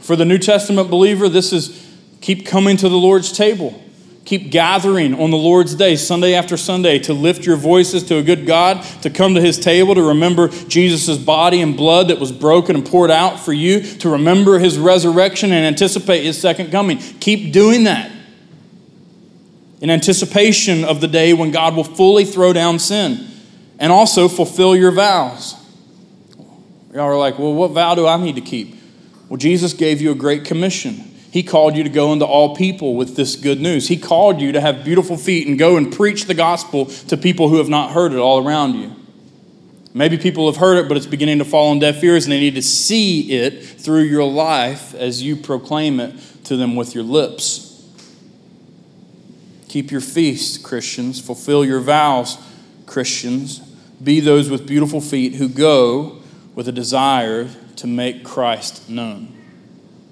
For 0.00 0.16
the 0.16 0.24
New 0.24 0.38
Testament 0.38 0.90
believer, 0.90 1.28
this 1.28 1.52
is 1.52 1.88
keep 2.20 2.44
coming 2.44 2.76
to 2.78 2.88
the 2.88 2.96
Lord's 2.96 3.30
table. 3.30 3.80
Keep 4.24 4.50
gathering 4.50 5.20
on 5.20 5.30
the 5.30 5.36
Lord's 5.36 5.74
day, 5.74 5.96
Sunday 5.96 6.34
after 6.34 6.56
Sunday, 6.56 6.98
to 7.00 7.12
lift 7.12 7.44
your 7.44 7.56
voices 7.56 8.04
to 8.04 8.16
a 8.16 8.22
good 8.22 8.46
God, 8.46 8.82
to 9.02 9.10
come 9.10 9.34
to 9.34 9.40
his 9.40 9.58
table, 9.58 9.94
to 9.94 10.02
remember 10.02 10.48
Jesus' 10.48 11.18
body 11.18 11.60
and 11.60 11.76
blood 11.76 12.08
that 12.08 12.20
was 12.20 12.30
broken 12.30 12.76
and 12.76 12.86
poured 12.86 13.10
out 13.10 13.40
for 13.40 13.52
you, 13.52 13.80
to 13.80 14.08
remember 14.08 14.58
his 14.58 14.78
resurrection 14.78 15.52
and 15.52 15.66
anticipate 15.66 16.22
his 16.22 16.40
second 16.40 16.70
coming. 16.70 16.98
Keep 16.98 17.52
doing 17.52 17.84
that 17.84 18.10
in 19.82 19.90
anticipation 19.90 20.84
of 20.84 21.00
the 21.00 21.08
day 21.08 21.34
when 21.34 21.50
God 21.50 21.74
will 21.74 21.82
fully 21.82 22.24
throw 22.24 22.52
down 22.52 22.78
sin 22.78 23.26
and 23.80 23.90
also 23.90 24.28
fulfill 24.28 24.76
your 24.76 24.92
vows. 24.92 25.56
Y'all 26.94 27.02
are 27.02 27.18
like, 27.18 27.36
well, 27.36 27.52
what 27.52 27.72
vow 27.72 27.96
do 27.96 28.06
I 28.06 28.16
need 28.16 28.36
to 28.36 28.40
keep? 28.40 28.76
Well, 29.28 29.38
Jesus 29.38 29.72
gave 29.72 30.00
you 30.00 30.12
a 30.12 30.14
great 30.14 30.44
commission. 30.44 30.94
He 31.32 31.42
called 31.42 31.76
you 31.76 31.82
to 31.82 31.88
go 31.88 32.12
into 32.12 32.24
all 32.24 32.54
people 32.54 32.94
with 32.94 33.16
this 33.16 33.34
good 33.34 33.60
news. 33.60 33.88
He 33.88 33.96
called 33.96 34.40
you 34.40 34.52
to 34.52 34.60
have 34.60 34.84
beautiful 34.84 35.16
feet 35.16 35.48
and 35.48 35.58
go 35.58 35.76
and 35.76 35.92
preach 35.92 36.26
the 36.26 36.34
gospel 36.34 36.86
to 36.86 37.16
people 37.16 37.48
who 37.48 37.56
have 37.56 37.68
not 37.68 37.90
heard 37.90 38.12
it 38.12 38.18
all 38.18 38.46
around 38.46 38.74
you. 38.74 38.94
Maybe 39.94 40.16
people 40.16 40.46
have 40.46 40.60
heard 40.60 40.76
it, 40.78 40.86
but 40.86 40.96
it's 40.96 41.06
beginning 41.06 41.38
to 41.38 41.44
fall 41.44 41.70
on 41.70 41.80
deaf 41.80 42.04
ears, 42.04 42.24
and 42.24 42.32
they 42.32 42.38
need 42.38 42.54
to 42.54 42.62
see 42.62 43.32
it 43.32 43.64
through 43.64 44.02
your 44.02 44.24
life 44.24 44.94
as 44.94 45.22
you 45.22 45.34
proclaim 45.34 45.98
it 45.98 46.14
to 46.44 46.56
them 46.56 46.76
with 46.76 46.94
your 46.94 47.04
lips. 47.04 47.71
Keep 49.72 49.90
your 49.90 50.02
feasts, 50.02 50.58
Christians. 50.58 51.18
Fulfill 51.18 51.64
your 51.64 51.80
vows, 51.80 52.36
Christians. 52.84 53.60
Be 54.04 54.20
those 54.20 54.50
with 54.50 54.66
beautiful 54.66 55.00
feet 55.00 55.36
who 55.36 55.48
go 55.48 56.20
with 56.54 56.68
a 56.68 56.72
desire 56.72 57.48
to 57.76 57.86
make 57.86 58.22
Christ 58.22 58.90
known 58.90 59.34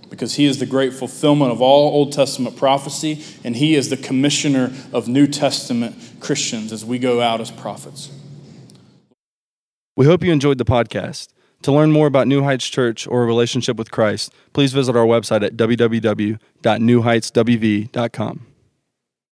because 0.08 0.36
he 0.36 0.46
is 0.46 0.60
the 0.60 0.64
great 0.64 0.94
fulfillment 0.94 1.52
of 1.52 1.60
all 1.60 1.92
Old 1.92 2.10
Testament 2.10 2.56
prophecy, 2.56 3.22
and 3.44 3.54
he 3.54 3.74
is 3.74 3.90
the 3.90 3.98
commissioner 3.98 4.72
of 4.94 5.08
New 5.08 5.26
Testament 5.26 5.94
Christians 6.20 6.72
as 6.72 6.82
we 6.82 6.98
go 6.98 7.20
out 7.20 7.42
as 7.42 7.50
prophets. 7.50 8.10
We 9.94 10.06
hope 10.06 10.24
you 10.24 10.32
enjoyed 10.32 10.56
the 10.56 10.64
podcast. 10.64 11.28
To 11.64 11.72
learn 11.72 11.92
more 11.92 12.06
about 12.06 12.26
New 12.26 12.44
Heights 12.44 12.66
Church 12.66 13.06
or 13.06 13.24
a 13.24 13.26
relationship 13.26 13.76
with 13.76 13.90
Christ, 13.90 14.32
please 14.54 14.72
visit 14.72 14.96
our 14.96 15.04
website 15.04 15.44
at 15.44 15.58
www.newheightswv.com. 15.58 18.46